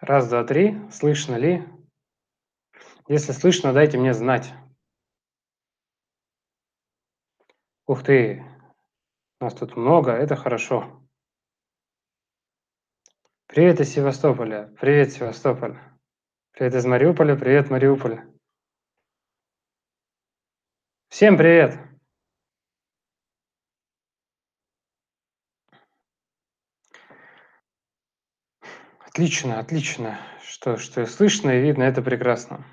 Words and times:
Раз, 0.00 0.28
два, 0.28 0.44
три. 0.44 0.76
Слышно 0.90 1.34
ли? 1.34 1.64
Если 3.08 3.32
слышно, 3.32 3.72
дайте 3.72 3.98
мне 3.98 4.14
знать. 4.14 4.52
Ух 7.86 8.04
ты! 8.04 8.44
Нас 9.40 9.54
тут 9.54 9.76
много, 9.76 10.12
это 10.12 10.36
хорошо. 10.36 11.02
Привет 13.46 13.80
из 13.80 13.92
Севастополя. 13.92 14.72
Привет, 14.80 15.12
Севастополь. 15.12 15.78
Привет 16.52 16.74
из 16.74 16.84
Мариуполя. 16.86 17.34
Привет, 17.34 17.70
Мариуполь. 17.70 18.20
Всем 21.08 21.36
привет! 21.36 21.87
Отлично, 29.18 29.58
отлично. 29.58 30.16
Что, 30.44 30.76
что 30.76 31.04
слышно 31.06 31.50
и 31.50 31.60
видно, 31.60 31.82
это 31.82 32.02
прекрасно. 32.02 32.64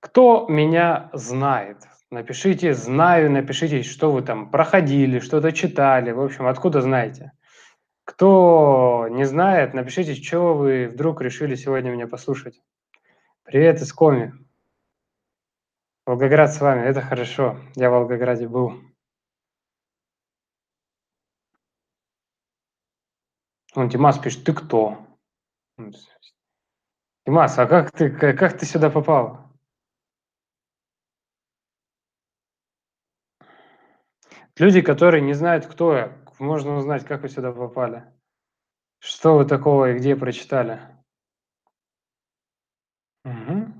Кто 0.00 0.46
меня 0.48 1.10
знает? 1.12 1.76
Напишите 2.10 2.72
«знаю», 2.72 3.30
напишите, 3.30 3.82
что 3.82 4.10
вы 4.10 4.22
там 4.22 4.50
проходили, 4.50 5.18
что-то 5.18 5.52
читали. 5.52 6.12
В 6.12 6.22
общем, 6.22 6.46
откуда 6.46 6.80
знаете? 6.80 7.32
Кто 8.06 9.06
не 9.10 9.26
знает, 9.26 9.74
напишите, 9.74 10.14
что 10.14 10.54
вы 10.54 10.88
вдруг 10.88 11.20
решили 11.20 11.56
сегодня 11.56 11.90
меня 11.90 12.06
послушать. 12.06 12.62
Привет 13.42 13.82
из 13.82 13.92
Коми. 13.92 14.32
Волгоград 16.06 16.54
с 16.54 16.60
вами, 16.62 16.86
это 16.86 17.02
хорошо. 17.02 17.58
Я 17.74 17.90
в 17.90 17.92
Волгограде 17.92 18.48
был. 18.48 18.80
Он 23.76 23.90
Димас 23.90 24.18
пишет, 24.18 24.44
ты 24.44 24.54
кто? 24.54 25.06
Димас, 27.26 27.58
а 27.58 27.66
как 27.66 27.92
ты, 27.92 28.10
как 28.10 28.58
ты 28.58 28.64
сюда 28.64 28.88
попал? 28.88 29.46
Люди, 34.56 34.80
которые 34.80 35.20
не 35.20 35.34
знают, 35.34 35.66
кто 35.66 35.94
я, 35.94 36.16
можно 36.38 36.76
узнать, 36.76 37.04
как 37.04 37.20
вы 37.20 37.28
сюда 37.28 37.52
попали. 37.52 38.02
Что 38.98 39.36
вы 39.36 39.44
такого 39.44 39.90
и 39.90 39.98
где 39.98 40.16
прочитали? 40.16 40.80
Угу. 43.26 43.72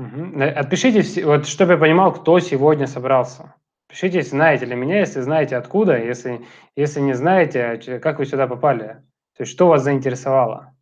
Угу. 0.00 0.42
Отпишите, 0.42 1.24
вот 1.24 1.46
чтобы 1.46 1.74
я 1.74 1.78
понимал, 1.78 2.12
кто 2.12 2.40
сегодня 2.40 2.88
собрался. 2.88 3.54
Пишите, 3.88 4.22
знаете 4.22 4.66
ли 4.66 4.76
меня, 4.76 5.00
если 5.00 5.20
знаете 5.20 5.56
откуда, 5.56 5.96
если, 5.98 6.46
если 6.76 7.00
не 7.00 7.14
знаете, 7.14 7.98
как 8.00 8.18
вы 8.18 8.26
сюда 8.26 8.46
попали. 8.46 9.02
То 9.34 9.42
есть 9.42 9.52
что 9.52 9.68
вас 9.68 9.82
заинтересовало. 9.82 10.76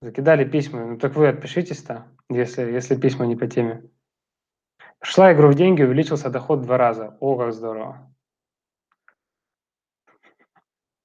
Закидали 0.00 0.44
письма. 0.44 0.84
Ну 0.86 0.98
так 0.98 1.14
вы 1.14 1.28
отпишитесь-то, 1.28 2.08
если, 2.28 2.62
если 2.62 2.96
письма 2.96 3.26
не 3.26 3.36
по 3.36 3.46
теме. 3.46 3.88
Пришла 4.98 5.32
игру 5.32 5.48
в 5.48 5.54
деньги, 5.54 5.82
увеличился 5.82 6.30
доход 6.30 6.60
в 6.60 6.62
два 6.64 6.76
раза. 6.76 7.16
О, 7.20 7.36
как 7.36 7.52
здорово. 7.52 8.12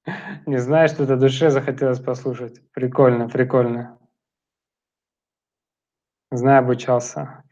Не 0.48 0.58
знаю, 0.58 0.88
что 0.90 1.04
это 1.04 1.18
душе 1.18 1.52
захотелось 1.52 2.00
послушать. 2.00 2.62
Прикольно, 2.72 3.30
прикольно. 3.30 4.00
Знаю, 6.32 6.60
обучался. 6.64 7.43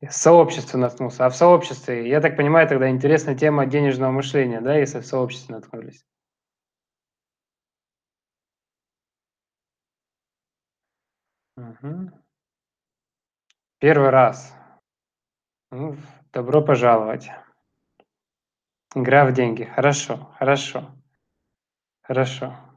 В 0.00 0.12
сообществе 0.12 0.78
наткнулся. 0.78 1.26
А 1.26 1.30
в 1.30 1.36
сообществе, 1.36 2.08
я 2.08 2.20
так 2.20 2.36
понимаю, 2.36 2.68
тогда 2.68 2.88
интересная 2.88 3.34
тема 3.34 3.66
денежного 3.66 4.12
мышления, 4.12 4.60
да, 4.60 4.76
если 4.76 5.00
в 5.00 5.06
сообществе 5.06 5.56
наткнулись? 5.56 6.04
Угу. 11.56 12.10
Первый 13.80 14.10
раз. 14.10 14.54
Ну, 15.72 15.96
добро 16.32 16.62
пожаловать. 16.62 17.28
Игра 18.94 19.26
в 19.26 19.32
деньги. 19.32 19.64
Хорошо, 19.64 20.32
хорошо, 20.38 20.94
хорошо. 22.02 22.67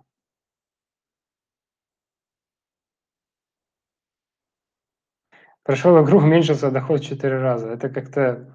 Прошел 5.63 6.03
игру, 6.03 6.17
уменьшился 6.19 6.71
доход 6.71 7.01
в 7.01 7.05
4 7.05 7.37
раза. 7.39 7.69
Это 7.69 7.89
как-то... 7.89 8.51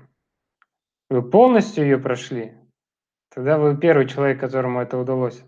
Вы 1.08 1.22
полностью 1.22 1.84
ее 1.84 1.98
прошли? 1.98 2.54
Тогда 3.30 3.58
вы 3.58 3.76
первый 3.76 4.08
человек, 4.08 4.40
которому 4.40 4.80
это 4.80 4.98
удалось. 4.98 5.44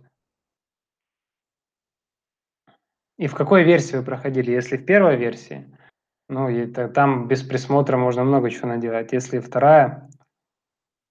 И 3.18 3.26
в 3.26 3.34
какой 3.34 3.64
версии 3.64 3.96
вы 3.96 4.04
проходили? 4.04 4.52
Если 4.52 4.76
в 4.76 4.84
первой 4.84 5.16
версии, 5.16 5.66
ну, 6.28 6.48
и 6.48 6.66
там 6.66 7.26
без 7.26 7.42
присмотра 7.42 7.96
можно 7.96 8.22
много 8.22 8.50
чего 8.50 8.68
наделать. 8.68 9.12
Если 9.12 9.40
вторая, 9.40 10.08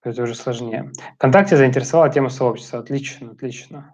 то 0.02 0.12
это 0.12 0.24
уже 0.24 0.36
сложнее. 0.36 0.92
Вконтакте 1.16 1.58
заинтересовала 1.58 2.10
тема 2.10 2.30
сообщества. 2.30 2.80
Отлично, 2.80 3.32
отлично. 3.32 3.94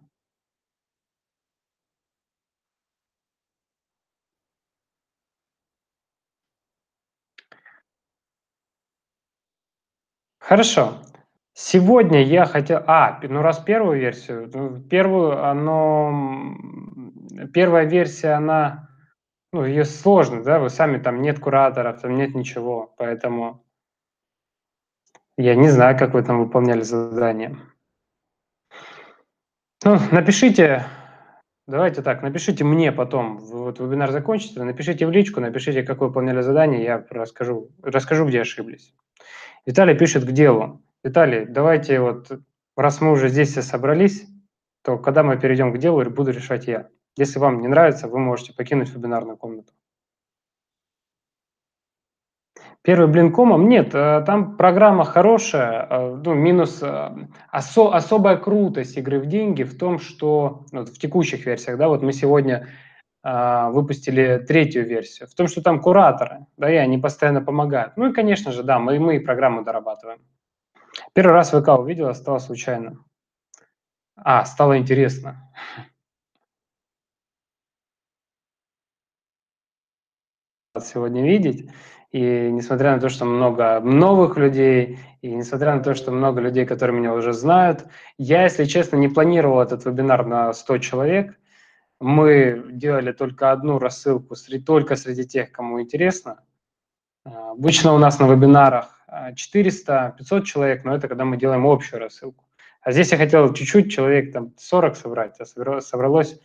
Хорошо. 10.43 10.95
Сегодня 11.53 12.21
я 12.21 12.45
хотел... 12.45 12.83
А, 12.85 13.17
ну 13.23 13.41
раз 13.41 13.59
первую 13.59 13.97
версию, 13.97 14.51
ну, 14.53 14.81
первую, 14.81 15.41
оно... 15.41 16.57
Первая 17.53 17.85
версия, 17.85 18.31
она... 18.31 18.89
Ну, 19.53 19.63
ее 19.63 19.85
сложно, 19.85 20.43
да, 20.43 20.59
вы 20.59 20.69
сами, 20.69 20.97
там 20.97 21.21
нет 21.21 21.39
кураторов, 21.39 22.01
там 22.01 22.17
нет 22.17 22.35
ничего, 22.35 22.93
поэтому 22.97 23.63
я 25.37 25.55
не 25.55 25.69
знаю, 25.69 25.97
как 25.97 26.13
вы 26.13 26.23
там 26.23 26.43
выполняли 26.43 26.81
задание. 26.81 27.55
Ну, 29.85 29.97
напишите, 30.11 30.85
давайте 31.67 32.01
так, 32.01 32.21
напишите 32.21 32.65
мне 32.65 32.91
потом, 32.91 33.37
вот 33.37 33.79
вебинар 33.79 34.11
закончится, 34.11 34.65
напишите 34.65 35.05
в 35.05 35.11
личку, 35.11 35.39
напишите, 35.39 35.83
как 35.83 36.01
вы 36.01 36.07
выполняли 36.07 36.41
задание, 36.41 36.83
я 36.83 37.05
расскажу, 37.11 37.69
расскажу, 37.81 38.25
где 38.25 38.41
ошиблись. 38.41 38.93
Виталий 39.65 39.97
пишет 39.97 40.25
к 40.25 40.31
делу. 40.31 40.81
Виталий, 41.03 41.45
давайте 41.45 41.99
вот, 41.99 42.31
раз 42.75 43.01
мы 43.01 43.11
уже 43.11 43.29
здесь 43.29 43.51
все 43.51 43.61
собрались, 43.61 44.25
то 44.83 44.97
когда 44.97 45.23
мы 45.23 45.37
перейдем 45.37 45.73
к 45.73 45.77
делу, 45.77 46.03
буду 46.09 46.31
решать 46.31 46.67
я. 46.67 46.89
Если 47.15 47.39
вам 47.39 47.61
не 47.61 47.67
нравится, 47.67 48.07
вы 48.07 48.19
можете 48.19 48.53
покинуть 48.53 48.93
вебинарную 48.93 49.37
комнату. 49.37 49.71
Первый 52.81 53.07
блин 53.07 53.31
комом? 53.31 53.69
Нет, 53.69 53.95
э, 53.95 54.23
там 54.25 54.57
программа 54.57 55.05
хорошая, 55.05 55.87
э, 55.89 56.21
ну, 56.25 56.33
минус 56.33 56.79
э, 56.81 57.11
осо, 57.49 57.95
особая 57.95 58.35
крутость 58.35 58.97
игры 58.97 59.21
в 59.21 59.25
деньги 59.25 59.63
в 59.63 59.77
том, 59.77 59.99
что 59.99 60.65
ну, 60.73 60.83
в 60.83 60.91
текущих 60.91 61.45
версиях, 61.45 61.77
да, 61.77 61.87
вот 61.87 62.01
мы 62.01 62.11
сегодня 62.11 62.67
выпустили 63.23 64.43
третью 64.45 64.85
версию, 64.85 65.29
в 65.29 65.33
том, 65.33 65.47
что 65.47 65.61
там 65.61 65.79
кураторы, 65.79 66.45
да, 66.57 66.69
и 66.69 66.75
они 66.75 66.97
постоянно 66.97 67.41
помогают. 67.41 67.95
Ну 67.95 68.09
и, 68.09 68.13
конечно 68.13 68.51
же, 68.51 68.63
да, 68.63 68.79
мы, 68.79 68.99
мы 68.99 69.15
и 69.15 69.19
программу 69.19 69.63
дорабатываем. 69.63 70.19
Первый 71.13 71.33
раз 71.33 71.51
ВК 71.51 71.69
увидел, 71.79 72.13
стало 72.13 72.39
случайно. 72.39 73.03
А, 74.15 74.45
стало 74.45 74.77
интересно. 74.77 75.49
сегодня 80.79 81.23
видеть. 81.23 81.69
И 82.11 82.49
несмотря 82.51 82.93
на 82.93 82.99
то, 82.99 83.09
что 83.09 83.25
много 83.25 83.79
новых 83.79 84.37
людей, 84.37 84.99
и 85.21 85.33
несмотря 85.33 85.75
на 85.75 85.83
то, 85.83 85.95
что 85.95 86.11
много 86.11 86.41
людей, 86.41 86.65
которые 86.65 86.97
меня 86.97 87.13
уже 87.13 87.33
знают, 87.33 87.85
я, 88.17 88.43
если 88.43 88.65
честно, 88.65 88.97
не 88.97 89.07
планировал 89.07 89.61
этот 89.61 89.85
вебинар 89.85 90.25
на 90.25 90.53
100 90.53 90.77
человек. 90.79 91.39
Мы 92.03 92.65
делали 92.69 93.13
только 93.13 93.53
одну 93.53 93.79
рассылку, 93.79 94.35
только 94.65 94.97
среди 94.97 95.25
тех, 95.25 95.53
кому 95.53 95.81
интересно. 95.81 96.43
А, 97.23 97.51
обычно 97.51 97.93
у 97.93 97.97
нас 97.97 98.19
на 98.19 98.29
вебинарах 98.29 98.99
400-500 99.09 100.43
человек, 100.43 100.83
но 100.83 100.93
это 100.93 101.07
когда 101.07 101.23
мы 101.23 101.37
делаем 101.37 101.65
общую 101.65 102.01
рассылку. 102.01 102.43
А 102.81 102.91
здесь 102.91 103.13
я 103.13 103.17
хотел 103.17 103.53
чуть-чуть, 103.53 103.89
человек 103.89 104.33
там 104.33 104.51
40 104.57 104.97
собрать, 104.97 105.39
а 105.39 105.45
собралось 105.79 106.41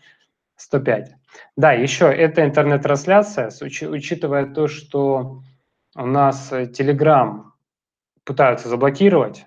105. 0.54 1.16
Да, 1.56 1.72
еще 1.72 2.04
это 2.04 2.44
интернет-трансляция, 2.44 3.50
учитывая 3.88 4.46
то, 4.46 4.68
что 4.68 5.42
у 5.96 6.06
нас 6.06 6.52
Telegram 6.52 7.46
пытаются 8.22 8.68
заблокировать, 8.68 9.44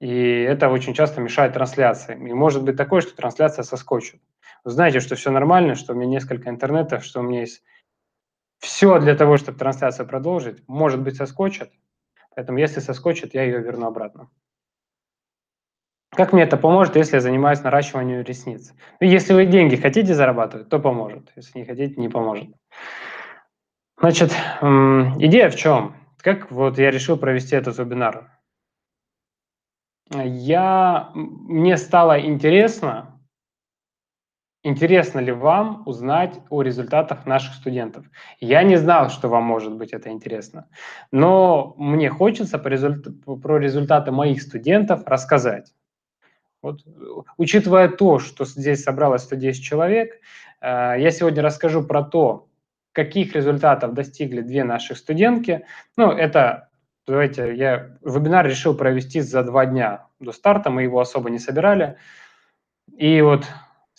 и 0.00 0.40
это 0.40 0.70
очень 0.70 0.94
часто 0.94 1.20
мешает 1.20 1.52
трансляции. 1.52 2.14
И 2.14 2.32
может 2.32 2.64
быть 2.64 2.78
такое, 2.78 3.02
что 3.02 3.14
трансляция 3.14 3.62
соскочит. 3.62 4.18
Знаете, 4.64 5.00
что 5.00 5.16
все 5.16 5.30
нормально, 5.30 5.74
что 5.74 5.92
у 5.92 5.96
меня 5.96 6.06
несколько 6.06 6.48
интернетов, 6.48 7.04
что 7.04 7.20
у 7.20 7.22
меня 7.22 7.40
есть 7.40 7.62
все 8.58 9.00
для 9.00 9.16
того, 9.16 9.36
чтобы 9.36 9.58
трансляцию 9.58 10.06
продолжить. 10.06 10.62
Может 10.68 11.00
быть, 11.00 11.16
соскочит, 11.16 11.72
Поэтому 12.34 12.58
если 12.58 12.80
соскочит, 12.80 13.34
я 13.34 13.42
ее 13.42 13.60
верну 13.60 13.86
обратно. 13.86 14.30
Как 16.10 16.32
мне 16.32 16.42
это 16.42 16.56
поможет, 16.56 16.96
если 16.96 17.16
я 17.16 17.20
занимаюсь 17.20 17.62
наращиванием 17.62 18.22
ресниц? 18.22 18.74
Ну, 19.00 19.06
если 19.06 19.32
вы 19.32 19.46
деньги 19.46 19.76
хотите 19.76 20.14
зарабатывать, 20.14 20.68
то 20.68 20.78
поможет. 20.78 21.32
Если 21.36 21.58
не 21.58 21.64
хотите, 21.64 22.00
не 22.00 22.08
поможет. 22.08 22.50
Значит, 23.98 24.30
идея 24.60 25.50
в 25.50 25.56
чем? 25.56 25.96
Как 26.18 26.50
вот 26.50 26.78
я 26.78 26.90
решил 26.90 27.16
провести 27.16 27.56
этот 27.56 27.78
вебинар? 27.78 28.30
Я, 30.10 31.10
мне 31.14 31.78
стало 31.78 32.20
интересно, 32.20 33.11
интересно 34.62 35.18
ли 35.20 35.32
вам 35.32 35.82
узнать 35.86 36.40
о 36.50 36.62
результатах 36.62 37.26
наших 37.26 37.54
студентов. 37.54 38.06
Я 38.40 38.62
не 38.62 38.76
знал, 38.76 39.10
что 39.10 39.28
вам 39.28 39.44
может 39.44 39.74
быть 39.74 39.92
это 39.92 40.10
интересно, 40.10 40.68
но 41.10 41.74
мне 41.78 42.10
хочется 42.10 42.58
по 42.58 42.68
результ... 42.68 43.06
про 43.24 43.58
результаты 43.58 44.12
моих 44.12 44.42
студентов 44.42 45.02
рассказать. 45.06 45.72
Вот, 46.62 46.80
учитывая 47.36 47.88
то, 47.88 48.20
что 48.20 48.44
здесь 48.44 48.84
собралось 48.84 49.22
110 49.22 49.64
человек, 49.64 50.20
э, 50.60 50.94
я 50.98 51.10
сегодня 51.10 51.42
расскажу 51.42 51.82
про 51.82 52.04
то, 52.04 52.48
каких 52.92 53.34
результатов 53.34 53.94
достигли 53.94 54.42
две 54.42 54.62
наших 54.62 54.98
студентки. 54.98 55.64
Ну, 55.96 56.12
это, 56.12 56.68
давайте, 57.04 57.56
я 57.56 57.96
вебинар 58.02 58.46
решил 58.46 58.76
провести 58.76 59.20
за 59.22 59.42
два 59.42 59.66
дня 59.66 60.06
до 60.20 60.30
старта, 60.30 60.70
мы 60.70 60.84
его 60.84 61.00
особо 61.00 61.30
не 61.30 61.40
собирали. 61.40 61.96
И 62.96 63.22
вот 63.22 63.44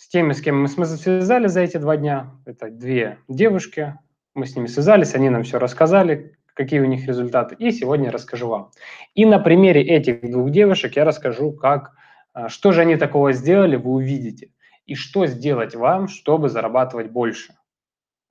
с 0.04 0.08
теми, 0.08 0.34
с 0.34 0.42
кем 0.42 0.60
мы 0.60 0.68
связали 0.68 1.46
за 1.46 1.62
эти 1.62 1.78
два 1.78 1.96
дня, 1.96 2.30
это 2.44 2.68
две 2.68 3.20
девушки, 3.26 3.98
мы 4.34 4.44
с 4.44 4.54
ними 4.54 4.66
связались, 4.66 5.14
они 5.14 5.30
нам 5.30 5.44
все 5.44 5.58
рассказали, 5.58 6.36
какие 6.52 6.80
у 6.80 6.84
них 6.84 7.06
результаты, 7.06 7.56
и 7.58 7.70
сегодня 7.70 8.10
расскажу 8.10 8.48
вам. 8.48 8.70
И 9.14 9.24
на 9.24 9.38
примере 9.38 9.82
этих 9.82 10.20
двух 10.30 10.50
девушек 10.50 10.96
я 10.96 11.06
расскажу, 11.06 11.52
как 11.52 11.92
а, 12.34 12.50
что 12.50 12.72
же 12.72 12.82
они 12.82 12.96
такого 12.96 13.32
сделали, 13.32 13.76
вы 13.76 13.92
увидите. 13.92 14.50
И 14.84 14.94
что 14.94 15.24
сделать 15.24 15.74
вам, 15.74 16.08
чтобы 16.08 16.50
зарабатывать 16.50 17.10
больше. 17.10 17.54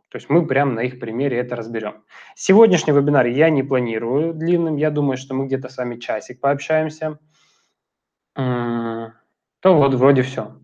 То 0.09 0.17
есть 0.17 0.29
мы 0.29 0.45
прямо 0.45 0.73
на 0.73 0.81
их 0.81 0.99
примере 0.99 1.39
это 1.39 1.55
разберем. 1.55 2.03
Сегодняшний 2.35 2.93
вебинар 2.93 3.25
я 3.25 3.49
не 3.49 3.63
планирую 3.63 4.35
длинным. 4.35 4.75
Я 4.75 4.91
думаю, 4.91 5.17
что 5.17 5.33
мы 5.33 5.47
где-то 5.47 5.69
с 5.69 5.77
вами 5.77 5.97
часик 5.97 6.39
пообщаемся. 6.39 7.17
То 8.35 9.11
вот 9.63 9.95
вроде 9.95 10.21
все. 10.21 10.62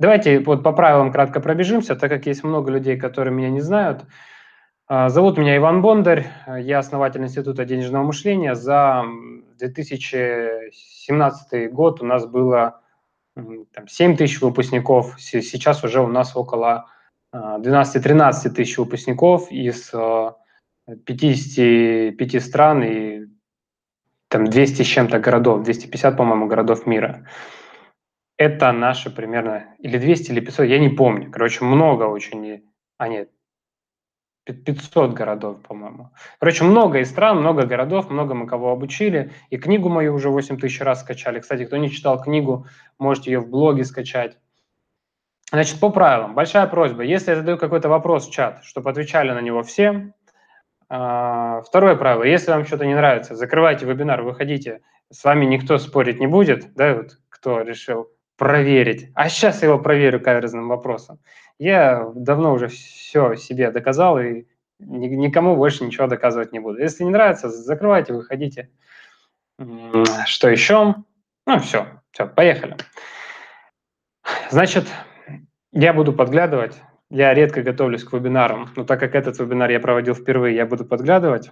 Давайте 0.00 0.38
вот 0.38 0.62
по 0.62 0.72
правилам 0.72 1.10
кратко 1.10 1.40
пробежимся, 1.40 1.96
так 1.96 2.08
как 2.08 2.26
есть 2.26 2.44
много 2.44 2.70
людей, 2.70 2.96
которые 2.96 3.34
меня 3.34 3.50
не 3.50 3.60
знают. 3.60 4.04
А, 4.86 5.08
зовут 5.08 5.38
меня 5.38 5.56
Иван 5.56 5.82
Бондарь, 5.82 6.28
я 6.60 6.78
основатель 6.78 7.20
Института 7.20 7.64
денежного 7.64 8.04
мышления. 8.04 8.54
За 8.54 9.02
2017 9.58 11.72
год 11.72 12.00
у 12.00 12.06
нас 12.06 12.26
было 12.26 12.80
там, 13.34 13.88
7 13.88 14.16
тысяч 14.16 14.40
выпускников, 14.40 15.16
сейчас 15.18 15.82
уже 15.82 16.00
у 16.00 16.06
нас 16.06 16.36
около 16.36 16.86
12-13 17.34 18.20
а, 18.20 18.32
тысяч 18.50 18.78
выпускников 18.78 19.50
из 19.50 19.92
55 21.04 22.34
а, 22.34 22.40
стран 22.40 22.84
и 22.84 23.26
там 24.28 24.44
200 24.44 24.82
с 24.82 24.86
чем-то 24.86 25.18
городов, 25.18 25.64
250, 25.64 26.16
по-моему, 26.16 26.46
городов 26.46 26.86
мира. 26.86 27.26
Это 28.38 28.72
наши 28.72 29.10
примерно, 29.10 29.74
или 29.80 29.98
200, 29.98 30.30
или 30.30 30.40
500, 30.40 30.66
я 30.66 30.78
не 30.78 30.88
помню. 30.88 31.30
Короче, 31.30 31.64
много 31.64 32.04
очень, 32.04 32.62
а 32.96 33.08
нет, 33.08 33.30
500 34.44 35.12
городов, 35.12 35.60
по-моему. 35.62 36.10
Короче, 36.38 36.64
много 36.64 37.00
из 37.00 37.10
стран, 37.10 37.38
много 37.40 37.66
городов, 37.66 38.10
много 38.10 38.34
мы 38.34 38.46
кого 38.46 38.70
обучили. 38.70 39.32
И 39.50 39.58
книгу 39.58 39.88
мою 39.88 40.14
уже 40.14 40.30
8 40.30 40.58
тысяч 40.58 40.80
раз 40.80 41.00
скачали. 41.00 41.40
Кстати, 41.40 41.64
кто 41.64 41.76
не 41.76 41.90
читал 41.90 42.20
книгу, 42.20 42.66
можете 42.98 43.32
ее 43.32 43.40
в 43.40 43.50
блоге 43.50 43.84
скачать. 43.84 44.38
Значит, 45.50 45.80
по 45.80 45.90
правилам. 45.90 46.34
Большая 46.34 46.66
просьба. 46.66 47.02
Если 47.02 47.30
я 47.30 47.36
задаю 47.36 47.58
какой-то 47.58 47.88
вопрос 47.88 48.28
в 48.28 48.32
чат, 48.32 48.64
чтобы 48.64 48.90
отвечали 48.90 49.32
на 49.32 49.40
него 49.40 49.62
все. 49.62 50.12
А, 50.88 51.62
второе 51.62 51.96
правило. 51.96 52.22
Если 52.22 52.50
вам 52.50 52.64
что-то 52.64 52.86
не 52.86 52.94
нравится, 52.94 53.34
закрывайте 53.34 53.86
вебинар, 53.86 54.22
выходите. 54.22 54.80
С 55.10 55.24
вами 55.24 55.44
никто 55.46 55.78
спорить 55.78 56.20
не 56.20 56.26
будет. 56.26 56.72
Да, 56.74 56.94
вот 56.94 57.18
кто 57.28 57.62
решил 57.62 58.10
проверить. 58.38 59.10
А 59.14 59.28
сейчас 59.28 59.60
я 59.60 59.68
его 59.68 59.78
проверю 59.78 60.20
каверзным 60.20 60.68
вопросом. 60.68 61.18
Я 61.58 62.10
давно 62.14 62.54
уже 62.54 62.68
все 62.68 63.34
себе 63.34 63.70
доказал 63.70 64.18
и 64.20 64.46
никому 64.78 65.56
больше 65.56 65.84
ничего 65.84 66.06
доказывать 66.06 66.52
не 66.52 66.60
буду. 66.60 66.78
Если 66.78 67.02
не 67.02 67.10
нравится, 67.10 67.50
закрывайте, 67.50 68.14
выходите. 68.14 68.70
Что 70.26 70.48
еще? 70.48 70.94
Ну, 71.46 71.58
все, 71.58 71.88
все, 72.12 72.26
поехали. 72.26 72.76
Значит, 74.50 74.86
я 75.72 75.92
буду 75.92 76.12
подглядывать. 76.12 76.80
Я 77.10 77.34
редко 77.34 77.62
готовлюсь 77.62 78.04
к 78.04 78.12
вебинарам, 78.12 78.70
но 78.76 78.84
так 78.84 79.00
как 79.00 79.14
этот 79.14 79.38
вебинар 79.38 79.70
я 79.70 79.80
проводил 79.80 80.14
впервые, 80.14 80.54
я 80.54 80.66
буду 80.66 80.84
подглядывать. 80.84 81.50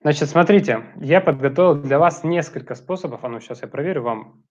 Значит, 0.00 0.28
смотрите, 0.28 0.84
я 1.00 1.20
подготовил 1.20 1.74
для 1.82 1.98
вас 1.98 2.22
несколько 2.22 2.74
способов. 2.74 3.24
А 3.24 3.28
ну, 3.28 3.40
сейчас 3.40 3.62
я 3.62 3.68
проверю, 3.68 4.02
вам 4.02 4.44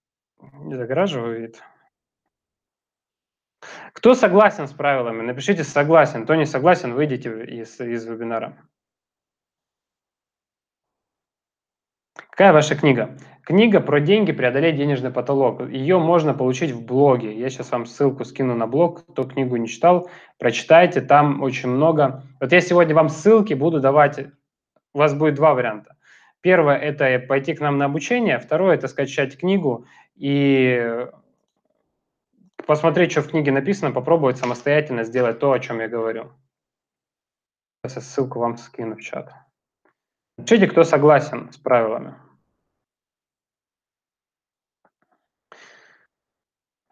не 0.59 0.75
загораживает. 0.75 1.61
Кто 3.94 4.13
согласен 4.13 4.67
с 4.67 4.73
правилами? 4.73 5.23
Напишите 5.23 5.63
«согласен». 5.63 6.25
Кто 6.25 6.35
не 6.35 6.45
согласен, 6.45 6.94
выйдите 6.94 7.45
из, 7.45 7.79
из 7.79 8.05
вебинара. 8.05 8.57
Какая 12.29 12.53
ваша 12.53 12.75
книга? 12.75 13.17
Книга 13.43 13.79
про 13.79 14.00
деньги 14.00 14.31
«Преодолеть 14.33 14.75
денежный 14.75 15.10
потолок». 15.10 15.67
Ее 15.69 15.98
можно 15.98 16.33
получить 16.33 16.72
в 16.72 16.86
блоге. 16.86 17.36
Я 17.39 17.50
сейчас 17.50 17.72
вам 17.72 17.86
ссылку 17.86 18.25
скину 18.25 18.53
на 18.53 18.67
блог. 18.67 19.05
Кто 19.07 19.24
книгу 19.24 19.55
не 19.55 19.67
читал, 19.67 20.10
прочитайте. 20.38 21.01
Там 21.01 21.41
очень 21.41 21.69
много. 21.69 22.24
Вот 22.39 22.51
я 22.51 22.62
сегодня 22.62 22.93
вам 22.93 23.10
ссылки 23.10 23.55
буду 23.55 23.79
давать 23.79 24.27
у 24.98 25.00
вас 25.00 25.13
будет 25.13 25.36
два 25.36 25.54
варианта. 25.54 25.96
Первое– 26.42 26.75
это 26.77 27.20
пойти 27.20 27.54
к 27.54 27.60
нам 27.60 27.77
на 27.77 27.86
обучение. 27.86 28.39
Второе– 28.39 28.75
это 28.77 28.88
скачать 28.88 29.38
книгу 29.38 29.86
и 30.16 31.08
посмотреть, 32.66 33.12
что 33.12 33.22
в 33.22 33.30
книге 33.30 33.51
написано, 33.51 33.92
попробовать 33.92 34.38
самостоятельно 34.38 35.04
сделать 35.04 35.38
то, 35.38 35.51
о 35.51 35.60
чем 35.60 35.82
я 35.82 35.88
говорю. 35.88 36.32
Сейчас 37.86 37.98
я 37.98 38.01
ссылку 38.01 38.39
вам 38.39 38.58
скину 38.58 38.96
в 38.96 39.01
чат. 39.01 39.32
Пишите, 40.38 40.66
кто 40.66 40.84
согласен 40.84 41.51
с 41.51 41.58
правилами. 41.58 42.16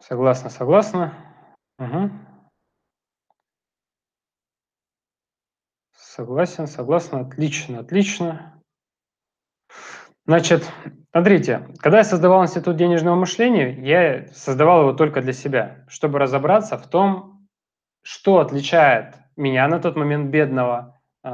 Согласна, 0.00 0.48
согласна. 0.48 1.12
Угу. 1.80 2.10
Согласен, 6.16 6.66
согласен, 6.66 7.18
отлично, 7.18 7.80
отлично. 7.80 8.62
Значит, 10.24 10.66
смотрите, 11.12 11.68
когда 11.78 11.98
я 11.98 12.04
создавал 12.04 12.42
Институт 12.42 12.76
денежного 12.76 13.16
мышления, 13.16 13.74
я 13.82 14.26
создавал 14.32 14.80
его 14.80 14.92
только 14.94 15.20
для 15.20 15.34
себя, 15.34 15.84
чтобы 15.88 16.18
разобраться 16.18 16.78
в 16.78 16.88
том, 16.88 17.46
что 18.00 18.38
отличает 18.38 19.16
меня 19.36 19.68
на 19.68 19.78
тот 19.78 19.94
момент 19.94 20.30
бедного 20.30 20.98
э, 21.22 21.28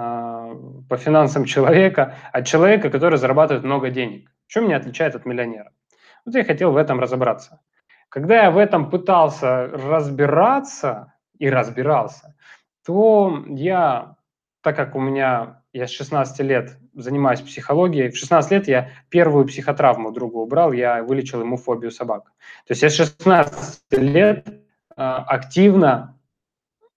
по 0.88 0.96
финансам 0.96 1.44
человека 1.44 2.16
от 2.32 2.48
человека, 2.48 2.90
который 2.90 3.18
зарабатывает 3.18 3.62
много 3.62 3.88
денег. 3.88 4.32
Что 4.48 4.62
меня 4.62 4.78
отличает 4.78 5.14
от 5.14 5.24
миллионера? 5.26 5.70
Вот 6.24 6.34
я 6.34 6.42
хотел 6.42 6.72
в 6.72 6.76
этом 6.76 6.98
разобраться. 6.98 7.60
Когда 8.08 8.42
я 8.42 8.50
в 8.50 8.58
этом 8.58 8.90
пытался 8.90 9.68
разбираться 9.68 11.14
и 11.38 11.48
разбирался, 11.48 12.34
то 12.84 13.44
я 13.46 14.16
так 14.62 14.76
как 14.76 14.94
у 14.94 15.00
меня, 15.00 15.62
я 15.72 15.86
с 15.86 15.90
16 15.90 16.40
лет 16.40 16.78
занимаюсь 16.94 17.40
психологией, 17.40 18.10
в 18.10 18.16
16 18.16 18.52
лет 18.52 18.68
я 18.68 18.90
первую 19.08 19.46
психотравму 19.46 20.12
друга 20.12 20.36
убрал, 20.36 20.72
я 20.72 21.02
вылечил 21.02 21.40
ему 21.40 21.56
фобию 21.56 21.90
собак. 21.90 22.32
То 22.66 22.72
есть 22.72 22.82
я 22.82 22.90
с 22.90 22.96
16 22.96 23.82
лет 23.92 24.46
э, 24.48 24.54
активно 24.96 26.18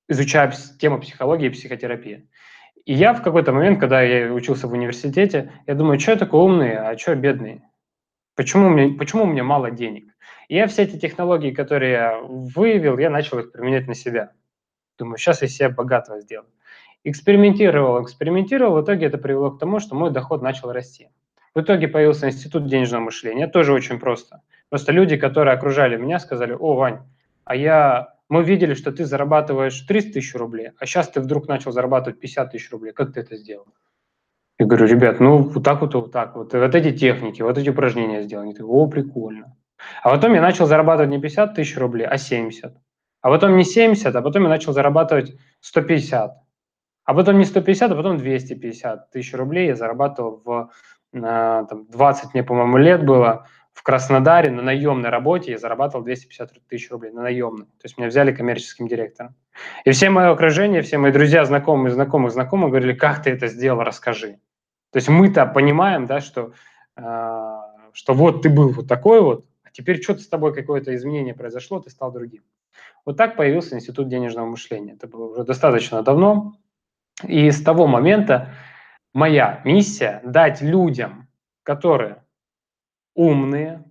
изучаю 0.07 0.51
тему 0.79 0.99
психологии 0.99 1.47
и 1.47 1.51
психотерапии. 1.51 2.29
И 2.85 2.93
я 2.93 3.13
в 3.13 3.23
какой-то 3.23 3.51
момент, 3.51 3.79
когда 3.79 4.03
я 4.03 4.31
учился 4.31 4.67
в 4.67 4.73
университете, 4.73 5.51
я 5.65 5.73
думаю, 5.73 5.99
что 5.99 6.11
я 6.11 6.17
такой 6.17 6.41
умный, 6.41 6.77
а 6.77 6.95
что 6.97 7.15
бедный? 7.15 7.63
Почему 8.35 8.69
мне, 8.69 8.95
почему 8.95 9.23
у 9.23 9.27
меня 9.27 9.43
мало 9.43 9.71
денег? 9.71 10.13
И 10.49 10.55
я 10.55 10.67
все 10.67 10.83
эти 10.83 10.99
технологии, 10.99 11.49
которые 11.49 11.91
я 11.93 12.19
выявил, 12.21 12.99
я 12.99 13.09
начал 13.09 13.39
их 13.39 13.51
применять 13.51 13.87
на 13.87 13.95
себя. 13.95 14.33
Думаю, 14.99 15.17
сейчас 15.17 15.41
я 15.41 15.47
себя 15.47 15.69
богатого 15.69 16.21
сделаю. 16.21 16.49
Экспериментировал, 17.07 18.03
экспериментировал, 18.03 18.75
в 18.75 18.83
итоге 18.83 19.05
это 19.05 19.19
привело 19.19 19.51
к 19.51 19.59
тому, 19.59 19.79
что 19.79 19.95
мой 19.95 20.09
доход 20.09 20.41
начал 20.41 20.71
расти. 20.71 21.09
В 21.53 21.61
итоге 21.61 21.87
появился 21.87 22.27
институт 22.27 22.67
денежного 22.67 23.03
мышления. 23.03 23.47
Тоже 23.47 23.73
очень 23.73 23.99
просто. 23.99 24.41
Просто 24.69 24.91
люди, 24.91 25.15
которые 25.15 25.53
окружали 25.53 25.97
меня, 25.97 26.17
сказали, 26.17 26.53
о, 26.59 26.73
Вань, 26.73 26.99
а 27.45 27.55
я 27.55 28.15
мы 28.27 28.43
видели, 28.43 28.73
что 28.73 28.91
ты 28.91 29.05
зарабатываешь 29.05 29.79
300 29.81 30.13
тысяч 30.13 30.33
рублей, 30.33 30.71
а 30.79 30.87
сейчас 30.87 31.09
ты 31.09 31.21
вдруг 31.21 31.47
начал 31.47 31.71
зарабатывать 31.71 32.19
50 32.19 32.51
тысяч 32.51 32.71
рублей. 32.71 32.91
Как 32.91 33.13
ты 33.13 33.19
это 33.19 33.35
сделал? 33.35 33.67
Я 34.57 34.65
говорю, 34.65 34.87
ребят, 34.87 35.19
ну 35.19 35.37
вот 35.37 35.63
так 35.63 35.81
вот, 35.81 35.93
вот 35.93 36.11
так 36.11 36.35
вот, 36.35 36.53
вот 36.53 36.75
эти 36.75 36.91
техники, 36.97 37.43
вот 37.43 37.57
эти 37.59 37.69
упражнения 37.69 38.23
сделал. 38.23 38.43
Они 38.43 38.53
такие, 38.53 38.65
о, 38.65 38.87
прикольно. 38.87 39.55
А 40.01 40.09
потом 40.09 40.33
я 40.33 40.41
начал 40.41 40.65
зарабатывать 40.65 41.11
не 41.11 41.21
50 41.21 41.53
тысяч 41.53 41.77
рублей, 41.77 42.07
а 42.07 42.17
70. 42.17 42.73
А 43.21 43.29
потом 43.29 43.57
не 43.57 43.63
70, 43.63 44.15
а 44.15 44.21
потом 44.23 44.43
я 44.43 44.49
начал 44.49 44.73
зарабатывать 44.73 45.35
150. 45.59 46.44
А 47.05 47.13
потом 47.13 47.37
не 47.37 47.45
150, 47.45 47.91
а 47.91 47.95
потом 47.95 48.17
250 48.17 49.11
тысяч 49.11 49.33
рублей 49.33 49.67
я 49.67 49.75
зарабатывал 49.75 50.41
в 50.43 50.71
там, 51.11 51.85
20 51.89 52.33
мне, 52.33 52.43
по-моему, 52.43 52.77
лет 52.77 53.05
было 53.05 53.47
в 53.75 53.83
Краснодаре 53.83 54.49
на 54.51 54.61
наемной 54.61 55.09
работе 55.09 55.51
я 55.51 55.57
зарабатывал 55.57 56.03
250 56.05 56.67
тысяч 56.67 56.89
рублей 56.89 57.11
на 57.11 57.21
наемной. 57.21 57.65
То 57.65 57.83
есть 57.83 57.97
меня 57.97 58.07
взяли 58.07 58.31
коммерческим 58.31 58.87
директором. 58.87 59.35
И 59.83 59.91
все 59.91 60.09
мое 60.09 60.29
окружение, 60.29 60.81
все 60.81 60.97
мои 60.97 61.11
друзья, 61.11 61.43
знакомые, 61.43 61.91
знакомые, 61.93 62.31
знакомые 62.31 62.69
говорили, 62.69 62.93
как 62.93 63.21
ты 63.21 63.31
это 63.31 63.47
сделал, 63.47 63.81
расскажи. 63.81 64.39
То 64.91 64.97
есть 64.97 65.09
мы-то 65.09 65.45
понимаем, 65.45 66.07
да, 66.07 66.21
что, 66.21 66.53
э, 66.95 67.57
что 67.91 68.13
вот 68.13 68.41
ты 68.41 68.49
был 68.49 68.69
вот 68.69 68.87
такой 68.87 69.19
вот, 69.19 69.45
а 69.65 69.71
теперь 69.71 70.01
что-то 70.01 70.21
с 70.21 70.27
тобой 70.29 70.53
какое-то 70.53 70.95
изменение 70.95 71.33
произошло, 71.33 71.81
ты 71.81 71.89
стал 71.89 72.13
другим. 72.13 72.43
Вот 73.03 73.17
так 73.17 73.35
появился 73.35 73.75
Институт 73.75 74.07
денежного 74.07 74.45
мышления. 74.45 74.93
Это 74.93 75.07
было 75.07 75.25
уже 75.33 75.43
достаточно 75.43 76.01
давно. 76.01 76.53
И 77.23 77.49
с 77.49 77.61
того 77.61 77.87
момента 77.87 78.49
моя 79.13 79.61
миссия– 79.63 80.21
дать 80.23 80.61
людям, 80.61 81.27
которые 81.63 82.23
умные, 83.15 83.83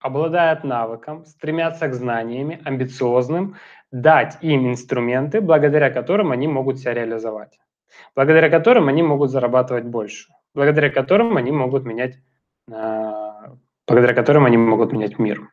обладают 0.00 0.64
навыком, 0.64 1.24
стремятся 1.24 1.88
к 1.88 1.94
знаниям, 1.94 2.60
амбициозным, 2.64 3.56
дать 3.90 4.38
им 4.40 4.68
инструменты, 4.68 5.40
благодаря 5.40 5.90
которым 5.90 6.32
они 6.32 6.48
могут 6.48 6.78
себя 6.78 6.94
реализовать, 6.94 7.58
благодаря 8.14 8.50
которым 8.50 8.88
они 8.88 9.02
могут 9.02 9.30
зарабатывать 9.30 9.84
больше, 9.84 10.28
благодаря 10.54 10.90
которым 10.90 11.36
они 11.36 11.52
могут 11.52 11.84
менять, 11.84 12.18
а, 12.70 13.54
благодаря 13.86 14.14
которым 14.14 14.44
они 14.44 14.56
могут 14.56 14.92
менять 14.92 15.18
мир. 15.18 15.48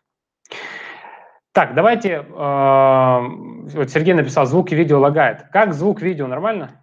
Так, 1.51 1.75
давайте, 1.75 2.25
а, 2.35 3.21
вот 3.21 3.89
Сергей 3.91 4.15
написал, 4.15 4.47
звук 4.47 4.71
и 4.71 4.75
видео 4.75 4.99
лагает. 4.99 5.43
Как 5.51 5.73
звук, 5.73 6.01
видео, 6.01 6.25
нормально? 6.27 6.82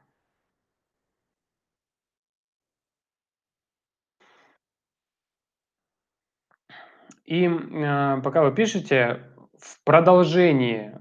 И 7.31 7.47
э, 7.47 8.21
пока 8.25 8.43
вы 8.43 8.53
пишете, 8.53 9.21
в 9.57 9.85
продолжении 9.85 10.99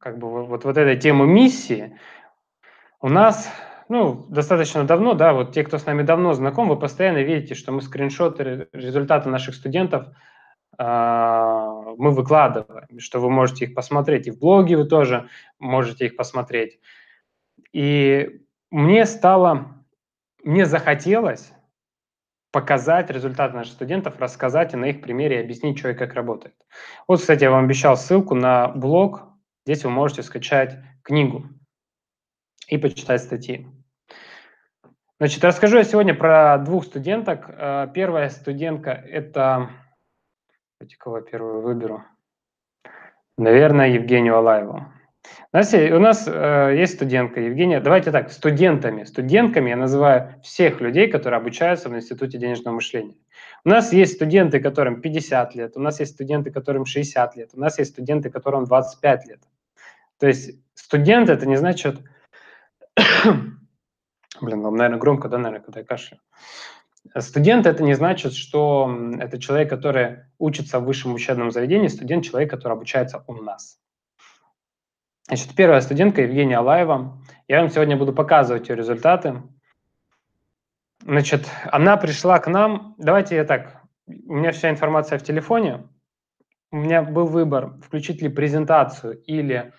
как 0.00 0.18
бы 0.18 0.44
вот, 0.44 0.64
вот 0.64 0.76
этой 0.76 0.96
темы 0.96 1.24
миссии 1.28 1.96
у 3.00 3.08
нас 3.08 3.48
ну, 3.88 4.26
достаточно 4.28 4.82
давно, 4.82 5.14
да, 5.14 5.32
вот 5.32 5.52
те, 5.52 5.62
кто 5.62 5.78
с 5.78 5.86
нами 5.86 6.02
давно 6.02 6.34
знаком, 6.34 6.68
вы 6.68 6.76
постоянно 6.76 7.18
видите, 7.18 7.54
что 7.54 7.70
мы 7.70 7.80
скриншоты 7.80 8.66
результаты 8.72 9.28
наших 9.28 9.54
студентов 9.54 10.08
э, 10.76 10.82
мы 10.82 12.10
выкладываем, 12.10 12.98
что 12.98 13.20
вы 13.20 13.30
можете 13.30 13.66
их 13.66 13.74
посмотреть, 13.76 14.26
и 14.26 14.32
в 14.32 14.40
блоге 14.40 14.76
вы 14.76 14.84
тоже 14.84 15.28
можете 15.60 16.06
их 16.06 16.16
посмотреть. 16.16 16.80
И 17.72 18.42
мне 18.72 19.06
стало, 19.06 19.84
мне 20.42 20.66
захотелось 20.66 21.52
показать 22.58 23.08
результаты 23.08 23.54
наших 23.54 23.74
студентов, 23.74 24.18
рассказать 24.18 24.74
и 24.74 24.76
на 24.76 24.86
их 24.86 25.00
примере 25.00 25.38
объяснить, 25.38 25.78
что 25.78 25.90
и 25.90 25.94
как 25.94 26.14
работает. 26.14 26.56
Вот, 27.06 27.20
кстати, 27.20 27.44
я 27.44 27.52
вам 27.52 27.66
обещал 27.66 27.96
ссылку 27.96 28.34
на 28.34 28.66
блог. 28.66 29.28
Здесь 29.64 29.84
вы 29.84 29.90
можете 29.90 30.24
скачать 30.24 30.76
книгу 31.04 31.44
и 32.66 32.76
почитать 32.76 33.22
статьи. 33.22 33.68
Значит, 35.20 35.44
расскажу 35.44 35.76
я 35.76 35.84
сегодня 35.84 36.14
про 36.14 36.58
двух 36.58 36.84
студенток. 36.84 37.44
Э, 37.48 37.86
первая 37.94 38.28
студентка– 38.28 38.90
это… 39.08 39.70
Давайте 40.80 40.96
кого 40.96 41.20
первую 41.20 41.60
выберу. 41.60 42.02
Наверное, 43.36 43.90
Евгению 43.90 44.36
Алаеву. 44.36 44.92
У 45.52 45.56
нас, 45.56 45.72
у 45.72 45.98
нас 45.98 46.28
э, 46.28 46.74
есть 46.76 46.94
студентка 46.96 47.40
Евгения. 47.40 47.80
Давайте 47.80 48.10
так, 48.10 48.30
студентами. 48.30 49.04
Студентками 49.04 49.70
я 49.70 49.76
называю 49.76 50.34
всех 50.42 50.80
людей, 50.80 51.08
которые 51.10 51.38
обучаются 51.38 51.88
в 51.88 51.96
Институте 51.96 52.36
денежного 52.36 52.74
мышления. 52.74 53.16
У 53.64 53.70
нас 53.70 53.92
есть 53.92 54.14
студенты, 54.14 54.60
которым 54.60 55.00
50 55.00 55.54
лет, 55.54 55.76
у 55.76 55.80
нас 55.80 56.00
есть 56.00 56.12
студенты, 56.12 56.50
которым 56.50 56.84
60 56.84 57.36
лет, 57.36 57.50
у 57.54 57.60
нас 57.60 57.78
есть 57.78 57.92
студенты, 57.92 58.30
которым 58.30 58.64
25 58.64 59.26
лет. 59.26 59.40
То 60.18 60.26
есть 60.26 60.60
студент 60.74 61.28
это 61.28 61.46
не 61.46 61.56
значит... 61.56 61.98
Блин, 64.40 64.60
вам, 64.60 64.76
наверное, 64.76 64.98
громко, 64.98 65.28
да, 65.28 65.38
наверное, 65.38 65.64
когда 65.64 65.80
я 65.80 65.86
кашляю. 65.86 66.20
Студент 67.18 67.66
это 67.66 67.82
не 67.82 67.94
значит, 67.94 68.34
что 68.34 68.90
это 69.18 69.38
человек, 69.40 69.70
который 69.70 70.18
учится 70.38 70.78
в 70.78 70.84
высшем 70.84 71.14
учебном 71.14 71.50
заведении, 71.50 71.88
студент– 71.88 72.24
человек, 72.26 72.50
который 72.50 72.74
обучается 72.74 73.24
у 73.26 73.34
нас. 73.34 73.78
Значит, 75.28 75.54
первая 75.54 75.82
студентка 75.82 76.22
Евгения 76.22 76.56
Алаева. 76.56 77.22
Я 77.48 77.60
вам 77.60 77.68
сегодня 77.68 77.98
буду 77.98 78.14
показывать 78.14 78.70
ее 78.70 78.76
результаты. 78.76 79.42
Значит, 81.02 81.46
она 81.66 81.98
пришла 81.98 82.38
к 82.38 82.48
нам. 82.48 82.94
Давайте 82.96 83.36
я 83.36 83.44
так. 83.44 83.82
У 84.06 84.34
меня 84.34 84.52
вся 84.52 84.70
информация 84.70 85.18
в 85.18 85.22
телефоне. 85.22 85.86
У 86.70 86.76
меня 86.76 87.02
был 87.02 87.26
выбор, 87.26 87.74
включить 87.82 88.22
ли 88.22 88.30
презентацию 88.30 89.22
или 89.24 89.74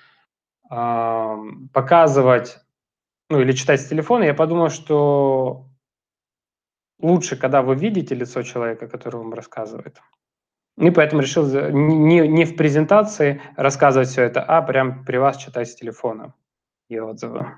э, 0.71 1.37
показывать, 1.73 2.59
ну 3.31 3.41
или 3.41 3.51
читать 3.53 3.81
с 3.81 3.87
телефона. 3.87 4.25
Я 4.25 4.35
подумал, 4.35 4.69
что 4.69 5.67
лучше, 6.99 7.35
когда 7.37 7.63
вы 7.63 7.75
видите 7.75 8.13
лицо 8.13 8.43
человека, 8.43 8.87
который 8.87 9.15
вам 9.15 9.33
рассказывает. 9.33 9.99
И 10.79 10.91
поэтому 10.91 11.21
решил 11.21 11.45
не, 11.45 12.25
не 12.25 12.45
в 12.45 12.55
презентации 12.55 13.41
рассказывать 13.57 14.07
все 14.07 14.23
это, 14.23 14.41
а 14.41 14.61
прям 14.61 15.03
при 15.03 15.17
вас 15.17 15.35
читать 15.35 15.67
с 15.67 15.75
телефона 15.75 16.33
и 16.87 16.97
отзывы. 16.97 17.57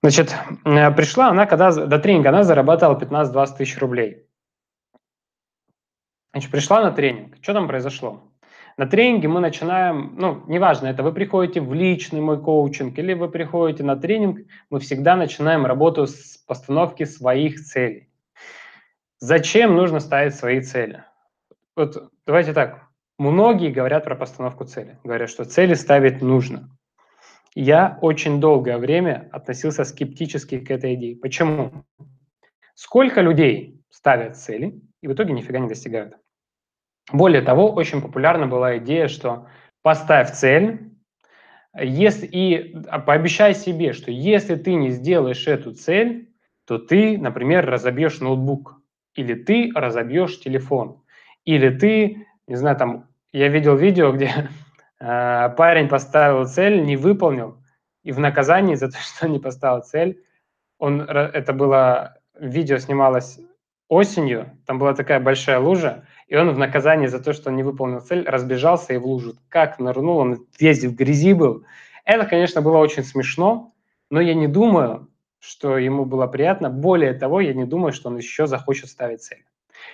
Значит, 0.00 0.36
э, 0.64 0.90
пришла 0.92 1.28
она, 1.28 1.46
когда 1.46 1.72
до 1.72 1.98
тренинга 1.98 2.28
она 2.28 2.44
зарабатывала 2.44 2.96
15-20 2.96 3.56
тысяч 3.56 3.78
рублей. 3.78 4.26
Значит, 6.32 6.52
пришла 6.52 6.82
на 6.82 6.92
тренинг. 6.92 7.36
Что 7.40 7.54
там 7.54 7.66
произошло? 7.66 8.22
На 8.76 8.86
тренинге 8.86 9.26
мы 9.26 9.40
начинаем, 9.40 10.14
ну, 10.16 10.44
неважно, 10.46 10.86
это 10.86 11.02
вы 11.02 11.12
приходите 11.12 11.60
в 11.60 11.74
личный 11.74 12.20
мой 12.20 12.40
коучинг 12.40 12.96
или 12.96 13.12
вы 13.12 13.28
приходите 13.28 13.82
на 13.82 13.96
тренинг, 13.96 14.46
мы 14.70 14.78
всегда 14.78 15.16
начинаем 15.16 15.66
работу 15.66 16.06
с 16.06 16.38
постановки 16.46 17.04
своих 17.04 17.60
целей. 17.60 18.11
Зачем 19.22 19.76
нужно 19.76 20.00
ставить 20.00 20.34
свои 20.34 20.60
цели? 20.62 21.04
Вот 21.76 22.10
давайте 22.26 22.52
так. 22.52 22.88
Многие 23.20 23.70
говорят 23.70 24.02
про 24.02 24.16
постановку 24.16 24.64
цели. 24.64 24.98
Говорят, 25.04 25.30
что 25.30 25.44
цели 25.44 25.74
ставить 25.74 26.20
нужно. 26.20 26.76
Я 27.54 28.00
очень 28.00 28.40
долгое 28.40 28.78
время 28.78 29.28
относился 29.30 29.84
скептически 29.84 30.58
к 30.58 30.72
этой 30.72 30.94
идее. 30.94 31.14
Почему? 31.14 31.84
Сколько 32.74 33.20
людей 33.20 33.80
ставят 33.90 34.36
цели 34.36 34.82
и 35.02 35.06
в 35.06 35.12
итоге 35.12 35.34
нифига 35.34 35.60
не 35.60 35.68
достигают? 35.68 36.16
Более 37.12 37.42
того, 37.42 37.70
очень 37.70 38.02
популярна 38.02 38.48
была 38.48 38.78
идея, 38.78 39.06
что 39.06 39.46
поставь 39.82 40.32
цель, 40.32 40.90
если, 41.80 42.26
и 42.26 42.76
пообещай 43.06 43.54
себе, 43.54 43.92
что 43.92 44.10
если 44.10 44.56
ты 44.56 44.74
не 44.74 44.90
сделаешь 44.90 45.46
эту 45.46 45.74
цель, 45.74 46.34
то 46.66 46.78
ты, 46.78 47.16
например, 47.18 47.64
разобьешь 47.66 48.18
ноутбук 48.18 48.81
или 49.14 49.34
ты 49.34 49.70
разобьешь 49.74 50.40
телефон, 50.40 51.02
или 51.44 51.70
ты, 51.70 52.26
не 52.46 52.56
знаю, 52.56 52.76
там, 52.76 53.08
я 53.32 53.48
видел 53.48 53.76
видео, 53.76 54.12
где 54.12 54.30
э, 55.00 55.48
парень 55.56 55.88
поставил 55.88 56.46
цель, 56.46 56.84
не 56.84 56.96
выполнил, 56.96 57.58
и 58.02 58.12
в 58.12 58.18
наказании 58.18 58.74
за 58.74 58.90
то, 58.90 58.98
что 59.16 59.28
не 59.28 59.38
поставил 59.38 59.82
цель, 59.82 60.22
он, 60.78 61.00
это 61.02 61.52
было, 61.52 62.18
видео 62.38 62.78
снималось 62.78 63.38
осенью, 63.88 64.50
там 64.66 64.78
была 64.78 64.94
такая 64.94 65.20
большая 65.20 65.58
лужа, 65.58 66.04
и 66.26 66.34
он 66.34 66.50
в 66.50 66.58
наказании 66.58 67.06
за 67.06 67.22
то, 67.22 67.34
что 67.34 67.50
он 67.50 67.56
не 67.56 67.62
выполнил 67.62 68.00
цель, 68.00 68.26
разбежался 68.26 68.94
и 68.94 68.96
в 68.96 69.06
лужу. 69.06 69.34
Как 69.48 69.78
нырнул, 69.78 70.16
он 70.16 70.46
весь 70.58 70.82
в 70.82 70.94
грязи 70.94 71.34
был. 71.34 71.64
Это, 72.04 72.24
конечно, 72.24 72.62
было 72.62 72.78
очень 72.78 73.04
смешно, 73.04 73.72
но 74.10 74.20
я 74.20 74.34
не 74.34 74.48
думаю, 74.48 75.08
что 75.42 75.76
ему 75.76 76.04
было 76.04 76.28
приятно. 76.28 76.70
Более 76.70 77.14
того, 77.14 77.40
я 77.40 77.52
не 77.52 77.64
думаю, 77.64 77.92
что 77.92 78.08
он 78.08 78.16
еще 78.16 78.46
захочет 78.46 78.88
ставить 78.88 79.22
цель. 79.22 79.44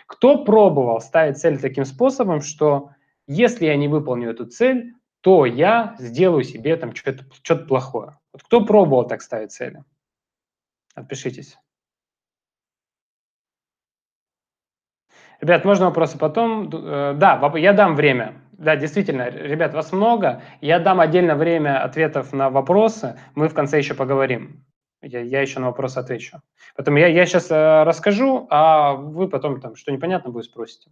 Кто 0.06 0.44
пробовал 0.44 1.00
ставить 1.00 1.38
цель 1.38 1.58
таким 1.58 1.86
способом, 1.86 2.42
что 2.42 2.90
если 3.26 3.64
я 3.64 3.76
не 3.76 3.88
выполню 3.88 4.30
эту 4.30 4.44
цель, 4.44 4.94
то 5.22 5.46
я 5.46 5.96
сделаю 5.98 6.44
себе 6.44 6.76
там 6.76 6.94
что-то 6.94 7.24
что 7.42 7.56
плохое. 7.56 8.18
Вот 8.32 8.42
кто 8.42 8.64
пробовал 8.64 9.06
так 9.06 9.22
ставить 9.22 9.50
цели? 9.50 9.82
Отпишитесь. 10.94 11.56
Ребят, 15.40 15.64
можно 15.64 15.86
вопросы 15.86 16.18
потом? 16.18 16.68
Э, 16.70 17.14
да, 17.16 17.52
я 17.54 17.72
дам 17.72 17.96
время. 17.96 18.42
да, 18.52 18.76
действительно, 18.76 19.30
ребят, 19.30 19.72
вас 19.72 19.92
много. 19.92 20.42
Я 20.60 20.78
дам 20.78 21.00
отдельно 21.00 21.36
время 21.36 21.82
ответов 21.82 22.34
на 22.34 22.50
вопросы. 22.50 23.18
Мы 23.34 23.48
в 23.48 23.54
конце 23.54 23.78
еще 23.78 23.94
поговорим. 23.94 24.66
Я, 25.02 25.20
я 25.20 25.40
еще 25.40 25.60
на 25.60 25.66
вопросы 25.66 25.98
отвечу. 25.98 26.40
Поэтому 26.76 26.98
я, 26.98 27.06
я 27.06 27.24
сейчас 27.26 27.50
э, 27.50 27.82
расскажу, 27.84 28.46
а 28.50 28.94
вы 28.94 29.28
потом 29.28 29.60
там, 29.60 29.76
что 29.76 29.92
непонятно 29.92 30.30
будет, 30.30 30.46
спросите. 30.46 30.90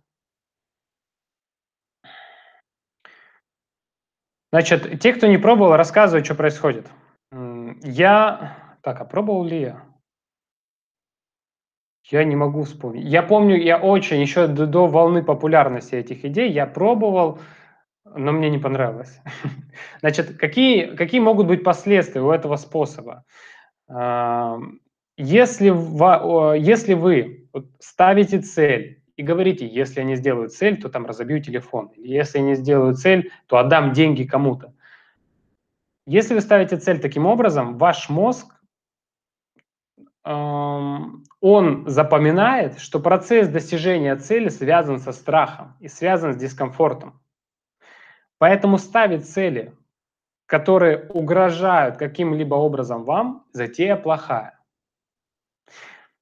Значит, 4.52 5.00
те, 5.00 5.12
кто 5.12 5.26
не 5.26 5.38
пробовал, 5.38 5.76
рассказывают, 5.76 6.24
что 6.24 6.34
происходит. 6.34 6.86
Я... 7.82 8.56
Так, 8.82 9.00
а 9.00 9.04
пробовал 9.04 9.44
ли 9.44 9.60
я? 9.60 9.84
Я 12.08 12.22
не 12.22 12.36
могу 12.36 12.62
вспомнить. 12.62 13.04
Я 13.04 13.24
помню, 13.24 13.56
я 13.56 13.78
очень, 13.78 14.20
еще 14.20 14.46
до, 14.46 14.66
до 14.66 14.86
волны 14.86 15.24
популярности 15.24 15.96
этих 15.96 16.24
идей, 16.24 16.52
я 16.52 16.66
пробовал, 16.66 17.40
но 18.04 18.30
мне 18.30 18.48
не 18.48 18.58
понравилось. 18.58 19.20
Значит, 20.00 20.38
какие, 20.38 20.94
какие 20.94 21.20
могут 21.20 21.48
быть 21.48 21.64
последствия 21.64 22.22
у 22.22 22.30
этого 22.30 22.54
способа? 22.56 23.24
Если, 23.88 25.68
если 26.58 26.94
вы 26.94 27.48
ставите 27.78 28.40
цель 28.40 29.02
и 29.16 29.22
говорите, 29.22 29.66
если 29.66 30.00
я 30.00 30.04
не 30.04 30.16
сделаю 30.16 30.48
цель, 30.48 30.80
то 30.80 30.88
там 30.88 31.06
разобью 31.06 31.40
телефон. 31.40 31.90
Если 31.96 32.38
я 32.38 32.44
не 32.44 32.54
сделаю 32.54 32.94
цель, 32.94 33.30
то 33.46 33.56
отдам 33.58 33.92
деньги 33.92 34.24
кому-то. 34.24 34.74
Если 36.06 36.34
вы 36.34 36.40
ставите 36.40 36.76
цель 36.76 37.00
таким 37.00 37.26
образом, 37.26 37.78
ваш 37.78 38.08
мозг, 38.08 38.52
он 40.24 41.84
запоминает, 41.86 42.78
что 42.80 43.00
процесс 43.00 43.48
достижения 43.48 44.16
цели 44.16 44.48
связан 44.48 44.98
со 44.98 45.12
страхом 45.12 45.76
и 45.80 45.88
связан 45.88 46.32
с 46.32 46.36
дискомфортом. 46.36 47.20
Поэтому 48.38 48.76
ставить 48.78 49.28
цели, 49.28 49.72
которые 50.46 51.06
угрожают 51.08 51.96
каким-либо 51.96 52.54
образом 52.54 53.04
вам, 53.04 53.44
затея 53.52 53.96
плохая. 53.96 54.58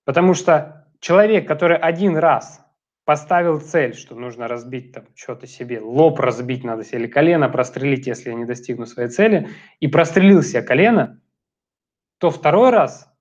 Потому 0.05 0.35
что 0.35 0.87
человек, 1.01 1.47
который 1.47 1.77
один 1.77 2.17
раз 2.17 2.61
поставил 3.05 3.61
цель, 3.61 3.95
что 3.95 4.15
нужно 4.15 4.49
разбить 4.49 4.93
там 4.93 5.05
что-то 5.15 5.47
себе, 5.47 5.81
лоб 5.81 6.19
разбить 6.21 6.65
надо 6.65 6.85
себе, 6.85 7.01
или 7.01 7.07
колено 7.07 7.49
прострелить, 7.49 8.07
если 8.07 8.31
я 8.31 8.35
не 8.35 8.47
достигну 8.47 8.87
своей 8.87 9.11
цели, 9.11 9.51
и 9.81 9.89
прострелил 9.89 10.43
себе 10.43 10.63
колено, 10.63 11.21
то 12.19 12.31
второй 12.31 12.71
раз 12.71 13.15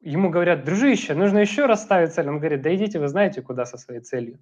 ему 0.00 0.30
говорят, 0.30 0.64
дружище, 0.64 1.14
нужно 1.14 1.38
еще 1.38 1.66
раз 1.66 1.82
ставить 1.82 2.14
цель. 2.14 2.28
Он 2.28 2.38
говорит, 2.38 2.62
да 2.62 2.74
идите, 2.74 2.98
вы 2.98 3.08
знаете, 3.08 3.42
куда 3.42 3.66
со 3.66 3.76
своей 3.76 4.00
целью. 4.00 4.38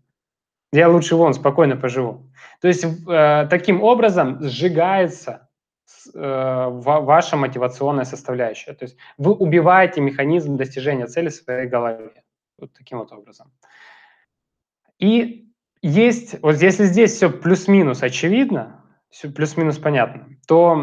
Я 0.72 0.88
лучше 0.88 1.16
вон 1.16 1.34
спокойно 1.34 1.76
поживу. 1.76 2.30
То 2.60 2.68
есть 2.68 2.84
э, 2.84 3.46
таким 3.48 3.82
образом 3.82 4.42
сжигается 4.42 5.43
ваша 6.12 7.36
мотивационная 7.36 8.04
составляющая. 8.04 8.74
То 8.74 8.84
есть 8.84 8.96
вы 9.18 9.32
убиваете 9.32 10.00
механизм 10.00 10.56
достижения 10.56 11.06
цели 11.06 11.28
в 11.28 11.34
своей 11.34 11.68
голове. 11.68 12.24
Вот 12.58 12.72
таким 12.72 12.98
вот 12.98 13.12
образом. 13.12 13.52
И 14.98 15.50
есть, 15.82 16.40
вот 16.42 16.56
если 16.56 16.84
здесь 16.84 17.12
все 17.12 17.30
плюс-минус 17.30 18.02
очевидно, 18.02 18.84
все 19.10 19.30
плюс-минус 19.30 19.78
понятно, 19.78 20.28
то 20.46 20.76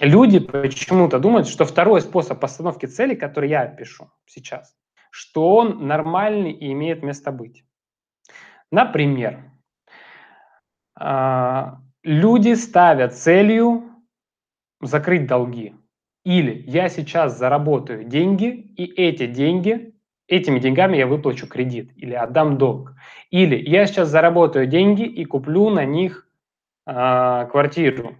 люди 0.00 0.38
почему-то 0.40 1.18
думают, 1.18 1.48
что 1.48 1.64
второй 1.64 2.00
способ 2.00 2.40
постановки 2.40 2.86
цели, 2.86 3.14
который 3.14 3.48
я 3.50 3.66
пишу 3.66 4.10
сейчас, 4.26 4.76
что 5.10 5.56
он 5.56 5.86
нормальный 5.86 6.52
и 6.52 6.72
имеет 6.72 7.02
место 7.02 7.32
быть. 7.32 7.64
Например, 8.70 9.52
а, 10.94 11.80
люди 12.06 12.54
ставят 12.54 13.14
целью 13.14 13.82
закрыть 14.80 15.26
долги. 15.26 15.74
Или 16.24 16.64
я 16.66 16.88
сейчас 16.88 17.36
заработаю 17.36 18.04
деньги, 18.04 18.46
и 18.46 18.84
эти 18.84 19.26
деньги 19.26 19.92
этими 20.28 20.58
деньгами 20.58 20.96
я 20.96 21.06
выплачу 21.06 21.46
кредит 21.46 21.92
или 21.96 22.14
отдам 22.14 22.58
долг. 22.58 22.94
Или 23.30 23.56
я 23.56 23.86
сейчас 23.86 24.08
заработаю 24.08 24.66
деньги 24.66 25.02
и 25.02 25.24
куплю 25.24 25.70
на 25.70 25.84
них 25.84 26.28
э, 26.86 26.92
квартиру 27.50 28.16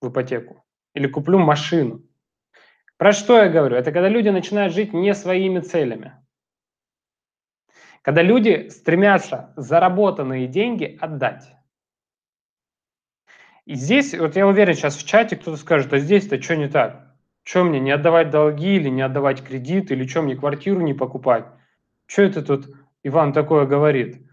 в 0.00 0.08
ипотеку. 0.08 0.64
Или 0.94 1.06
куплю 1.06 1.38
машину. 1.38 2.02
Про 2.98 3.12
что 3.12 3.42
я 3.42 3.48
говорю? 3.48 3.76
Это 3.76 3.92
когда 3.92 4.08
люди 4.08 4.28
начинают 4.28 4.74
жить 4.74 4.92
не 4.92 5.14
своими 5.14 5.60
целями. 5.60 6.14
Когда 8.02 8.22
люди 8.22 8.68
стремятся 8.68 9.52
заработанные 9.56 10.46
деньги 10.46 10.98
отдать. 11.00 11.59
И 13.70 13.76
здесь, 13.76 14.18
вот 14.18 14.34
я 14.34 14.48
уверен, 14.48 14.74
сейчас 14.74 14.96
в 14.96 15.06
чате 15.06 15.36
кто-то 15.36 15.56
скажет, 15.56 15.92
а 15.92 16.00
здесь-то 16.00 16.42
что 16.42 16.56
не 16.56 16.68
так? 16.68 17.14
Что 17.44 17.62
мне, 17.62 17.78
не 17.78 17.92
отдавать 17.92 18.28
долги 18.30 18.74
или 18.74 18.88
не 18.88 19.00
отдавать 19.00 19.44
кредит, 19.44 19.92
или 19.92 20.08
что 20.08 20.22
мне 20.22 20.34
квартиру 20.34 20.80
не 20.80 20.92
покупать? 20.92 21.44
Что 22.06 22.22
это 22.22 22.42
тут 22.42 22.74
Иван 23.04 23.32
такое 23.32 23.66
говорит? 23.66 24.26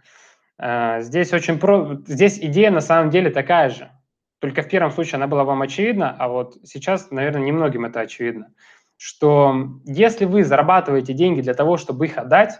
А, 0.58 1.02
здесь 1.02 1.34
очень 1.34 1.60
про... 1.60 2.02
Здесь 2.08 2.40
идея 2.40 2.72
на 2.72 2.82
самом 2.82 3.12
деле 3.12 3.30
такая 3.30 3.70
же. 3.70 3.92
Только 4.40 4.64
в 4.64 4.70
первом 4.70 4.90
случае 4.90 5.18
она 5.18 5.28
была 5.28 5.44
вам 5.44 5.62
очевидна, 5.62 6.16
а 6.18 6.30
вот 6.30 6.58
сейчас, 6.64 7.12
наверное, 7.12 7.44
немногим 7.44 7.86
это 7.86 8.00
очевидно. 8.00 8.56
Что 8.98 9.70
если 9.86 10.26
вы 10.26 10.44
зарабатываете 10.46 11.14
деньги 11.14 11.42
для 11.42 11.54
того, 11.54 11.78
чтобы 11.78 12.08
их 12.08 12.18
отдать, 12.18 12.60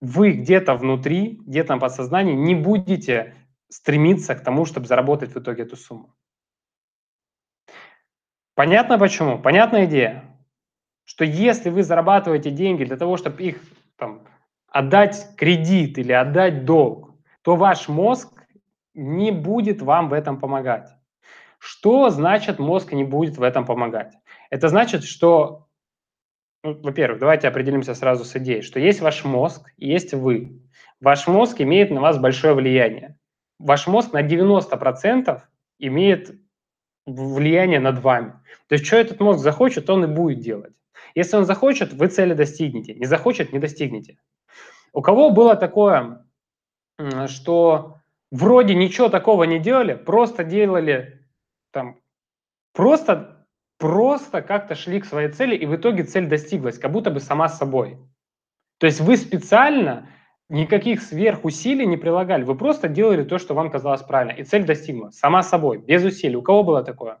вы 0.00 0.30
где-то 0.30 0.76
внутри, 0.76 1.42
где-то 1.44 1.74
на 1.74 1.78
подсознании 1.78 2.32
не 2.32 2.54
будете 2.54 3.34
стремиться 3.74 4.36
к 4.36 4.44
тому, 4.44 4.66
чтобы 4.66 4.86
заработать 4.86 5.34
в 5.34 5.40
итоге 5.40 5.64
эту 5.64 5.76
сумму. 5.76 6.14
Понятно 8.54 8.98
почему? 8.98 9.36
Понятная 9.40 9.86
идея? 9.86 10.38
Что 11.02 11.24
если 11.24 11.70
вы 11.70 11.82
зарабатываете 11.82 12.52
деньги 12.52 12.84
для 12.84 12.96
того, 12.96 13.16
чтобы 13.16 13.42
их 13.42 13.60
там, 13.96 14.28
отдать 14.68 15.34
кредит 15.36 15.98
или 15.98 16.12
отдать 16.12 16.64
долг, 16.64 17.16
то 17.42 17.56
ваш 17.56 17.88
мозг 17.88 18.44
не 18.94 19.32
будет 19.32 19.82
вам 19.82 20.08
в 20.08 20.12
этом 20.12 20.38
помогать. 20.38 20.88
Что 21.58 22.10
значит 22.10 22.60
мозг 22.60 22.92
не 22.92 23.02
будет 23.02 23.38
в 23.38 23.42
этом 23.42 23.66
помогать? 23.66 24.14
Это 24.50 24.68
значит, 24.68 25.02
что, 25.02 25.66
ну, 26.62 26.80
во-первых, 26.80 27.18
давайте 27.18 27.48
определимся 27.48 27.94
сразу 27.94 28.24
с 28.24 28.36
идеей, 28.36 28.62
что 28.62 28.78
есть 28.78 29.00
ваш 29.00 29.24
мозг 29.24 29.68
есть 29.76 30.14
вы. 30.14 30.62
Ваш 31.00 31.26
мозг 31.26 31.60
имеет 31.60 31.90
на 31.90 32.00
вас 32.00 32.18
большое 32.18 32.54
влияние. 32.54 33.18
Ваш 33.64 33.86
мозг 33.86 34.12
на 34.12 34.22
90% 34.22 35.40
имеет 35.78 36.38
влияние 37.06 37.80
над 37.80 37.98
вами. 37.98 38.32
То 38.68 38.74
есть, 38.74 38.84
что 38.84 38.96
этот 38.96 39.20
мозг 39.20 39.40
захочет, 39.40 39.88
он 39.88 40.04
и 40.04 40.06
будет 40.06 40.40
делать. 40.40 40.74
Если 41.14 41.34
он 41.36 41.46
захочет, 41.46 41.94
вы 41.94 42.08
цели 42.08 42.34
достигнете. 42.34 42.92
Не 42.94 43.06
захочет, 43.06 43.54
не 43.54 43.58
достигнете. 43.58 44.18
У 44.92 45.00
кого 45.00 45.30
было 45.30 45.56
такое, 45.56 46.26
что 47.26 47.96
вроде 48.30 48.74
ничего 48.74 49.08
такого 49.08 49.44
не 49.44 49.58
делали, 49.58 49.94
просто 49.94 50.44
делали 50.44 51.26
там, 51.72 51.98
просто, 52.74 53.46
просто 53.78 54.42
как-то 54.42 54.74
шли 54.74 55.00
к 55.00 55.06
своей 55.06 55.30
цели, 55.30 55.56
и 55.56 55.64
в 55.64 55.74
итоге 55.74 56.04
цель 56.04 56.26
достиглась, 56.26 56.78
как 56.78 56.92
будто 56.92 57.10
бы 57.10 57.18
сама 57.18 57.48
собой. 57.48 57.96
То 58.76 58.86
есть 58.86 59.00
вы 59.00 59.16
специально 59.16 60.10
никаких 60.48 61.02
сверхусилий 61.02 61.86
не 61.86 61.96
прилагали, 61.96 62.44
вы 62.44 62.56
просто 62.56 62.88
делали 62.88 63.24
то, 63.24 63.38
что 63.38 63.54
вам 63.54 63.70
казалось 63.70 64.02
правильно, 64.02 64.32
и 64.32 64.44
цель 64.44 64.64
достигла, 64.64 65.10
сама 65.10 65.42
собой, 65.42 65.78
без 65.78 66.04
усилий. 66.04 66.36
У 66.36 66.42
кого 66.42 66.62
было 66.62 66.82
такое? 66.82 67.20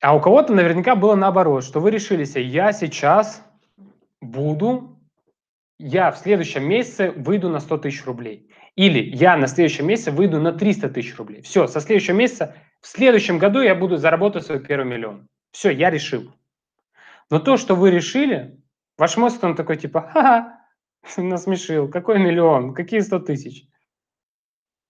А 0.00 0.16
у 0.16 0.20
кого-то 0.20 0.54
наверняка 0.54 0.96
было 0.96 1.14
наоборот, 1.14 1.62
что 1.62 1.80
вы 1.80 1.90
решили 1.90 2.24
себе, 2.24 2.44
я 2.44 2.72
сейчас 2.72 3.44
буду, 4.22 4.98
я 5.78 6.10
в 6.10 6.18
следующем 6.18 6.66
месяце 6.66 7.10
выйду 7.10 7.50
на 7.50 7.60
100 7.60 7.78
тысяч 7.78 8.04
рублей. 8.06 8.50
Или 8.76 9.14
я 9.14 9.36
на 9.36 9.46
следующем 9.46 9.86
месяце 9.86 10.10
выйду 10.10 10.40
на 10.40 10.52
300 10.52 10.88
тысяч 10.90 11.16
рублей. 11.18 11.42
Все, 11.42 11.66
со 11.66 11.80
следующего 11.80 12.14
месяца, 12.14 12.54
в 12.80 12.86
следующем 12.86 13.38
году 13.38 13.60
я 13.60 13.74
буду 13.74 13.98
заработать 13.98 14.46
свой 14.46 14.60
первый 14.60 14.86
миллион. 14.86 15.28
Все, 15.52 15.70
я 15.70 15.90
решил. 15.90 16.32
Но 17.28 17.38
то, 17.38 17.56
что 17.56 17.74
вы 17.74 17.90
решили, 17.90 18.59
Ваш 19.00 19.16
мозг 19.16 19.40
там 19.40 19.56
такой 19.56 19.78
типа, 19.78 20.02
ха-ха, 20.02 20.60
насмешил, 21.16 21.88
какой 21.88 22.18
миллион, 22.18 22.74
какие 22.74 23.00
сто 23.00 23.18
тысяч. 23.18 23.66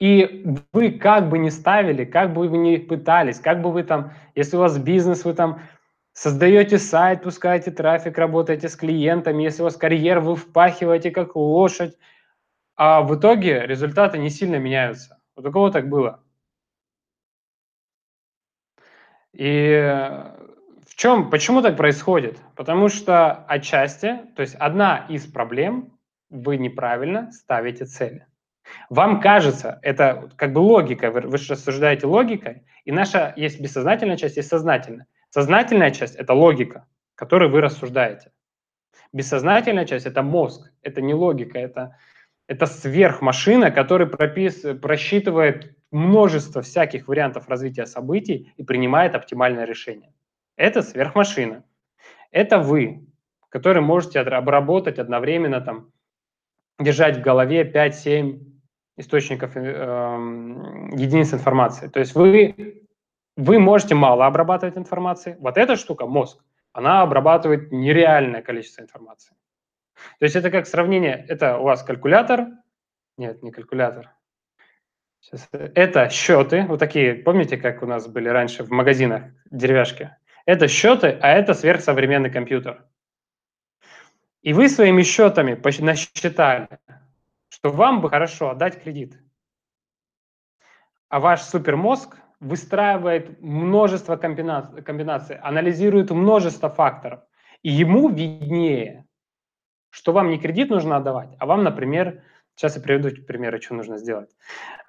И 0.00 0.44
вы 0.72 0.90
как 0.90 1.28
бы 1.28 1.38
не 1.38 1.50
ставили, 1.50 2.04
как 2.04 2.32
бы 2.32 2.48
вы 2.48 2.58
не 2.58 2.78
пытались, 2.78 3.38
как 3.38 3.62
бы 3.62 3.70
вы 3.70 3.84
там, 3.84 4.12
если 4.34 4.56
у 4.56 4.60
вас 4.60 4.76
бизнес, 4.78 5.24
вы 5.24 5.34
там 5.34 5.62
создаете 6.12 6.78
сайт, 6.78 7.22
пускаете 7.22 7.70
трафик, 7.70 8.18
работаете 8.18 8.68
с 8.68 8.74
клиентами, 8.74 9.44
если 9.44 9.62
у 9.62 9.66
вас 9.66 9.76
карьера, 9.76 10.20
вы 10.20 10.34
впахиваете 10.34 11.12
как 11.12 11.36
лошадь, 11.36 11.96
а 12.74 13.02
в 13.02 13.16
итоге 13.16 13.64
результаты 13.64 14.18
не 14.18 14.30
сильно 14.30 14.56
меняются. 14.56 15.20
Вот 15.36 15.46
у 15.46 15.52
кого 15.52 15.70
так 15.70 15.88
было? 15.88 16.20
И 19.34 20.49
чем, 21.00 21.30
почему 21.30 21.62
так 21.62 21.78
происходит? 21.78 22.38
Потому 22.54 22.90
что 22.90 23.32
отчасти, 23.48 24.20
то 24.36 24.42
есть 24.42 24.54
одна 24.56 25.06
из 25.08 25.24
проблем 25.24 25.98
вы 26.28 26.58
неправильно 26.58 27.32
ставите 27.32 27.86
цели. 27.86 28.26
Вам 28.90 29.22
кажется, 29.22 29.78
это 29.80 30.30
как 30.36 30.52
бы 30.52 30.58
логика, 30.58 31.10
вы, 31.10 31.22
вы 31.22 31.38
рассуждаете 31.38 32.06
логикой, 32.06 32.64
и 32.84 32.92
наша 32.92 33.32
есть 33.36 33.62
бессознательная 33.62 34.18
часть, 34.18 34.36
есть 34.36 34.50
сознательная. 34.50 35.06
Сознательная 35.30 35.90
часть– 35.90 36.16
это 36.16 36.34
логика, 36.34 36.86
которой 37.14 37.48
вы 37.48 37.62
рассуждаете. 37.62 38.32
Бессознательная 39.14 39.86
часть– 39.86 40.04
это 40.04 40.22
мозг, 40.22 40.70
это 40.82 41.00
не 41.00 41.14
логика, 41.14 41.58
это, 41.58 41.96
это 42.46 42.66
сверхмашина, 42.66 43.70
которая 43.70 44.06
пропис, 44.06 44.66
просчитывает 44.82 45.74
множество 45.90 46.60
всяких 46.60 47.08
вариантов 47.08 47.48
развития 47.48 47.86
событий 47.86 48.52
и 48.58 48.64
принимает 48.64 49.14
оптимальное 49.14 49.64
решение. 49.64 50.12
Это 50.60 50.82
сверхмашина. 50.82 51.64
Это 52.30 52.58
вы, 52.58 53.06
который 53.48 53.80
можете 53.80 54.20
обработать 54.20 54.98
одновременно, 54.98 55.62
там, 55.62 55.90
держать 56.78 57.16
в 57.16 57.22
голове 57.22 57.62
5-7 57.62 58.38
источников 58.98 59.56
э, 59.56 59.60
единиц 60.92 61.32
информации. 61.32 61.88
То 61.88 62.00
есть 62.00 62.14
вы, 62.14 62.86
вы 63.38 63.58
можете 63.58 63.94
мало 63.94 64.26
обрабатывать 64.26 64.76
информации. 64.76 65.38
Вот 65.40 65.56
эта 65.56 65.76
штука, 65.76 66.04
мозг, 66.04 66.44
она 66.72 67.00
обрабатывает 67.00 67.72
нереальное 67.72 68.42
количество 68.42 68.82
информации. 68.82 69.34
То 70.18 70.24
есть 70.26 70.36
это 70.36 70.50
как 70.50 70.66
сравнение, 70.66 71.24
это 71.26 71.56
у 71.56 71.62
вас 71.62 71.82
калькулятор, 71.82 72.48
нет, 73.16 73.42
не 73.42 73.50
калькулятор, 73.50 74.10
Сейчас, 75.20 75.48
это 75.52 76.08
счеты, 76.10 76.64
вот 76.66 76.78
такие, 76.78 77.14
помните, 77.14 77.56
как 77.56 77.82
у 77.82 77.86
нас 77.86 78.06
были 78.08 78.28
раньше 78.28 78.64
в 78.64 78.70
магазинах 78.70 79.24
деревяшки? 79.50 80.16
Это 80.50 80.66
счеты, 80.66 81.16
а 81.22 81.28
это 81.28 81.54
сверхсовременный 81.54 82.28
компьютер. 82.28 82.84
И 84.42 84.52
вы 84.52 84.68
своими 84.68 85.04
счетами 85.04 85.54
насчитали, 85.80 86.66
что 87.50 87.70
вам 87.70 88.00
бы 88.00 88.10
хорошо 88.10 88.50
отдать 88.50 88.82
кредит. 88.82 89.16
А 91.08 91.20
ваш 91.20 91.42
супермозг 91.42 92.16
выстраивает 92.40 93.40
множество 93.40 94.16
комбинаций, 94.16 95.36
анализирует 95.36 96.10
множество 96.10 96.68
факторов. 96.68 97.20
И 97.62 97.70
ему 97.70 98.08
виднее, 98.08 99.06
что 99.90 100.12
вам 100.12 100.30
не 100.30 100.38
кредит 100.40 100.68
нужно 100.68 100.96
отдавать, 100.96 101.30
а 101.38 101.46
вам, 101.46 101.62
например, 101.62 102.24
сейчас 102.56 102.74
я 102.74 102.82
приведу 102.82 103.10
примеры, 103.24 103.60
что 103.60 103.74
нужно 103.74 103.98
сделать. 103.98 104.30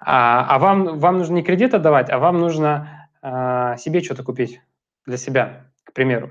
А, 0.00 0.44
а 0.44 0.58
вам, 0.58 0.98
вам 0.98 1.18
нужно 1.18 1.34
не 1.34 1.44
кредит 1.44 1.72
отдавать, 1.72 2.10
а 2.10 2.18
вам 2.18 2.40
нужно 2.40 3.08
а, 3.22 3.76
себе 3.76 4.00
что-то 4.00 4.24
купить 4.24 4.60
для 5.06 5.16
себя, 5.16 5.72
к 5.84 5.92
примеру. 5.92 6.30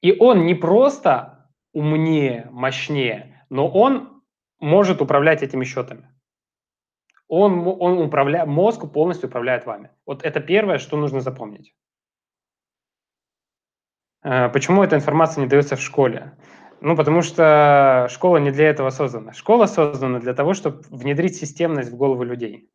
И 0.00 0.16
он 0.18 0.46
не 0.46 0.54
просто 0.54 1.48
умнее, 1.72 2.48
мощнее, 2.50 3.44
но 3.48 3.68
он 3.68 4.22
может 4.58 5.00
управлять 5.00 5.42
этими 5.42 5.64
счетами. 5.64 6.08
Он, 7.28 7.66
он 7.66 7.98
управляет, 7.98 8.48
мозг 8.48 8.90
полностью 8.92 9.28
управляет 9.28 9.64
вами. 9.64 9.90
Вот 10.04 10.24
это 10.24 10.40
первое, 10.40 10.78
что 10.78 10.96
нужно 10.96 11.20
запомнить. 11.20 11.74
Э, 14.22 14.48
почему 14.48 14.82
эта 14.82 14.96
информация 14.96 15.42
не 15.42 15.48
дается 15.48 15.76
в 15.76 15.80
школе? 15.80 16.36
Ну, 16.80 16.96
потому 16.96 17.22
что 17.22 18.08
школа 18.10 18.38
не 18.38 18.50
для 18.50 18.68
этого 18.68 18.90
создана. 18.90 19.32
Школа 19.32 19.66
создана 19.66 20.18
для 20.18 20.34
того, 20.34 20.54
чтобы 20.54 20.82
внедрить 20.88 21.36
системность 21.36 21.90
в 21.90 21.96
голову 21.96 22.24
людей. 22.24 22.70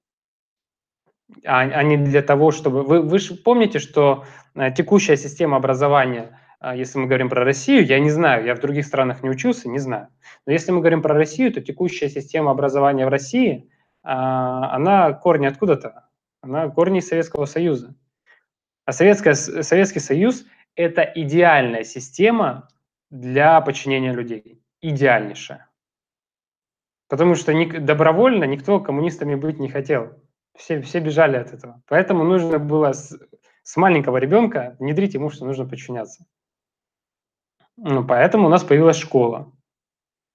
А, 1.45 1.59
а 1.59 1.83
не 1.83 1.97
для 1.97 2.21
того, 2.21 2.51
чтобы... 2.51 2.83
Вы, 2.83 3.01
вы 3.01 3.19
же 3.19 3.35
помните, 3.35 3.79
что 3.79 4.25
э, 4.55 4.71
текущая 4.71 5.17
система 5.17 5.57
образования– 5.57 6.39
а 6.65 6.75
если 6.75 6.97
мы 6.97 7.05
говорим 7.05 7.29
про 7.29 7.43
Россию, 7.43 7.85
я 7.85 7.99
не 7.99 8.09
знаю, 8.09 8.43
я 8.43 8.55
в 8.55 8.59
других 8.59 8.87
странах 8.87 9.21
не 9.21 9.29
учился, 9.29 9.69
не 9.69 9.77
знаю. 9.77 10.07
Но 10.47 10.51
если 10.51 10.71
мы 10.71 10.79
говорим 10.79 11.03
про 11.03 11.13
Россию, 11.13 11.53
то 11.53 11.61
текущая 11.61 12.09
система 12.09 12.49
образования 12.49 13.05
в 13.05 13.09
России, 13.09 13.69
а, 14.01 14.75
она 14.75 15.13
корни 15.13 15.45
откуда-то? 15.45 16.09
Она 16.41 16.67
корни 16.69 17.01
Советского 17.01 17.45
Союза. 17.45 17.93
А 18.85 18.93
Советская, 18.93 19.35
Советский 19.35 19.99
Союз– 19.99 20.45
это 20.75 21.03
идеальная 21.03 21.83
система 21.83 22.67
для 23.11 23.61
подчинения 23.61 24.11
людей. 24.11 24.59
Идеальнейшая. 24.81 25.69
Потому 27.09 27.35
что 27.35 27.53
добровольно 27.79 28.45
никто 28.45 28.79
коммунистами 28.79 29.35
быть 29.35 29.59
не 29.59 29.69
хотел. 29.69 30.13
Все, 30.55 30.81
все 30.81 30.99
бежали 30.99 31.37
от 31.37 31.53
этого. 31.53 31.81
Поэтому 31.87 32.23
нужно 32.23 32.59
было 32.59 32.93
с, 32.93 33.17
с 33.63 33.77
маленького 33.77 34.17
ребенка 34.17 34.75
внедрить 34.79 35.13
ему, 35.13 35.29
что 35.29 35.45
нужно 35.45 35.67
подчиняться. 35.67 36.25
Ну, 37.77 38.05
поэтому 38.05 38.47
у 38.47 38.49
нас 38.49 38.63
появилась 38.63 38.97
школа, 38.97 39.51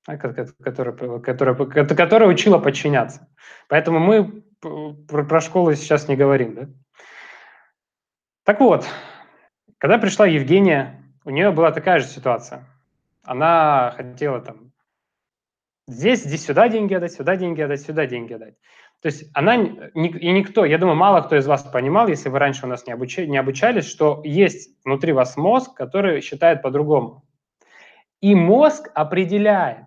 которая, 0.05 1.21
которая, 1.21 1.55
которая 1.55 2.29
учила 2.29 2.59
подчиняться. 2.59 3.29
Поэтому 3.69 3.99
мы 3.99 4.43
про, 4.61 5.25
про 5.25 5.41
школу 5.41 5.75
сейчас 5.75 6.09
не 6.09 6.17
говорим. 6.17 6.55
Да? 6.55 6.69
Так 8.45 8.61
вот, 8.61 8.87
когда 9.79 9.99
пришла 9.99 10.27
Евгения, 10.27 11.03
у 11.25 11.31
нее 11.31 11.51
была 11.51 11.73
такая 11.73 12.01
же 12.01 12.07
ситуация. 12.07 12.67
Она 13.23 13.93
хотела 13.97 14.41
там 14.41 14.73
здесь, 15.87 16.25
здесь 16.25 16.45
сюда 16.45 16.69
деньги 16.69 16.95
отдать, 16.95 17.13
сюда 17.13 17.37
деньги 17.37 17.61
отдать, 17.61 17.81
сюда 17.81 18.07
деньги 18.07 18.33
отдать. 18.35 18.55
То 19.01 19.07
есть 19.07 19.31
она 19.33 19.57
и 19.57 20.33
никто, 20.33 20.65
я 20.65 20.77
думаю, 20.77 20.97
мало 20.97 21.23
кто 21.23 21.37
из 21.37 21.47
вас 21.47 21.63
понимал, 21.63 22.09
если 22.09 22.29
вы 22.29 22.39
раньше 22.39 22.67
у 22.67 22.69
нас 22.69 22.87
не, 22.87 22.93
обуч, 22.93 23.17
не 23.17 23.39
обучались, 23.39 23.89
что 23.89 24.21
есть 24.25 24.77
внутри 24.85 25.13
вас 25.13 25.39
мозг, 25.39 25.75
который 25.75 26.21
считает 26.21 26.61
по-другому. 26.61 27.25
И 28.21 28.35
мозг 28.35 28.91
определяет, 28.95 29.87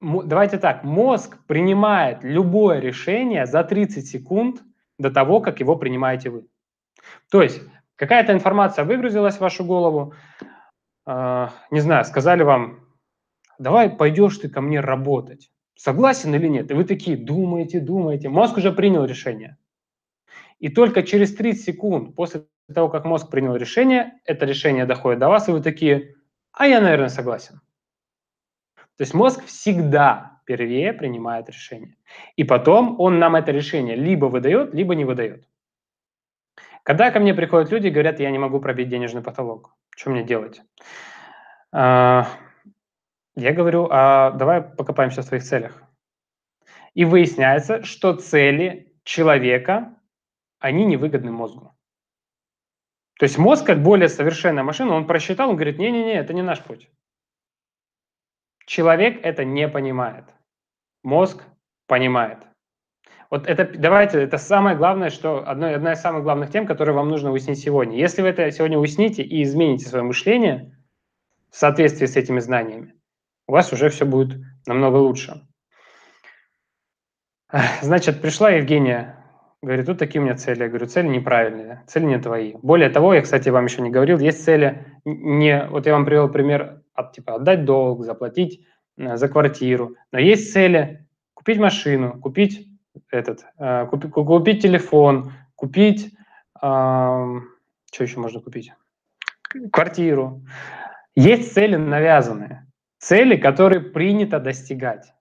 давайте 0.00 0.58
так, 0.58 0.82
мозг 0.82 1.38
принимает 1.46 2.24
любое 2.24 2.80
решение 2.80 3.46
за 3.46 3.62
30 3.62 4.04
секунд 4.04 4.62
до 4.98 5.10
того, 5.12 5.40
как 5.40 5.60
его 5.60 5.76
принимаете 5.76 6.30
вы. 6.30 6.48
То 7.30 7.42
есть 7.42 7.62
какая-то 7.94 8.32
информация 8.32 8.84
выгрузилась 8.84 9.36
в 9.36 9.40
вашу 9.40 9.64
голову, 9.64 10.14
э, 11.06 11.48
не 11.70 11.80
знаю, 11.80 12.04
сказали 12.04 12.42
вам, 12.42 12.80
давай 13.60 13.88
пойдешь 13.88 14.38
ты 14.38 14.48
ко 14.48 14.60
мне 14.60 14.80
работать. 14.80 15.52
Согласен 15.74 16.34
или 16.34 16.48
нет? 16.48 16.70
И 16.70 16.74
вы 16.74 16.84
такие 16.84 17.16
думаете, 17.16 17.80
думаете. 17.80 18.28
Мозг 18.28 18.56
уже 18.56 18.72
принял 18.72 19.04
решение. 19.04 19.56
И 20.58 20.68
только 20.68 21.02
через 21.02 21.34
30 21.34 21.64
секунд 21.64 22.14
после 22.14 22.46
того, 22.72 22.88
как 22.88 23.04
мозг 23.04 23.30
принял 23.30 23.56
решение, 23.56 24.20
это 24.24 24.46
решение 24.46 24.86
доходит 24.86 25.20
до 25.20 25.28
вас, 25.28 25.48
и 25.48 25.52
вы 25.52 25.60
такие, 25.60 26.14
а 26.52 26.66
я, 26.66 26.80
наверное, 26.80 27.08
согласен. 27.08 27.60
То 28.96 29.02
есть 29.02 29.12
мозг 29.12 29.44
всегда 29.44 30.40
первее 30.46 30.92
принимает 30.92 31.48
решение. 31.48 31.96
И 32.36 32.44
потом 32.44 33.00
он 33.00 33.18
нам 33.18 33.34
это 33.34 33.50
решение 33.50 33.96
либо 33.96 34.26
выдает, 34.26 34.72
либо 34.72 34.94
не 34.94 35.04
выдает. 35.04 35.48
Когда 36.84 37.10
ко 37.10 37.18
мне 37.18 37.34
приходят 37.34 37.72
люди 37.72 37.88
и 37.88 37.90
говорят, 37.90 38.20
я 38.20 38.30
не 38.30 38.38
могу 38.38 38.60
пробить 38.60 38.88
денежный 38.88 39.22
потолок, 39.22 39.74
что 39.96 40.10
мне 40.10 40.22
делать? 40.22 40.62
Я 43.36 43.52
говорю, 43.52 43.88
а 43.90 44.30
давай 44.32 44.62
покопаемся 44.62 45.22
в 45.22 45.26
твоих 45.26 45.42
целях. 45.42 45.82
И 46.94 47.04
выясняется, 47.04 47.82
что 47.82 48.14
цели 48.14 48.92
человека, 49.02 49.96
они 50.60 50.84
невыгодны 50.84 51.32
мозгу. 51.32 51.74
То 53.18 53.24
есть 53.24 53.38
мозг, 53.38 53.66
как 53.66 53.82
более 53.82 54.08
совершенная 54.08 54.62
машина, 54.62 54.94
он 54.94 55.06
просчитал, 55.06 55.50
он 55.50 55.56
говорит, 55.56 55.78
не-не-не, 55.78 56.14
это 56.14 56.32
не 56.32 56.42
наш 56.42 56.60
путь. 56.62 56.88
Человек 58.66 59.20
это 59.24 59.44
не 59.44 59.68
понимает. 59.68 60.24
Мозг 61.02 61.42
понимает. 61.86 62.38
Вот 63.30 63.46
это, 63.46 63.64
давайте, 63.64 64.22
это 64.22 64.38
самое 64.38 64.76
главное, 64.76 65.10
что 65.10 65.48
одно, 65.48 65.74
одна 65.74 65.92
из 65.92 66.00
самых 66.00 66.22
главных 66.22 66.50
тем, 66.50 66.66
которые 66.66 66.94
вам 66.94 67.08
нужно 67.08 67.32
уяснить 67.32 67.58
сегодня. 67.58 67.98
Если 67.98 68.22
вы 68.22 68.28
это 68.28 68.50
сегодня 68.50 68.78
уясните 68.78 69.22
и 69.22 69.42
измените 69.42 69.86
свое 69.86 70.04
мышление 70.04 70.76
в 71.50 71.56
соответствии 71.56 72.06
с 72.06 72.16
этими 72.16 72.40
знаниями, 72.40 72.94
у 73.46 73.52
вас 73.52 73.72
уже 73.72 73.88
все 73.88 74.04
будет 74.04 74.40
намного 74.66 74.96
лучше. 74.96 75.46
Значит, 77.82 78.20
пришла 78.20 78.50
Евгения 78.50 79.24
Говорит, 79.64 79.86
тут 79.86 79.98
такие 79.98 80.20
у 80.20 80.24
меня 80.24 80.36
цели. 80.36 80.64
Я 80.64 80.68
говорю, 80.68 80.86
цели 80.86 81.06
неправильные, 81.06 81.82
цели 81.86 82.04
не 82.04 82.18
твои. 82.18 82.52
Более 82.60 82.90
того, 82.90 83.14
я, 83.14 83.22
кстати, 83.22 83.48
вам 83.48 83.64
еще 83.64 83.80
не 83.80 83.88
говорил, 83.88 84.18
есть 84.18 84.44
цели 84.44 84.84
не... 85.06 85.66
Вот 85.70 85.86
я 85.86 85.94
вам 85.94 86.04
привел 86.04 86.28
пример, 86.28 86.82
от, 86.92 87.12
типа 87.12 87.36
отдать 87.36 87.64
долг, 87.64 88.04
заплатить 88.04 88.66
э, 88.98 89.16
за 89.16 89.26
квартиру. 89.26 89.96
Но 90.12 90.18
есть 90.18 90.52
цели 90.52 91.08
купить 91.32 91.58
машину, 91.58 92.20
купить 92.20 92.68
этот, 93.10 93.46
э, 93.58 93.86
купить, 93.86 94.10
купить 94.10 94.60
телефон, 94.60 95.32
купить... 95.54 96.14
Э, 96.60 97.40
что 97.90 98.04
еще 98.04 98.20
можно 98.20 98.40
купить? 98.40 98.70
Квартиру. 99.72 100.42
Есть 101.16 101.54
цели 101.54 101.76
навязанные, 101.76 102.63
цели, 103.04 103.36
которые 103.36 103.80
принято 103.82 104.40
достигать. 104.40 105.12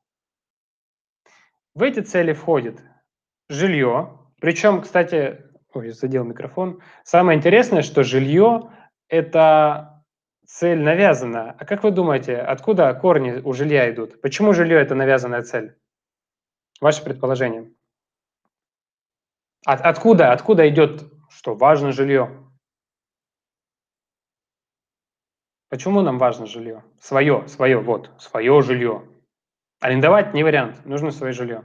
В 1.76 1.84
эти 1.84 2.00
цели 2.00 2.32
входит 2.32 2.82
жилье, 3.50 4.20
причем, 4.40 4.82
кстати, 4.82 5.42
ой, 5.74 5.90
задел 5.90 6.24
микрофон. 6.24 6.82
Самое 7.04 7.38
интересное, 7.38 7.82
что 7.82 8.04
жилье– 8.04 8.72
это 9.10 10.06
цель 10.48 10.80
навязана. 10.80 11.56
А 11.60 11.66
как 11.66 11.84
вы 11.84 11.92
думаете, 11.92 12.38
откуда 12.38 12.94
корни 12.94 13.42
у 13.44 13.52
жилья 13.52 13.92
идут? 13.92 14.22
Почему 14.22 14.54
жилье– 14.54 14.78
это 14.82 14.96
навязанная 14.96 15.42
цель? 15.42 15.76
Ваше 16.80 17.04
предположение. 17.04 17.70
От, 19.66 19.82
откуда, 19.82 20.32
откуда 20.32 20.70
идет, 20.70 21.04
что 21.30 21.54
важно 21.54 21.92
жилье? 21.92 22.43
Почему 25.74 26.04
нам 26.04 26.20
важно 26.20 26.46
жилье? 26.46 26.84
Свое, 27.00 27.48
свое, 27.48 27.80
вот, 27.80 28.12
свое 28.20 28.62
жилье. 28.62 29.08
Арендовать 29.80 30.36
не 30.36 30.44
вариант, 30.44 30.86
нужно 30.86 31.10
свое 31.10 31.34
жилье. 31.34 31.64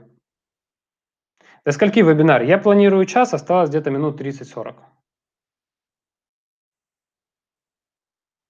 До 1.63 1.71
скольки 1.71 1.99
вебинар? 1.99 2.41
Я 2.41 2.57
планирую 2.57 3.05
час, 3.05 3.35
осталось 3.35 3.69
где-то 3.69 3.91
минут 3.91 4.19
30-40. 4.19 4.77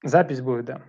Запись 0.01 0.39
будет, 0.39 0.63
да. 0.63 0.81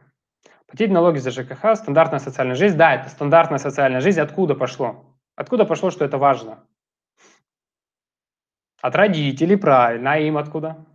Платить 0.69 0.93
налоги 0.93 1.19
за 1.19 1.33
ЖКХ, 1.33 1.75
стандартная 1.75 2.21
социальная 2.21 2.55
жизнь. 2.55 2.77
Да, 2.77 2.95
это 2.95 3.09
стандартная 3.09 3.59
социальная 3.59 4.01
жизнь. 4.01 4.21
Откуда 4.21 4.55
пошло? 4.55 5.05
Откуда 5.35 5.65
пошло, 5.65 5.91
что 5.91 6.05
это 6.05 6.17
важно? 6.17 6.65
От 8.81 8.95
родителей, 8.95 9.57
правильно. 9.57 10.13
А 10.13 10.19
им 10.19 10.39
откуда? 10.39 10.87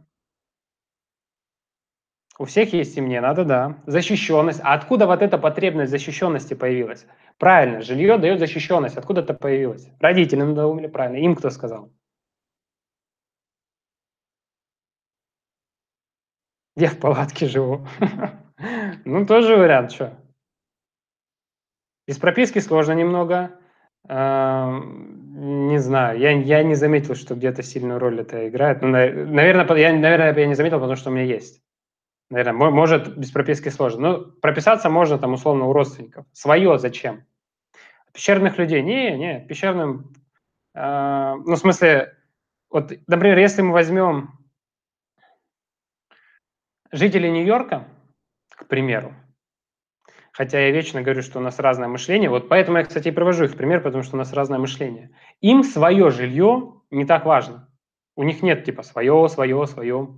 У 2.37 2.43
всех 2.45 2.73
есть 2.73 2.97
и 2.97 3.01
мне 3.01 3.21
надо, 3.21 3.45
да. 3.45 3.77
Защищенность. 3.85 4.59
А 4.61 4.73
откуда 4.73 5.07
вот 5.07 5.21
эта 5.21 5.37
потребность 5.37 5.91
защищенности 5.91 6.53
появилась? 6.53 7.07
Правильно, 7.37 7.81
жилье 7.81 8.17
дает 8.17 8.39
защищенность. 8.39 8.97
Откуда 8.97 9.21
это 9.21 9.33
появилось? 9.33 9.87
Родители 9.99 10.41
надоумили, 10.41 10.87
правильно. 10.87 11.17
Им 11.17 11.35
кто 11.35 11.49
сказал? 11.49 11.91
Я 16.75 16.89
в 16.89 16.99
палатке 16.99 17.47
живу. 17.47 17.87
Ну, 19.03 19.25
тоже 19.25 19.57
вариант, 19.57 19.91
что? 19.91 20.17
Без 22.07 22.17
прописки 22.17 22.59
сложно 22.59 22.93
немного. 22.93 23.59
Не 24.07 25.77
знаю, 25.77 26.17
я, 26.17 26.31
я 26.31 26.63
не 26.63 26.75
заметил, 26.75 27.15
что 27.15 27.35
где-то 27.35 27.63
сильную 27.63 27.99
роль 27.99 28.21
это 28.21 28.47
играет. 28.47 28.81
Ну, 28.81 28.87
наверное, 28.87 29.77
я, 29.77 29.93
наверное, 29.93 30.33
я 30.33 30.47
не 30.47 30.55
заметил, 30.55 30.77
потому 30.77 30.95
что 30.95 31.09
у 31.09 31.13
меня 31.13 31.25
есть. 31.25 31.61
Наверное, 32.29 32.71
может, 32.71 33.17
без 33.17 33.31
прописки 33.31 33.69
сложно. 33.69 34.01
Но 34.01 34.25
прописаться 34.41 34.89
можно 34.89 35.17
там 35.17 35.33
условно 35.33 35.65
у 35.65 35.73
родственников. 35.73 36.25
Свое 36.33 36.77
зачем? 36.79 37.25
Пещерных 38.13 38.57
людей? 38.57 38.81
Не, 38.81 39.15
не, 39.17 39.39
пещерным... 39.41 40.13
Э, 40.73 41.35
ну, 41.35 41.55
в 41.55 41.57
смысле, 41.57 42.17
вот, 42.69 42.91
например, 43.07 43.37
если 43.37 43.61
мы 43.61 43.73
возьмем 43.73 44.39
жителей 46.91 47.29
Нью-Йорка, 47.29 47.87
к 48.49 48.67
примеру, 48.67 49.13
хотя 50.31 50.59
я 50.59 50.71
вечно 50.71 51.01
говорю, 51.01 51.21
что 51.21 51.39
у 51.39 51.41
нас 51.41 51.59
разное 51.59 51.87
мышление, 51.87 52.29
вот 52.29 52.49
поэтому 52.49 52.77
я, 52.77 52.83
кстати, 52.85 53.09
и 53.09 53.11
привожу 53.11 53.45
их 53.45 53.51
в 53.51 53.57
пример, 53.57 53.81
потому 53.81 54.03
что 54.03 54.15
у 54.15 54.17
нас 54.17 54.33
разное 54.33 54.59
мышление. 54.59 55.11
Им 55.41 55.63
свое 55.63 56.09
жилье 56.09 56.81
не 56.89 57.05
так 57.05 57.25
важно. 57.25 57.69
У 58.15 58.23
них 58.23 58.41
нет 58.41 58.63
типа 58.63 58.81
свое, 58.81 59.27
свое, 59.29 59.67
свое. 59.67 60.17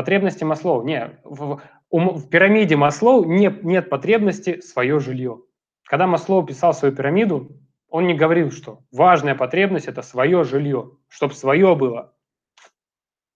Потребности 0.00 0.44
Маслоу. 0.44 0.82
Не, 0.82 1.20
в, 1.24 1.60
в, 1.90 1.98
в 1.98 2.28
пирамиде 2.30 2.74
Маслоу 2.74 3.26
нет, 3.26 3.62
нет 3.62 3.90
потребности 3.90 4.62
свое 4.62 4.98
жилье. 4.98 5.42
Когда 5.84 6.06
Маслоу 6.06 6.42
писал 6.42 6.72
свою 6.72 6.96
пирамиду, 6.96 7.50
он 7.90 8.06
не 8.06 8.14
говорил, 8.14 8.50
что 8.50 8.80
важная 8.90 9.34
потребность– 9.34 9.88
это 9.88 10.00
свое 10.00 10.42
жилье, 10.42 10.92
чтобы 11.08 11.34
свое 11.34 11.76
было. 11.76 12.14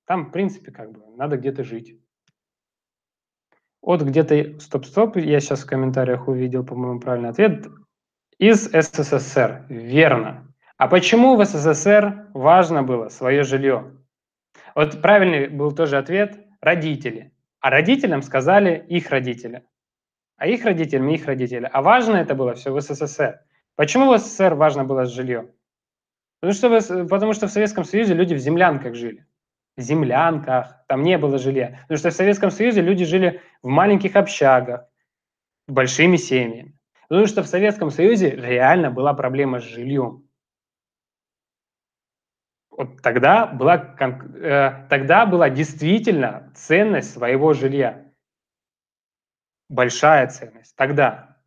Там, 0.07 0.25
в 0.25 0.31
принципе, 0.31 0.73
как 0.73 0.91
бы 0.91 1.03
надо 1.19 1.37
где-то 1.37 1.65
жить. 1.65 2.01
Вот 3.83 4.01
где-то, 4.01 4.59
стоп-стоп, 4.59 5.19
я 5.19 5.41
сейчас 5.41 5.65
в 5.65 5.67
комментариях 5.67 6.29
увидел, 6.29 6.65
по-моему, 6.65 6.99
правильный 6.99 7.29
ответ. 7.29 7.67
Из 8.39 8.71
СССР. 8.71 9.67
Верно. 9.69 10.51
А 10.79 10.89
почему 10.89 11.37
в 11.37 11.45
СССР 11.45 12.31
важно 12.33 12.83
было 12.83 13.11
свое 13.11 13.43
жилье? 13.43 13.93
Вот 14.75 15.03
правильный 15.03 15.49
был 15.49 15.73
тоже 15.73 15.99
ответ– 15.99 16.41
родители. 16.65 17.33
А 17.61 17.71
родителям 17.71 18.23
сказали 18.23 18.85
их 18.89 19.11
родители. 19.11 19.65
А 20.37 20.47
их 20.47 20.65
родителям 20.65 21.09
их 21.11 21.27
родители. 21.27 21.69
А 21.73 21.83
важно 21.83 22.17
это 22.17 22.35
было 22.35 22.55
все 22.55 22.73
в 22.73 22.81
СССР. 22.81 23.41
Почему 23.77 24.13
в 24.13 24.19
СССР 24.19 24.55
важно 24.55 24.85
было 24.85 25.05
жилье? 25.05 25.51
Потому 26.41 26.81
что, 26.81 27.07
потому 27.07 27.33
что 27.33 27.47
в 27.47 27.53
Советском 27.53 27.85
Союзе 27.85 28.15
люди 28.15 28.35
в 28.35 28.39
землянках 28.39 28.95
жили 28.95 29.27
землянках, 29.77 30.85
там 30.87 31.03
не 31.03 31.19
было 31.19 31.39
жилья. 31.39 31.79
Потому 31.83 31.99
что 31.99 32.11
в 32.11 32.15
Советском 32.15 32.51
Союзе 32.51 32.81
люди 32.81 33.05
жили 33.05 33.41
в 33.63 33.69
маленьких 33.69 34.17
общагах, 34.17 34.87
большими 35.67 36.17
семьями. 36.17 36.79
Потому 37.09 37.27
что 37.27 37.43
в 37.43 37.47
Советском 37.47 37.91
Союзе 37.91 38.31
реально 38.31 38.91
была 38.91 39.15
проблема 39.15 39.61
с 39.61 39.65
жильем. 39.65 40.24
Вот 42.77 43.03
тогда 43.03 43.47
была, 43.47 43.95
э, 43.99 44.87
тогда 44.89 45.27
была 45.27 45.49
действительно 45.49 46.51
ценность 46.55 47.13
своего 47.13 47.53
жилья. 47.53 48.05
Большая 49.69 50.27
ценность. 50.27 50.75
Тогда. 50.77 51.39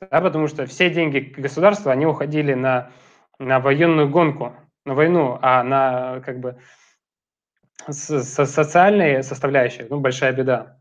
Да, 0.00 0.20
потому 0.20 0.46
что 0.46 0.64
все 0.66 0.90
деньги 0.90 1.18
государства, 1.18 1.90
они 1.90 2.06
уходили 2.06 2.54
на, 2.54 2.92
на 3.40 3.58
военную 3.58 4.08
гонку, 4.08 4.54
на 4.84 4.94
войну, 4.94 5.40
а 5.42 5.64
на 5.64 6.20
как 6.20 6.38
бы 6.38 6.60
с, 7.88 8.08
с 8.08 8.46
социальной 8.46 9.24
составляющей, 9.24 9.86
ну, 9.90 9.98
большая 9.98 10.32
беда. 10.32 10.78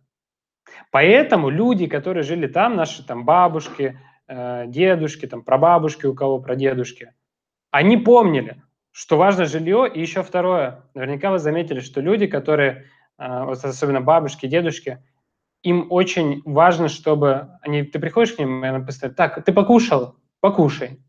Поэтому 0.92 1.50
люди, 1.50 1.88
которые 1.88 2.22
жили 2.22 2.46
там, 2.46 2.76
наши 2.76 3.04
там 3.04 3.26
бабушки, 3.26 4.00
э, 4.28 4.66
дедушки, 4.68 5.26
там 5.26 5.42
прабабушки, 5.42 6.06
у 6.06 6.14
кого 6.14 6.40
прадедушки, 6.40 7.14
они 7.72 7.98
помнили, 7.98 8.62
что 8.98 9.16
важно 9.16 9.46
жилье. 9.46 9.88
И 9.94 10.02
еще 10.02 10.24
второе, 10.24 10.84
наверняка 10.96 11.30
вы 11.30 11.38
заметили, 11.38 11.82
что 11.82 12.02
люди, 12.02 12.26
которые, 12.26 12.86
э, 13.20 13.44
вот 13.44 13.64
особенно 13.64 14.02
бабушки, 14.02 14.48
дедушки, 14.48 15.04
им 15.62 15.86
очень 15.92 16.42
важно, 16.46 16.88
чтобы 16.88 17.50
они, 17.62 17.84
ты 17.84 18.00
приходишь 18.00 18.34
к 18.34 18.40
ним, 18.40 18.66
и 18.66 18.84
постоянно, 18.84 19.16
так, 19.16 19.46
ты 19.46 19.54
покушал? 19.54 20.16
Покушай 20.40 21.00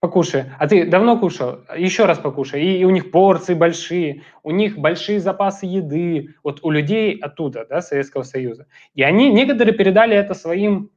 покушай. 0.00 0.46
А 0.58 0.66
ты 0.66 0.86
давно 0.86 1.18
кушал? 1.18 1.60
Еще 1.76 2.06
раз 2.06 2.18
покушай. 2.18 2.62
И, 2.62 2.78
и 2.78 2.84
у 2.84 2.90
них 2.90 3.10
порции 3.10 3.52
большие, 3.52 4.22
у 4.42 4.50
них 4.50 4.78
большие 4.78 5.20
запасы 5.20 5.66
еды. 5.66 6.34
Вот 6.42 6.60
у 6.62 6.70
людей 6.70 7.18
оттуда, 7.18 7.66
да, 7.68 7.82
Советского 7.82 8.22
Союза. 8.22 8.66
И 8.94 9.02
они, 9.02 9.30
некоторые 9.30 9.74
передали 9.74 10.16
это 10.16 10.32
своим, 10.32 10.90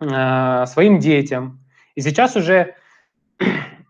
э, 0.00 0.64
своим 0.66 0.98
детям. 0.98 1.60
И 1.94 2.00
сейчас 2.00 2.34
уже 2.34 2.74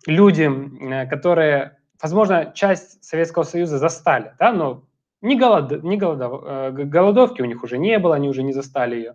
люди, 0.06 0.50
э, 0.50 1.06
которые, 1.06 1.78
возможно, 2.00 2.52
часть 2.54 3.02
Советского 3.04 3.44
Союза 3.44 3.78
застали, 3.78 4.32
да, 4.38 4.52
но 4.52 4.84
не, 5.20 5.38
голод, 5.38 5.82
не 5.82 5.96
голодов, 5.96 6.42
э, 6.44 6.70
голодовки 6.72 7.42
у 7.42 7.46
них 7.46 7.62
уже 7.62 7.78
не 7.78 7.98
было, 7.98 8.16
они 8.16 8.28
уже 8.28 8.42
не 8.42 8.52
застали 8.52 8.96
ее. 8.96 9.14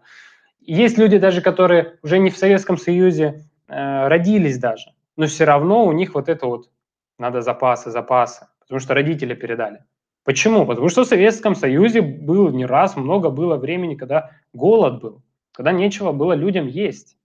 Есть 0.59 0.97
люди 0.97 1.17
даже, 1.17 1.41
которые 1.41 1.97
уже 2.03 2.19
не 2.19 2.29
в 2.29 2.37
Советском 2.37 2.77
Союзе 2.77 3.45
э, 3.67 4.07
родились 4.07 4.57
даже 4.59 4.91
но 5.17 5.25
все 5.25 5.43
равно 5.43 5.85
у 5.85 5.91
них 5.91 6.13
вот 6.15 6.29
это 6.29 6.45
вот 6.45 6.69
надо 7.17 7.41
запасы, 7.41 7.89
запасы, 7.89 8.47
потому 8.59 8.79
что 8.79 8.93
родители 8.93 9.33
передали. 9.33 9.83
Почему? 10.23 10.65
Потому 10.65 10.89
что 10.89 11.03
в 11.03 11.07
Советском 11.07 11.55
Союзе 11.55 12.01
был 12.01 12.49
не 12.49 12.65
раз, 12.65 12.95
много 12.95 13.29
было 13.29 13.57
времени, 13.57 13.95
когда 13.95 14.31
голод 14.53 15.01
был, 15.01 15.21
когда 15.51 15.71
нечего 15.71 16.11
было 16.11 16.33
людям 16.33 16.67
есть. 16.67 17.16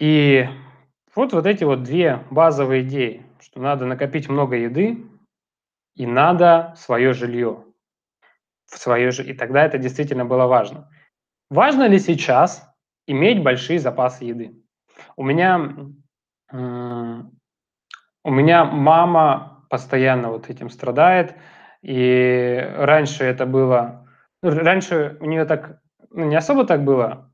И 0.00 0.48
вот 1.14 1.34
вот 1.34 1.46
эти 1.46 1.62
вот 1.62 1.82
две 1.82 2.24
базовые 2.30 2.82
идеи, 2.82 3.22
что 3.38 3.60
надо 3.60 3.84
накопить 3.84 4.30
много 4.30 4.56
еды 4.56 5.04
и 5.94 6.06
надо 6.06 6.72
свое 6.76 7.12
жилье. 7.12 7.64
В 8.64 8.78
свое 8.78 9.10
же, 9.10 9.22
и 9.24 9.34
тогда 9.34 9.64
это 9.64 9.76
действительно 9.76 10.24
было 10.24 10.46
важно. 10.46 10.90
Важно 11.50 11.86
ли 11.86 11.98
сейчас 11.98 12.66
иметь 13.06 13.42
большие 13.42 13.78
запасы 13.78 14.24
еды? 14.24 14.54
У 15.16 15.24
меня, 15.24 15.60
у 16.50 18.30
меня 18.30 18.64
мама 18.64 19.66
постоянно 19.68 20.30
вот 20.30 20.48
этим 20.48 20.70
страдает, 20.70 21.34
и 21.82 22.72
раньше 22.76 23.24
это 23.24 23.44
было, 23.44 24.08
раньше 24.42 25.18
у 25.20 25.26
нее 25.26 25.44
так, 25.44 25.82
ну, 26.10 26.24
не 26.24 26.36
особо 26.36 26.64
так 26.64 26.84
было, 26.84 27.30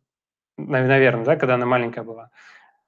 наверное, 0.56 1.24
да, 1.24 1.36
когда 1.36 1.54
она 1.54 1.66
маленькая 1.66 2.02
была. 2.02 2.30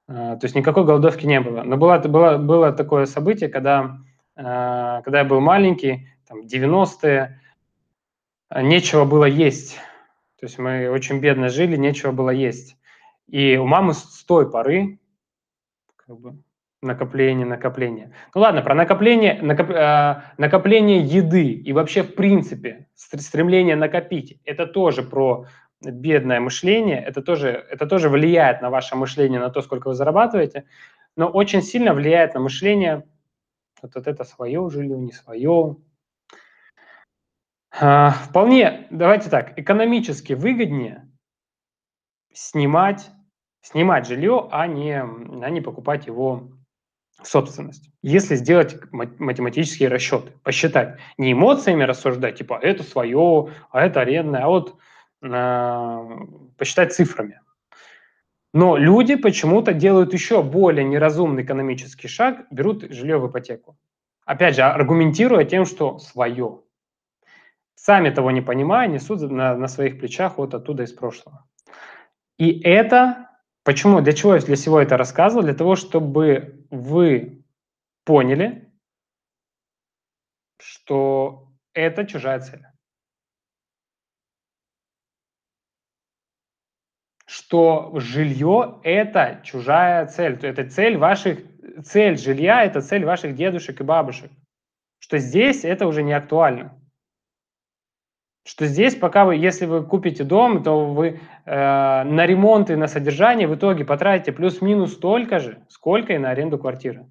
А, 0.09 0.37
то 0.37 0.45
есть 0.45 0.55
никакой 0.55 0.85
голодовки 0.85 1.25
не 1.25 1.39
было. 1.39 1.61
Но 1.61 1.77
было, 1.77 1.99
было, 1.99 2.37
было 2.37 2.71
такое 2.73 3.05
событие, 3.05 3.47
когда, 3.47 3.99
а, 4.35 5.01
когда 5.03 5.19
я 5.19 5.25
был 5.25 5.39
маленький, 5.39 6.09
там, 6.27 6.41
90-е, 6.41 7.39
нечего 8.55 9.05
было 9.05 9.25
есть. 9.25 9.75
То 10.39 10.47
есть 10.47 10.57
мы 10.57 10.89
очень 10.89 11.19
бедно 11.19 11.49
жили, 11.49 11.75
нечего 11.75 12.11
было 12.11 12.31
есть. 12.31 12.75
И 13.27 13.55
у 13.57 13.65
мамы 13.67 13.93
с 13.93 14.23
той 14.25 14.49
поры 14.49 14.99
как 15.95 16.19
бы, 16.19 16.39
Накопление, 16.81 17.45
накопление. 17.45 18.13
Ну 18.33 18.39
ладно, 18.39 18.61
про 18.61 18.73
накопление, 18.73 19.37
накоп, 19.41 19.69
э, 19.69 20.21
накопление 20.37 20.99
еды 20.99 21.51
и 21.51 21.73
вообще 21.73 22.03
в 22.03 22.15
принципе 22.15 22.87
стремление 22.95 23.75
накопить, 23.75 24.39
это 24.45 24.65
тоже 24.65 25.03
про 25.03 25.45
бедное 25.81 26.39
мышление, 26.39 27.03
это 27.03 27.21
тоже, 27.21 27.65
это 27.69 27.85
тоже 27.85 28.09
влияет 28.09 28.61
на 28.61 28.69
ваше 28.69 28.95
мышление, 28.95 29.39
на 29.39 29.49
то, 29.49 29.61
сколько 29.61 29.87
вы 29.87 29.93
зарабатываете, 29.93 30.65
но 31.15 31.27
очень 31.27 31.61
сильно 31.61 31.93
влияет 31.93 32.33
на 32.33 32.41
мышление 32.41 33.07
вот, 33.81 33.95
вот 33.95 34.07
это 34.07 34.23
свое 34.23 34.69
жилье, 34.69 34.97
не 34.97 35.11
свое. 35.11 35.77
А, 37.71 38.11
вполне, 38.11 38.87
давайте 38.89 39.29
так, 39.29 39.57
экономически 39.57 40.33
выгоднее 40.33 41.09
снимать, 42.33 43.09
снимать 43.61 44.07
жилье, 44.07 44.47
а 44.51 44.67
не, 44.67 44.99
а 44.99 45.49
не 45.49 45.61
покупать 45.61 46.07
его 46.07 46.49
собственность. 47.23 47.89
Если 48.01 48.35
сделать 48.35 48.77
математические 48.91 49.89
расчеты, 49.89 50.31
посчитать, 50.43 50.99
не 51.17 51.33
эмоциями 51.33 51.83
рассуждать, 51.83 52.37
типа 52.37 52.59
это 52.61 52.83
свое, 52.83 53.53
а 53.71 53.85
это 53.85 54.01
арендное, 54.01 54.43
а 54.43 54.47
вот 54.47 54.77
посчитать 55.21 56.93
цифрами. 56.93 57.41
Но 58.53 58.77
люди 58.77 59.15
почему-то 59.15 59.73
делают 59.73 60.13
еще 60.13 60.41
более 60.41 60.83
неразумный 60.83 61.43
экономический 61.43 62.07
шаг, 62.07 62.47
берут 62.51 62.83
жилье 62.91 63.17
в 63.17 63.29
ипотеку. 63.29 63.77
Опять 64.25 64.55
же, 64.55 64.63
аргументируя 64.63 65.45
тем, 65.45 65.65
что 65.65 65.99
свое. 65.99 66.61
Сами 67.75 68.09
того 68.09 68.31
не 68.31 68.41
понимая, 68.41 68.87
несут 68.87 69.21
на, 69.21 69.55
на 69.55 69.67
своих 69.67 69.99
плечах 69.99 70.37
вот 70.37 70.53
оттуда 70.53 70.83
из 70.83 70.93
прошлого. 70.93 71.45
И 72.37 72.59
это 72.61 73.29
Почему? 73.69 74.01
Для 74.01 74.13
чего 74.13 74.33
я 74.33 74.41
для 74.41 74.55
всего 74.55 74.79
это 74.79 74.97
рассказывал? 74.97 75.43
Для 75.43 75.53
того, 75.53 75.75
чтобы 75.75 76.65
вы 76.71 77.45
поняли, 78.03 78.73
что 80.57 81.49
это 81.73 82.05
чужая 82.07 82.39
цель. 82.39 82.65
Что 87.49 87.93
жилье– 87.95 88.79
это 88.83 89.41
чужая 89.43 90.05
цель. 90.05 90.37
Это 90.43 90.69
цель 90.69 90.97
ваших, 90.97 91.39
цель 91.83 92.15
жилья– 92.15 92.63
это 92.65 92.79
цель 92.79 93.03
ваших 93.03 93.33
дедушек 93.33 93.81
и 93.81 93.83
бабушек. 93.83 94.29
Что 94.99 95.17
здесь 95.17 95.65
это 95.65 95.87
уже 95.87 96.03
не 96.03 96.13
актуально 96.13 96.79
что 98.45 98.65
здесь, 98.65 98.95
пока 98.95 99.25
вы, 99.25 99.35
если 99.35 99.67
вы 99.67 99.83
купите 99.83 100.23
дом, 100.23 100.63
то 100.63 100.91
вы 100.91 101.19
э, 101.45 102.03
на 102.03 102.25
ремонт 102.25 102.71
и 102.71 102.75
на 102.75 102.87
содержание 102.87 103.47
в 103.47 103.53
итоге 103.53 103.85
потратите 103.85 104.31
плюс-минус 104.31 104.93
столько 104.93 105.37
же, 105.37 105.63
сколько 105.69 106.13
и 106.13 106.17
на 106.17 106.31
аренду 106.31 106.57
квартиры. 106.57 107.05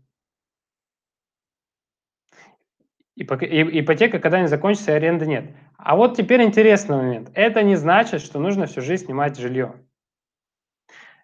Ипотека 3.15 4.19
когда-нибудь 4.19 4.51
закончится, 4.51 4.91
и 4.91 4.95
аренды 4.95 5.27
нет. 5.27 5.55
А 5.77 5.95
вот 5.95 6.17
теперь 6.17 6.43
интересный 6.43 6.97
момент. 6.97 7.31
Это 7.35 7.63
не 7.63 7.77
значит, 7.77 8.21
что 8.21 8.41
нужно 8.41 8.67
всю 8.67 8.81
жизнь 8.81 9.05
снимать 9.05 9.39
жилье. 9.39 9.75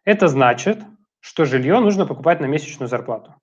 Это 0.04 0.28
значит, 0.28 0.82
что 1.20 1.44
жилье 1.44 1.80
нужно 1.80 2.06
покупать 2.06 2.40
на 2.40 2.46
месячную 2.46 2.88
зарплату. 2.88 3.34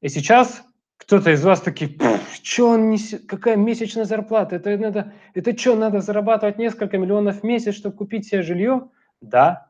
И 0.00 0.08
сейчас 0.08 0.64
кто-то 0.96 1.30
из 1.30 1.44
вас 1.44 1.60
такие, 1.60 1.96
что 2.42 2.70
он 2.70 2.90
несет, 2.90 3.26
какая 3.26 3.56
месячная 3.56 4.04
зарплата, 4.04 4.56
это 4.56 4.76
надо, 4.76 5.12
это 5.34 5.56
что, 5.56 5.76
надо 5.76 6.00
зарабатывать 6.00 6.58
несколько 6.58 6.98
миллионов 6.98 7.40
в 7.40 7.42
месяц, 7.44 7.74
чтобы 7.74 7.96
купить 7.96 8.26
себе 8.26 8.42
жилье? 8.42 8.88
Да. 9.20 9.68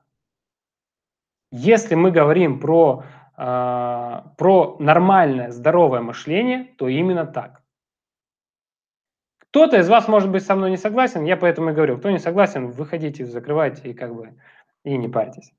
Если 1.52 1.94
мы 1.94 2.10
говорим 2.10 2.58
про, 2.58 3.04
э, 3.36 4.22
про 4.36 4.76
нормальное, 4.78 5.50
здоровое 5.50 6.00
мышление, 6.00 6.64
то 6.78 6.88
именно 6.88 7.26
так. 7.26 7.62
Кто-то 9.38 9.78
из 9.78 9.88
вас 9.88 10.08
может 10.08 10.30
быть 10.30 10.44
со 10.44 10.54
мной 10.54 10.70
не 10.70 10.76
согласен, 10.76 11.24
я 11.24 11.36
поэтому 11.36 11.70
и 11.70 11.72
говорю, 11.72 11.98
кто 11.98 12.10
не 12.10 12.18
согласен, 12.18 12.68
выходите, 12.68 13.24
закрывайте 13.24 13.90
и 13.90 13.94
как 13.94 14.14
бы 14.14 14.34
и 14.86 14.96
не 14.96 15.08
парьтесь. 15.08 15.52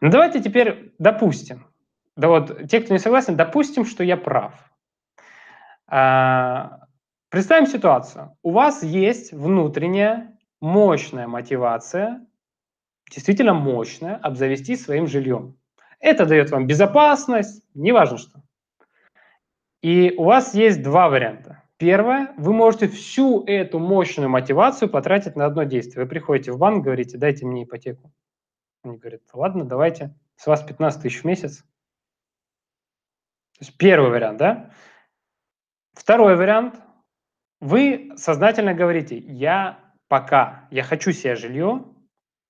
Ну 0.00 0.10
давайте 0.10 0.40
теперь 0.40 0.92
допустим, 0.98 1.66
да 2.16 2.28
вот 2.28 2.68
те, 2.68 2.80
кто 2.80 2.94
не 2.94 2.98
согласен, 2.98 3.36
допустим, 3.36 3.84
что 3.84 4.02
я 4.02 4.16
прав. 4.16 4.54
А, 5.86 6.80
представим 7.28 7.66
ситуацию. 7.66 8.36
У 8.42 8.52
вас 8.52 8.82
есть 8.82 9.32
внутренняя 9.32 10.36
мощная 10.60 11.28
мотивация, 11.28 12.26
действительно 13.10 13.54
мощная, 13.54 14.16
обзавестись 14.16 14.84
своим 14.84 15.06
жильем. 15.06 15.56
Это 16.00 16.24
дает 16.24 16.50
вам 16.50 16.66
безопасность, 16.66 17.62
неважно 17.74 18.16
что. 18.16 18.40
И 19.82 20.14
у 20.16 20.24
вас 20.24 20.54
есть 20.54 20.82
два 20.82 21.08
варианта. 21.10 21.62
Первое, 21.76 22.32
вы 22.36 22.52
можете 22.52 22.88
всю 22.88 23.44
эту 23.44 23.78
мощную 23.78 24.28
мотивацию 24.30 24.88
потратить 24.88 25.36
на 25.36 25.46
одно 25.46 25.64
действие. 25.64 26.04
Вы 26.04 26.08
приходите 26.08 26.52
в 26.52 26.58
банк, 26.58 26.84
говорите, 26.84 27.18
дайте 27.18 27.46
мне 27.46 27.64
ипотеку. 27.64 28.12
Они 28.82 28.96
говорят, 28.96 29.22
ладно, 29.32 29.64
давайте, 29.64 30.14
с 30.36 30.46
вас 30.46 30.62
15 30.62 31.02
тысяч 31.02 31.22
в 31.22 31.24
месяц. 31.24 31.58
То 33.58 33.64
есть 33.66 33.76
первый 33.76 34.10
вариант, 34.10 34.38
да? 34.38 34.70
Второй 35.92 36.36
вариант. 36.36 36.80
Вы 37.60 38.12
сознательно 38.16 38.72
говорите, 38.72 39.18
я 39.18 39.92
пока, 40.08 40.66
я 40.70 40.82
хочу 40.82 41.12
себе 41.12 41.36
жилье, 41.36 41.84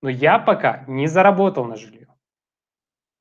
но 0.02 0.08
я 0.08 0.38
пока 0.38 0.84
не 0.86 1.08
заработал 1.08 1.64
на 1.64 1.74
жилье. 1.74 2.06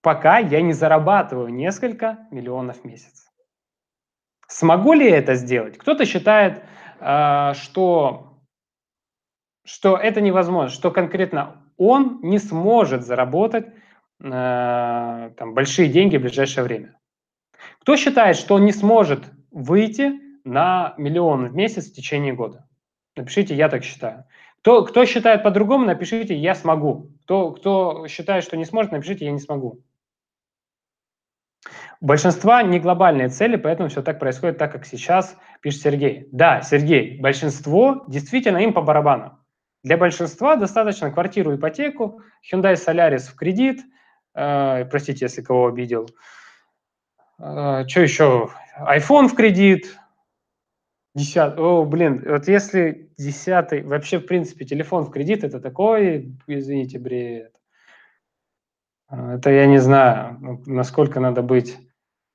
Пока 0.02 0.38
я 0.38 0.62
не 0.62 0.74
зарабатываю 0.74 1.50
несколько 1.50 2.28
миллионов 2.30 2.82
в 2.82 2.86
месяц. 2.86 3.30
Смогу 4.48 4.94
ли 4.94 5.10
я 5.10 5.18
это 5.18 5.34
сделать? 5.36 5.78
Кто-то 5.78 6.06
считает, 6.06 6.64
э, 7.00 7.54
что, 7.56 8.40
что 9.66 9.98
это 9.98 10.22
невозможно, 10.22 10.70
что 10.70 10.92
конкретно 10.92 11.59
он 11.80 12.20
не 12.22 12.38
сможет 12.38 13.04
заработать 13.04 13.68
э, 14.22 15.32
там, 15.38 15.54
большие 15.54 15.90
деньги 15.90 16.18
в 16.18 16.22
ближайшее 16.22 16.64
время. 16.64 17.00
Кто 17.80 17.96
считает, 17.96 18.36
что 18.36 18.56
он 18.56 18.66
не 18.66 18.74
сможет 18.74 19.24
выйти 19.50 20.20
на 20.44 20.94
миллион 20.98 21.48
в 21.48 21.56
месяц 21.56 21.90
в 21.90 21.94
течение 21.94 22.34
года. 22.34 22.68
Напишите, 23.16 23.56
я 23.56 23.70
так 23.70 23.84
считаю. 23.84 24.26
Кто, 24.60 24.84
кто 24.84 25.06
считает 25.06 25.42
по-другому, 25.42 25.86
напишите, 25.86 26.36
я 26.36 26.54
смогу. 26.54 27.12
Кто, 27.24 27.52
кто 27.52 28.08
считает, 28.08 28.44
что 28.44 28.58
не 28.58 28.66
сможет, 28.66 28.92
напишите, 28.92 29.26
я 29.26 29.32
не 29.32 29.40
смогу. 29.40 29.82
Большинства 32.02 32.62
не 32.62 32.80
глобальные 32.80 33.30
цели, 33.30 33.56
поэтому 33.56 33.90
все 33.90 34.02
так 34.02 34.20
происходит 34.20 34.58
так, 34.58 34.72
как 34.72 34.86
сейчас 34.86 35.38
пишет 35.62 35.82
Сергей. 35.82 36.28
Да, 36.32 36.62
Сергей, 36.62 37.20
большинство 37.20 38.04
действительно 38.08 38.58
им 38.58 38.74
по 38.74 38.82
барабану. 38.82 39.39
Для 39.84 39.98
большинства 39.98 40.56
достаточно 40.56 41.12
квартиру, 41.12 41.56
ипотеку, 41.56 42.22
Hyundai 42.52 42.74
Solaris 42.74 43.30
в 43.30 43.36
кредит, 43.36 43.82
э, 44.36 44.86
простите, 44.86 45.26
если 45.26 45.42
кого 45.42 45.68
обидел, 45.68 46.10
э, 47.40 47.88
что 47.88 48.02
еще, 48.02 48.50
iPhone 48.82 49.30
в 49.30 49.36
кредит, 49.36 49.98
десятый, 51.16 51.64
о, 51.64 51.86
блин, 51.86 52.24
вот 52.28 52.48
если 52.50 53.10
десятый, 53.18 53.84
вообще, 53.84 54.20
в 54.20 54.26
принципе, 54.26 54.66
телефон 54.66 55.06
в 55.06 55.12
кредит, 55.12 55.44
это 55.44 55.62
такой, 55.62 56.38
извините, 56.48 57.00
бред. 57.00 57.56
А, 59.08 59.36
это 59.36 59.50
я 59.50 59.66
не 59.66 59.80
знаю, 59.80 60.38
ну, 60.42 60.64
насколько 60.66 61.22
надо 61.22 61.42
быть, 61.42 61.78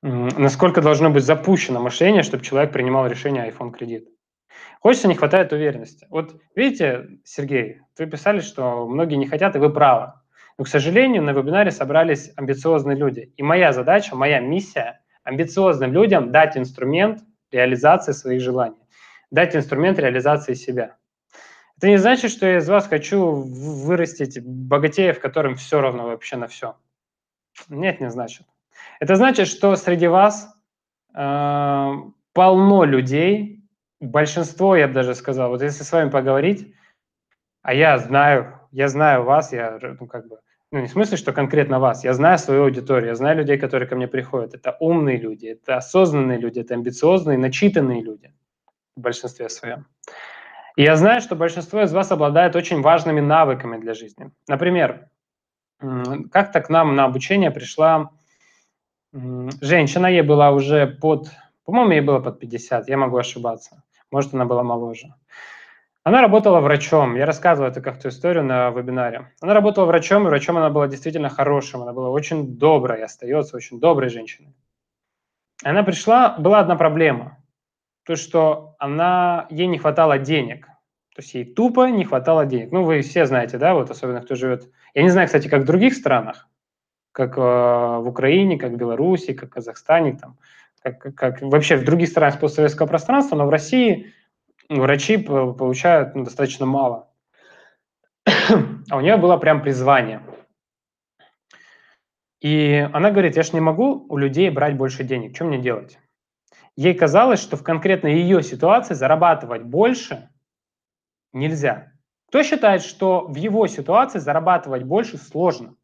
насколько 0.03 0.81
должно 0.81 1.11
быть 1.11 1.25
запущено 1.25 1.81
мышление, 1.81 2.23
чтобы 2.23 2.43
человек 2.43 2.73
принимал 2.73 3.07
решение 3.07 3.49
iPhone 3.51 3.71
кредит. 3.71 4.09
Хочется, 4.81 5.09
не 5.09 5.15
хватает 5.15 5.53
уверенности. 5.53 6.07
Вот 6.11 6.41
видите, 6.55 7.09
Сергей, 7.25 7.81
вы 7.99 8.07
писали, 8.07 8.41
что 8.41 8.87
многие 8.87 9.15
не 9.17 9.27
хотят, 9.27 9.57
и 9.57 9.59
вы 9.59 9.73
правы. 9.73 10.13
Но, 10.59 10.65
к 10.65 10.69
сожалению, 10.69 11.23
на 11.23 11.31
вебинаре 11.31 11.71
собрались 11.71 12.33
амбициозные 12.37 12.97
люди. 12.97 13.33
И 13.37 13.43
моя 13.43 13.73
задача, 13.73 14.15
моя 14.15 14.41
миссия 14.41 15.01
амбициозным 15.25 15.93
людям 15.93 16.31
дать 16.31 16.57
инструмент 16.57 17.23
реализации 17.51 18.13
своих 18.13 18.41
желаний, 18.41 18.77
дать 19.31 19.57
инструмент 19.57 19.99
реализации 19.99 20.55
себя. 20.55 20.97
Это 21.77 21.89
не 21.89 21.97
значит, 21.97 22.31
что 22.31 22.47
я 22.47 22.59
из 22.59 22.69
вас 22.69 22.87
хочу 22.87 23.31
вырастить 23.31 24.39
богатея, 24.45 25.13
в 25.13 25.21
котором 25.21 25.57
все 25.57 25.81
равно 25.81 26.05
вообще 26.05 26.37
на 26.37 26.47
все. 26.47 26.77
Нет, 27.69 28.01
не 28.01 28.11
значит. 28.11 28.47
Это 29.01 29.17
значит, 29.17 29.49
что 29.49 29.75
среди 29.77 30.07
вас 30.07 30.55
э, 31.15 31.93
полно 32.33 32.85
людей, 32.85 33.54
большинство, 34.05 34.77
я 34.77 34.89
бы 34.89 34.95
даже 34.95 35.15
сказал, 35.15 35.51
вот 35.51 35.63
если 35.63 35.83
с 35.83 35.93
вами 35.93 36.11
поговорить, 36.11 36.75
а 37.63 37.75
я 37.75 37.99
знаю, 37.99 38.61
я 38.73 38.89
знаю 38.89 39.25
вас, 39.25 39.53
я 39.53 39.79
ну, 40.01 40.07
как 40.07 40.29
бы 40.29 40.39
ну, 40.71 40.81
не 40.81 40.89
в 40.89 40.91
смысле, 40.91 41.17
что 41.17 41.33
конкретно 41.33 41.79
вас. 41.79 42.03
Я 42.03 42.15
знаю 42.15 42.37
свою 42.37 42.65
аудиторию, 42.65 43.11
я 43.11 43.15
знаю 43.15 43.39
людей, 43.39 43.59
которые 43.59 43.89
ко 43.89 43.95
мне 43.95 44.09
приходят. 44.09 44.55
Это 44.55 44.77
умные 44.81 45.17
люди, 45.17 45.47
это 45.47 45.77
осознанные 45.77 46.37
люди, 46.37 46.59
это 46.59 46.75
амбициозные, 46.75 47.39
начитанные 47.39 48.03
люди 48.03 48.35
в 48.97 49.01
большинстве 49.01 49.49
своем. 49.49 49.87
И 50.75 50.83
я 50.83 50.97
знаю, 50.97 51.21
что 51.21 51.37
большинство 51.37 51.83
из 51.83 51.93
вас 51.93 52.11
обладает 52.11 52.57
очень 52.57 52.83
важными 52.83 53.21
навыками 53.21 53.79
для 53.79 53.95
жизни. 53.95 54.33
Например, 54.49 55.09
как-то 56.33 56.61
к 56.61 56.69
нам 56.69 56.97
на 56.97 57.05
обучение 57.05 57.53
пришла 57.53 58.11
женщина, 59.13 60.09
ей 60.09 60.23
была 60.23 60.51
уже 60.51 60.89
под, 60.89 61.31
по-моему, 61.65 61.93
ей 61.93 62.01
было 62.01 62.19
под 62.19 62.41
50, 62.41 62.89
я 62.89 62.97
могу 62.97 63.17
ошибаться, 63.17 63.85
может, 64.11 64.35
она 64.35 64.45
была 64.45 64.63
моложе. 64.63 65.15
Она 66.05 66.21
работала 66.21 66.61
врачом, 66.61 67.17
я 67.17 67.25
рассказывал 67.25 67.71
эту 67.71 67.81
как-то 67.81 68.11
историю 68.11 68.45
на 68.45 68.71
вебинаре. 68.71 69.33
Она 69.41 69.55
работала 69.55 69.87
врачом, 69.87 70.27
и 70.27 70.29
врачом 70.29 70.59
она 70.59 70.69
была 70.69 70.87
действительно 70.87 71.31
хорошим, 71.31 71.83
она 71.83 71.95
была 71.95 72.11
очень 72.11 72.59
доброй, 72.59 73.03
остается 73.03 73.57
очень 73.57 73.81
доброй 73.81 74.11
женщиной. 74.11 74.55
Она 75.63 75.83
пришла, 75.83 76.37
была 76.39 76.61
одна 76.61 76.77
проблема, 76.77 77.39
то, 78.05 78.17
что 78.17 78.77
она, 78.79 79.47
ей 79.49 79.67
не 79.67 79.79
хватало 79.79 80.19
денег, 80.19 80.67
то 81.15 81.23
есть 81.23 81.33
ей 81.33 81.45
тупо 81.45 81.89
не 81.89 82.05
хватало 82.05 82.45
денег. 82.45 82.71
Ну, 82.71 82.85
вы 82.85 83.01
все 83.01 83.25
знаете, 83.25 83.57
да, 83.57 83.73
вот 83.73 83.91
особенно 83.91 84.21
кто 84.21 84.35
живет. 84.35 84.69
Я 84.93 85.05
не 85.05 85.11
знаю, 85.11 85.27
кстати, 85.27 85.49
как 85.49 85.63
в 85.63 85.67
других 85.67 85.95
странах, 85.95 86.49
как 87.13 87.39
э, 87.39 87.41
в 87.41 88.07
Украине, 88.07 88.59
как 88.59 88.73
в 88.73 88.77
Беларуси, 88.77 89.33
как 89.33 89.51
в 89.51 89.53
Казахстане, 89.53 90.19
там, 90.21 90.37
как, 90.85 91.15
как 91.15 91.41
вообще 91.41 91.77
в 91.77 91.85
других 91.85 92.09
странах 92.09 92.39
постсоветского 92.39 92.87
пространства, 92.87 93.37
но 93.37 93.47
в 93.47 93.51
России 93.51 94.13
врачи 94.69 95.17
получают 95.17 96.15
ну, 96.15 96.25
достаточно 96.25 96.67
мало. 96.67 97.11
А 98.91 98.99
у 98.99 99.01
нее 99.01 99.17
было 99.17 99.39
прям 99.39 99.63
призвание. 99.63 100.23
И 102.41 102.87
она 102.93 103.11
говорит, 103.11 103.37
я 103.37 103.43
же 103.43 103.53
не 103.55 103.61
могу 103.61 104.05
у 104.11 104.19
людей 104.19 104.51
брать 104.51 104.77
больше 104.77 105.05
денег, 105.05 105.35
что 105.35 105.47
мне 105.47 105.59
делать? 105.59 105.99
Ей 106.77 106.93
казалось, 106.93 107.41
что 107.41 107.57
в 107.57 107.63
конкретно 107.63 108.09
ее 108.09 108.43
ситуации 108.43 108.93
зарабатывать 108.93 109.63
больше 109.63 110.29
нельзя. 111.33 111.93
Кто 112.29 112.43
считает, 112.43 112.83
что 112.83 113.27
в 113.27 113.37
его 113.37 113.67
ситуации 113.67 114.19
зарабатывать 114.19 114.83
больше 114.83 115.17
сложно? 115.17 115.77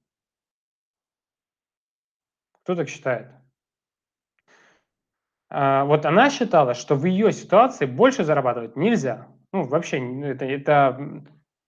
Кто 2.62 2.74
так 2.76 2.90
считает? 2.90 3.39
А, 5.50 5.84
вот 5.84 6.06
она 6.06 6.30
считала, 6.30 6.74
что 6.74 6.94
в 6.94 7.04
ее 7.04 7.32
ситуации 7.32 7.86
больше 7.86 8.24
зарабатывать 8.24 8.76
нельзя. 8.76 9.26
Ну, 9.52 9.64
вообще, 9.64 9.98
это, 10.22 10.44
это 10.44 11.24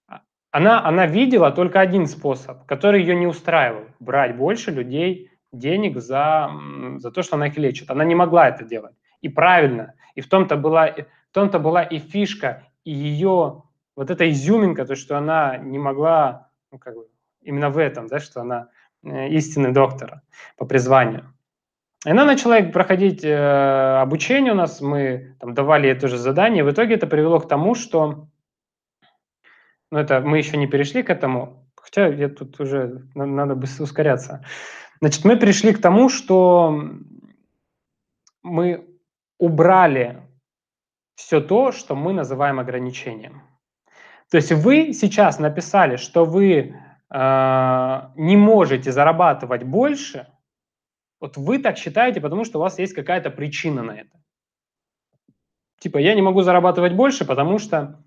а, 0.07 0.21
она, 0.53 0.85
она 0.87 1.07
видела 1.07 1.51
только 1.51 1.81
один 1.81 2.07
способ, 2.07 2.65
который 2.67 3.01
ее 3.01 3.17
не 3.17 3.27
устраивал. 3.27 3.85
Брать 3.99 4.37
больше 4.37 4.71
людей 4.71 5.31
денег 5.53 5.99
за, 5.99 6.51
за 6.99 7.11
то, 7.11 7.23
что 7.23 7.37
она 7.37 7.49
их 7.49 7.59
лечит. 7.59 7.91
Она 7.91 8.05
не 8.05 8.15
могла 8.15 8.49
это 8.49 8.65
делать. 8.65 8.95
И 9.21 9.29
правильно. 9.29 9.95
И 10.15 10.21
в 10.21 10.29
том-то 10.29 10.57
была, 10.57 10.87
в 10.89 11.35
том-то 11.35 11.59
была 11.59 11.83
и 11.83 11.99
фишка, 11.99 12.69
и 12.85 12.93
ее 12.93 13.65
вот 13.97 14.11
эта 14.11 14.31
изюминка, 14.31 14.85
то, 14.85 14.95
что 14.95 15.19
она 15.19 15.59
не 15.59 15.79
могла, 15.79 16.49
ну, 16.71 16.79
как 16.79 16.95
бы, 16.95 17.09
именно 17.43 17.71
в 17.71 17.79
этом, 17.79 18.07
да, 18.07 18.21
что 18.21 18.41
она 18.41 18.69
э, 19.05 19.29
истинный 19.31 19.73
доктор 19.73 20.23
по 20.57 20.65
призванию. 20.65 21.32
И 22.05 22.11
она 22.11 22.25
начала 22.25 22.61
проходить 22.63 23.25
э, 23.25 24.01
обучение 24.01 24.53
у 24.53 24.57
нас, 24.57 24.81
мы 24.81 25.37
там, 25.39 25.55
давали 25.55 25.87
ей 25.87 25.95
тоже 25.95 26.19
задание, 26.19 26.65
в 26.65 26.71
итоге 26.71 26.95
это 26.95 27.07
привело 27.07 27.39
к 27.39 27.49
тому, 27.49 27.75
что, 27.77 28.27
ну 29.91 29.99
это 29.99 30.21
мы 30.21 30.39
еще 30.39 30.57
не 30.57 30.67
перешли 30.67 31.05
к 31.05 31.11
этому, 31.11 31.69
хотя 31.77 32.09
я 32.09 32.29
тут 32.29 32.59
уже, 32.59 33.07
надо 33.15 33.55
бы 33.55 33.69
ускоряться. 33.79 34.45
Значит, 35.01 35.25
мы 35.25 35.37
пришли 35.37 35.73
к 35.73 35.81
тому, 35.81 36.09
что 36.09 36.77
мы 38.43 38.89
убрали 39.39 40.23
все 41.15 41.41
то, 41.41 41.71
что 41.71 41.95
мы 41.95 42.13
называем 42.13 42.59
ограничением. 42.59 43.43
То 44.29 44.39
есть 44.39 44.51
вы 44.51 44.93
сейчас 44.93 45.39
написали, 45.39 45.97
что 45.97 46.25
вы 46.25 46.75
э, 47.11 48.01
не 48.17 48.37
можете 48.37 48.91
зарабатывать 48.91 49.63
больше, 49.63 50.27
вот 51.23 51.37
вы 51.37 51.61
так 51.61 51.79
считаете, 51.79 52.21
потому 52.21 52.45
что 52.45 52.59
у 52.59 52.63
вас 52.63 52.81
есть 52.81 52.95
какая-то 52.95 53.31
причина 53.31 53.83
на 53.83 53.93
это. 53.93 54.21
Типа, 55.79 55.99
я 55.99 56.15
не 56.15 56.23
могу 56.23 56.43
зарабатывать 56.43 56.95
больше, 56.95 57.25
потому 57.25 57.59
что, 57.59 58.03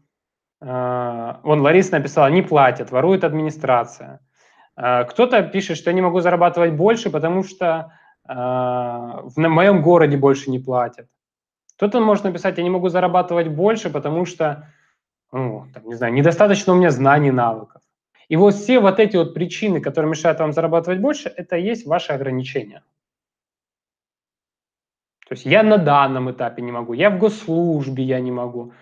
э, 0.61 1.33
вон 1.43 1.61
Лариса 1.61 1.93
написала, 1.93 2.27
не 2.27 2.41
платят, 2.41 2.91
ворует 2.91 3.23
администрация. 3.23 4.19
Э, 4.75 5.05
кто-то 5.05 5.43
пишет, 5.43 5.77
что 5.77 5.91
я 5.91 5.93
не 5.93 6.01
могу 6.01 6.19
зарабатывать 6.19 6.73
больше, 6.73 7.09
потому 7.09 7.43
что 7.43 7.93
э, 8.27 8.33
в 8.33 9.33
моем 9.37 9.81
городе 9.81 10.17
больше 10.17 10.51
не 10.51 10.59
платят. 10.59 11.07
Кто-то 11.77 12.01
может 12.01 12.25
написать, 12.25 12.57
я 12.57 12.63
не 12.63 12.69
могу 12.69 12.89
зарабатывать 12.89 13.47
больше, 13.47 13.89
потому 13.89 14.25
что, 14.25 14.73
ну, 15.31 15.67
там, 15.73 15.87
не 15.87 15.95
знаю, 15.95 16.13
недостаточно 16.13 16.73
у 16.73 16.75
меня 16.75 16.91
знаний, 16.91 17.31
навыков. 17.31 17.81
И 18.27 18.35
вот 18.35 18.55
все 18.55 18.79
вот 18.79 18.99
эти 18.99 19.15
вот 19.15 19.33
причины, 19.33 19.79
которые 19.79 20.09
мешают 20.09 20.39
вам 20.39 20.51
зарабатывать 20.51 20.99
больше, 20.99 21.29
это 21.29 21.55
и 21.55 21.63
есть 21.63 21.85
ваши 21.85 22.11
ограничения. 22.11 22.83
То 25.27 25.33
есть 25.33 25.45
я 25.45 25.63
на 25.63 25.77
данном 25.77 26.31
этапе 26.31 26.61
не 26.61 26.71
могу, 26.71 26.93
я 26.93 27.09
в 27.09 27.17
госслужбе 27.17 28.03
я 28.03 28.19
не 28.19 28.31
могу. 28.31 28.73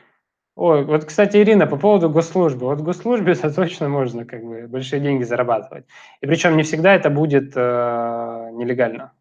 Ой, 0.55 0.83
вот, 0.85 1.05
кстати, 1.05 1.37
Ирина, 1.37 1.65
по 1.65 1.77
поводу 1.77 2.09
госслужбы. 2.09 2.67
Вот 2.67 2.79
в 2.79 2.83
госслужбе 2.83 3.33
точно 3.55 3.89
можно 3.89 4.25
как 4.25 4.43
бы 4.43 4.67
большие 4.67 4.99
деньги 4.99 5.23
зарабатывать. 5.23 5.85
И 6.21 6.27
причем 6.27 6.57
не 6.57 6.63
всегда 6.63 6.93
это 6.93 7.09
будет 7.09 7.53
э, 7.55 8.49
нелегально. 8.53 9.13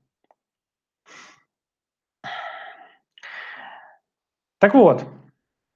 Так 4.59 4.75
вот, 4.75 5.05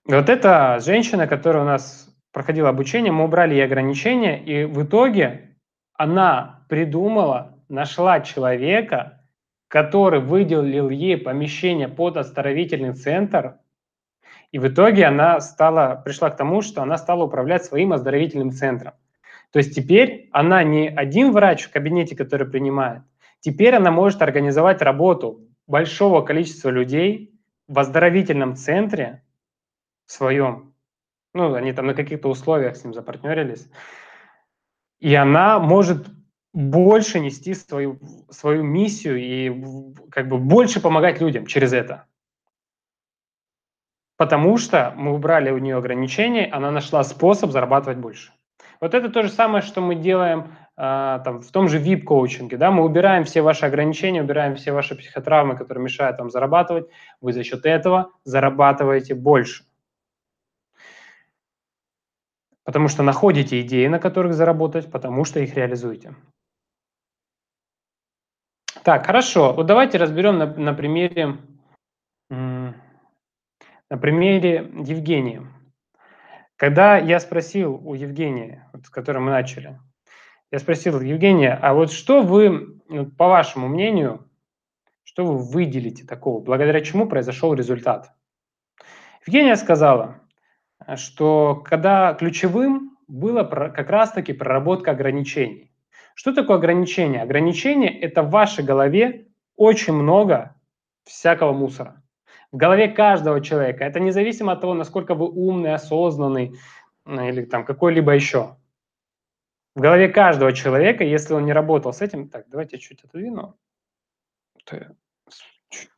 вот 0.05 0.29
эта 0.29 0.79
женщина, 0.81 1.27
которая 1.27 1.63
у 1.63 1.67
нас 1.67 2.09
проходила 2.33 2.69
обучение, 2.69 3.11
мы 3.11 3.25
убрали 3.25 3.55
ей 3.55 3.65
ограничения, 3.65 4.41
и 4.41 4.65
в 4.65 4.85
итоге 4.85 5.57
она 5.95 6.65
придумала, 6.69 7.59
нашла 7.69 8.21
человека, 8.21 9.16
который 9.69 10.21
выделил 10.21 10.91
ей 10.91 11.17
помещение 11.17 11.89
под 11.89 12.17
оздоровительный 12.17 12.95
центр, 12.95 13.59
и 14.53 14.59
в 14.59 14.69
итоге 14.69 15.07
она 15.07 15.41
стала, 15.41 16.01
пришла 16.05 16.31
к 16.31 16.37
тому, 16.37 16.63
что 16.63 16.83
она 16.83 16.99
стала 16.99 17.25
управлять 17.25 17.65
своим 17.65 17.93
оздоровительным 17.93 18.53
центром. 18.53 18.93
То 19.51 19.59
есть 19.59 19.75
теперь 19.75 20.29
она 20.33 20.63
не 20.63 20.89
один 20.89 21.33
врач 21.33 21.65
в 21.65 21.73
кабинете, 21.73 22.17
который 22.17 22.47
принимает, 22.47 23.03
теперь 23.41 23.75
она 23.75 23.91
может 23.91 24.23
организовать 24.23 24.83
работу 24.83 25.41
большого 25.67 26.23
количества 26.23 26.71
людей 26.71 27.33
в 27.67 27.79
оздоровительном 27.79 28.55
центре 28.55 29.25
своем. 30.07 30.75
Ну, 31.35 31.53
они 31.55 31.73
там 31.73 31.87
на 31.87 31.95
каких-то 31.95 32.29
условиях 32.29 32.77
с 32.77 32.85
ним 32.85 32.95
запартнерились. 32.95 33.69
И 35.01 35.15
она 35.15 35.59
может 35.59 36.07
больше 36.57 37.21
нести 37.21 37.53
свою, 37.53 38.01
свою 38.31 38.63
миссию 38.63 39.19
и 39.19 39.95
как 40.11 40.27
бы 40.29 40.39
больше 40.39 40.81
помогать 40.81 41.21
людям 41.21 41.45
через 41.45 41.75
это. 41.75 42.07
Потому 44.17 44.57
что 44.57 44.95
мы 44.97 45.13
убрали 45.13 45.51
у 45.51 45.59
нее 45.59 45.77
ограничения, 45.77 46.47
она 46.47 46.71
нашла 46.71 47.05
способ 47.05 47.51
зарабатывать 47.51 47.99
больше. 47.99 48.33
Вот 48.81 48.95
это 48.95 49.11
то 49.11 49.23
же 49.23 49.29
самое, 49.29 49.63
что 49.63 49.83
мы 49.83 49.97
делаем 49.97 50.57
э, 50.79 51.21
там, 51.23 51.41
в 51.43 51.51
том 51.51 51.69
же 51.69 51.79
VIP-коучинге. 51.79 52.57
Да? 52.57 52.71
Мы 52.71 52.85
убираем 52.85 53.25
все 53.25 53.43
ваши 53.43 53.67
ограничения, 53.67 54.23
убираем 54.23 54.57
все 54.57 54.73
ваши 54.73 54.97
психотравмы, 54.97 55.59
которые 55.59 55.85
мешают 55.85 56.19
вам 56.19 56.31
зарабатывать. 56.31 56.89
Вы 57.21 57.35
за 57.35 57.45
счет 57.45 57.67
этого 57.67 58.13
зарабатываете 58.25 59.15
больше. 59.15 59.65
Потому 62.65 62.89
что 62.89 63.03
находите 63.03 63.61
идеи, 63.61 63.89
на 63.89 63.99
которых 63.99 64.33
заработать, 64.33 64.91
потому 64.91 65.27
что 65.27 65.41
их 65.41 65.55
реализуете. 65.55 66.15
Так, 68.87 69.05
хорошо. 69.05 69.53
Вот 69.53 69.67
давайте 69.67 69.99
разберем 69.99 70.39
на, 70.39 70.47
на 70.47 70.73
примере 70.73 71.39
на 72.31 72.73
примере 74.01 74.71
Евгении. 74.77 75.45
Когда 76.55 76.97
я 76.97 77.19
спросил 77.19 77.81
у 77.85 77.95
Евгении, 77.95 78.63
вот, 78.73 78.87
с 78.87 78.89
которой 78.89 79.19
мы 79.19 79.33
начали, 79.33 79.81
я 80.53 80.61
спросил, 80.61 81.01
Евгения, 81.01 81.59
а 81.61 81.75
вот 81.75 81.91
что 81.91 82.23
вы, 82.23 82.79
по 83.19 83.27
вашему 83.27 83.67
мнению, 83.67 84.31
что 85.03 85.27
вы 85.27 85.39
выделите 85.39 86.07
такого, 86.07 86.41
благодаря 86.41 86.81
чему 86.81 87.09
произошел 87.09 87.55
результат? 87.55 88.13
Евгения 89.27 89.57
сказала, 89.57 90.21
что 90.95 91.57
когда 91.57 92.15
ключевым 92.15 92.97
было 93.09 93.43
как 93.43 93.91
раз-таки 93.91 94.33
проработка 94.33 94.93
ограничений. 94.93 95.73
Что 96.17 96.33
такое 96.33 96.57
ограничение? 96.57 97.21
Ограничение– 97.21 98.01
это 98.01 98.23
в 98.23 98.31
вашей 98.31 98.65
голове 98.65 99.27
очень 99.55 99.93
много 99.93 100.57
всякого 101.05 101.53
мусора. 101.53 102.03
В 102.53 102.57
голове 102.57 102.89
каждого 102.89 103.43
человека. 103.43 103.85
Это 103.85 104.01
независимо 104.01 104.53
от 104.53 104.63
того, 104.63 104.73
насколько 104.73 105.15
вы 105.15 105.29
умный, 105.29 105.75
осознанный 105.75 106.59
или 107.05 107.45
там 107.45 107.67
какой-либо 107.67 108.13
еще. 108.13 108.57
В 109.75 109.81
голове 109.81 110.09
каждого 110.09 110.55
человека, 110.55 111.05
если 111.05 111.35
он 111.35 111.45
не 111.45 111.53
работал 111.53 111.93
с 111.93 112.01
этим, 112.01 112.31
так, 112.31 112.49
давайте 112.49 112.79
чуть 112.79 113.05
отодвину. 113.05 113.55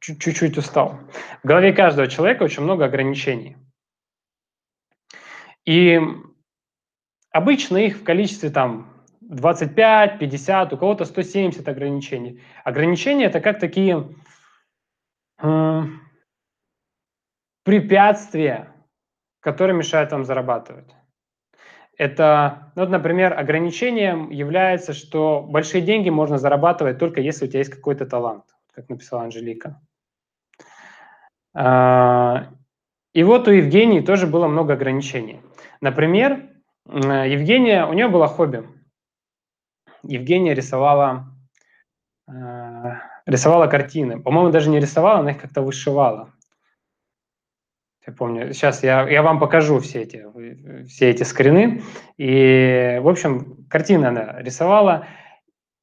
Чуть-чуть 0.00 0.58
устал. 0.58 0.98
В 1.44 1.46
голове 1.46 1.72
каждого 1.72 2.08
человека 2.08 2.42
очень 2.42 2.64
много 2.64 2.86
ограничений. 2.86 3.56
И 5.64 6.00
обычно 7.30 7.76
их 7.76 7.98
в 7.98 8.04
количестве 8.04 8.50
там 8.50 8.97
25, 9.28 10.18
50, 10.18 10.72
у 10.72 10.76
кого-то 10.78 11.04
170 11.04 11.68
ограничений. 11.68 12.40
Ограничения 12.64 13.26
это 13.26 13.40
как 13.40 13.60
такие 13.60 14.08
э, 15.42 15.82
препятствия, 17.62 18.72
которые 19.40 19.76
мешают 19.76 20.12
вам 20.12 20.24
зарабатывать. 20.24 20.94
Это, 21.98 22.72
ну, 22.74 22.82
вот, 22.82 22.90
например, 22.90 23.38
ограничением 23.38 24.30
является, 24.30 24.94
что 24.94 25.42
большие 25.42 25.82
деньги 25.82 26.08
можно 26.08 26.38
зарабатывать 26.38 26.98
только 26.98 27.20
если 27.20 27.44
у 27.44 27.48
тебя 27.48 27.58
есть 27.58 27.72
какой-то 27.72 28.06
талант, 28.06 28.44
как 28.72 28.88
написала 28.88 29.24
Анжелика. 29.24 29.80
А, 31.54 32.48
и 33.12 33.22
вот 33.24 33.48
у 33.48 33.50
Евгении 33.50 34.00
тоже 34.00 34.26
было 34.26 34.46
много 34.46 34.74
ограничений. 34.74 35.42
Например, 35.80 36.48
Евгения, 36.86 37.84
у 37.84 37.92
нее 37.92 38.08
было 38.08 38.26
хобби. 38.26 38.77
Евгения 40.02 40.54
рисовала, 40.54 41.26
а, 42.26 43.00
рисовала 43.26 43.66
картины. 43.66 44.20
По-моему, 44.20 44.50
даже 44.50 44.70
не 44.70 44.80
рисовала, 44.80 45.20
она 45.20 45.32
их 45.32 45.40
как-то 45.40 45.62
вышивала. 45.62 46.32
Я 48.06 48.12
помню, 48.14 48.54
сейчас 48.54 48.82
я, 48.82 49.06
я 49.08 49.22
вам 49.22 49.38
покажу 49.38 49.80
все 49.80 50.02
эти, 50.02 50.24
все 50.86 51.10
эти 51.10 51.24
скрины. 51.24 51.82
И, 52.16 52.98
в 53.02 53.08
общем, 53.08 53.66
картины 53.68 54.06
она 54.06 54.40
рисовала, 54.40 55.06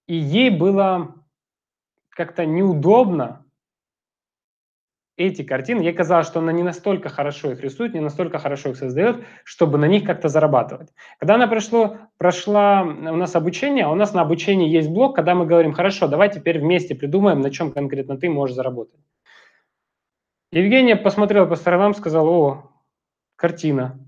и 0.07 0.15
ей 0.15 0.49
было 0.49 1.15
как-то 2.09 2.45
неудобно 2.45 3.44
эти 5.17 5.43
картины. 5.43 5.81
Ей 5.81 5.93
казалось, 5.93 6.27
что 6.27 6.39
она 6.39 6.51
не 6.51 6.63
настолько 6.63 7.09
хорошо 7.09 7.51
их 7.51 7.61
рисует, 7.61 7.93
не 7.93 7.99
настолько 7.99 8.37
хорошо 8.39 8.69
их 8.69 8.77
создает, 8.77 9.23
чтобы 9.43 9.77
на 9.77 9.85
них 9.85 10.03
как-то 10.03 10.27
зарабатывать. 10.27 10.89
Когда 11.19 11.35
она 11.35 11.47
пришло, 11.47 11.97
прошла 12.17 12.83
у 12.83 13.15
нас 13.15 13.35
обучение, 13.35 13.85
а 13.85 13.91
у 13.91 13.95
нас 13.95 14.13
на 14.13 14.21
обучении 14.21 14.69
есть 14.69 14.89
блок, 14.89 15.15
когда 15.15 15.33
мы 15.33 15.45
говорим, 15.45 15.73
хорошо, 15.73 16.07
давай 16.07 16.31
теперь 16.31 16.59
вместе 16.59 16.95
придумаем, 16.95 17.41
на 17.41 17.49
чем 17.49 17.71
конкретно 17.71 18.17
ты 18.17 18.29
можешь 18.29 18.55
заработать. 18.55 18.99
Евгения 20.51 20.95
посмотрела 20.95 21.45
по 21.45 21.55
сторонам, 21.55 21.93
сказала, 21.95 22.29
о, 22.29 22.71
картина. 23.35 23.99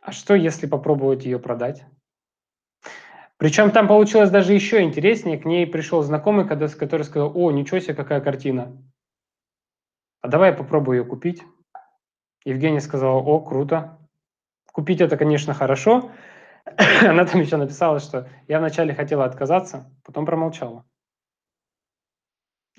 А 0.00 0.12
что, 0.12 0.34
если 0.34 0.66
попробовать 0.66 1.24
ее 1.24 1.38
продать? 1.38 1.84
Причем 3.36 3.72
там 3.72 3.88
получилось 3.88 4.30
даже 4.30 4.52
еще 4.52 4.82
интереснее. 4.82 5.38
К 5.38 5.44
ней 5.44 5.66
пришел 5.66 6.02
знакомый, 6.02 6.46
который 6.46 7.04
сказал, 7.04 7.32
о, 7.34 7.50
ничего 7.50 7.80
себе, 7.80 7.94
какая 7.94 8.20
картина. 8.20 8.76
А 10.22 10.28
давай 10.28 10.50
я 10.50 10.56
попробую 10.56 10.98
ее 10.98 11.04
купить. 11.04 11.42
Евгения 12.44 12.80
сказала, 12.80 13.18
о, 13.18 13.40
круто. 13.40 13.98
Купить 14.72 15.00
это, 15.00 15.16
конечно, 15.16 15.52
хорошо. 15.52 16.10
Она 17.02 17.26
там 17.26 17.40
еще 17.40 17.56
написала, 17.56 18.00
что 18.00 18.28
я 18.48 18.58
вначале 18.58 18.94
хотела 18.94 19.24
отказаться, 19.24 19.92
потом 20.04 20.24
промолчала. 20.24 20.86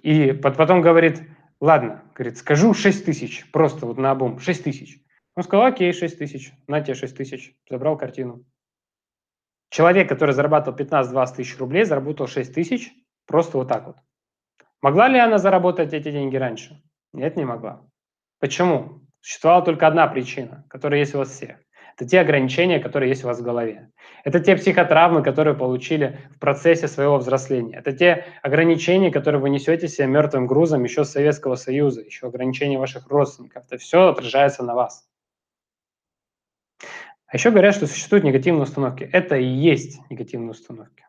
И 0.02 0.32
потом 0.34 0.82
говорит, 0.82 1.22
Ладно, 1.64 2.04
говорит, 2.14 2.38
скажу 2.38 2.74
6 2.74 3.06
тысяч, 3.06 3.50
просто 3.52 3.86
вот 3.86 3.98
на 3.98 4.12
обум, 4.12 4.38
6 4.38 4.66
тысяч. 4.66 5.02
Он 5.34 5.44
сказал, 5.44 5.68
окей, 5.68 5.94
6 5.94 6.18
тысяч, 6.18 6.52
на 6.68 6.82
тебе 6.82 6.94
6 6.94 7.16
тысяч, 7.16 7.56
забрал 7.70 7.98
картину. 7.98 8.44
Человек, 9.70 10.10
который 10.10 10.32
зарабатывал 10.32 10.78
15-20 10.78 11.36
тысяч 11.38 11.58
рублей, 11.58 11.86
заработал 11.86 12.28
6 12.28 12.54
тысяч 12.54 12.92
просто 13.26 13.58
вот 13.58 13.70
так 13.70 13.88
вот. 13.88 13.96
Могла 14.82 15.08
ли 15.08 15.18
она 15.18 15.38
заработать 15.38 15.94
эти 15.94 16.12
деньги 16.12 16.36
раньше? 16.36 16.84
Нет, 17.14 17.38
не 17.38 17.46
могла. 17.46 17.86
Почему? 18.40 19.02
Существовала 19.22 19.64
только 19.64 19.88
одна 19.88 20.08
причина, 20.08 20.66
которая 20.68 21.00
есть 21.00 21.16
у 21.16 21.20
вас 21.20 21.30
всех. 21.30 21.58
Это 21.96 22.10
те 22.10 22.20
ограничения, 22.20 22.80
которые 22.80 23.10
есть 23.10 23.24
у 23.24 23.28
вас 23.28 23.40
в 23.40 23.44
голове. 23.44 23.92
Это 24.24 24.40
те 24.40 24.56
психотравмы, 24.56 25.22
которые 25.22 25.56
получили 25.56 26.20
в 26.32 26.40
процессе 26.40 26.88
своего 26.88 27.18
взросления. 27.18 27.78
Это 27.78 27.94
те 27.94 28.26
ограничения, 28.42 29.12
которые 29.12 29.40
вы 29.40 29.52
несете 29.52 29.88
себе 29.88 30.08
мертвым 30.08 30.48
грузом 30.48 30.84
еще 30.84 31.06
с 31.06 31.12
Советского 31.12 31.56
Союза, 31.56 32.02
еще 32.02 32.28
ограничения 32.28 32.80
ваших 32.80 33.08
родственников. 33.08 33.66
Это 33.68 33.78
все 33.78 34.10
отражается 34.10 34.64
на 34.64 34.74
вас. 34.74 35.08
А 37.28 37.38
еще 37.38 37.52
говорят, 37.52 37.76
что 37.76 37.86
существуют 37.86 38.26
негативные 38.26 38.64
установки. 38.64 39.04
Это 39.12 39.36
и 39.36 39.46
есть 39.46 40.00
негативные 40.10 40.52
установки. 40.52 41.06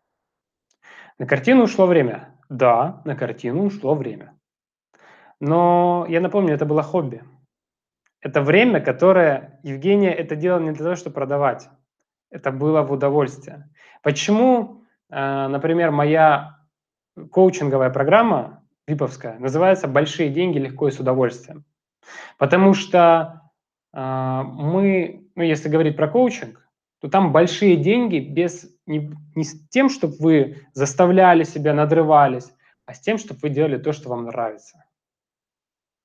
На 1.18 1.26
картину 1.26 1.64
ушло 1.64 1.86
время. 1.86 2.36
Да, 2.50 3.00
на 3.04 3.16
картину 3.16 3.64
ушло 3.64 3.94
время. 3.94 4.34
Но 5.46 6.06
я 6.08 6.22
напомню, 6.22 6.54
это 6.54 6.64
было 6.64 6.82
хобби. 6.82 7.22
Это 8.22 8.40
время, 8.40 8.80
которое 8.80 9.60
Евгения 9.62 10.10
это 10.10 10.36
делала 10.36 10.60
не 10.60 10.70
для 10.72 10.84
того, 10.84 10.96
чтобы 10.96 11.12
продавать. 11.12 11.68
Это 12.30 12.50
было 12.50 12.80
в 12.80 12.90
удовольствие. 12.90 13.68
Почему, 14.02 14.84
э, 15.10 15.48
например, 15.48 15.90
моя 15.90 16.60
коучинговая 17.30 17.90
программа, 17.90 18.62
виповская, 18.86 19.38
называется 19.38 19.86
«Большие 19.86 20.30
деньги 20.30 20.56
легко 20.56 20.88
и 20.88 20.90
с 20.90 20.98
удовольствием». 20.98 21.66
Потому 22.38 22.72
что 22.72 23.42
э, 23.92 24.00
мы, 24.00 25.28
ну, 25.34 25.42
если 25.42 25.68
говорить 25.68 25.94
про 25.94 26.08
коучинг, 26.08 26.66
то 27.02 27.10
там 27.10 27.32
большие 27.32 27.76
деньги 27.76 28.18
без 28.18 28.66
не, 28.86 29.12
не 29.34 29.44
с 29.44 29.68
тем, 29.68 29.90
чтобы 29.90 30.16
вы 30.20 30.56
заставляли 30.72 31.44
себя, 31.44 31.74
надрывались, 31.74 32.50
а 32.86 32.94
с 32.94 33.00
тем, 33.00 33.18
чтобы 33.18 33.40
вы 33.42 33.50
делали 33.50 33.76
то, 33.76 33.92
что 33.92 34.08
вам 34.08 34.24
нравится. 34.24 34.83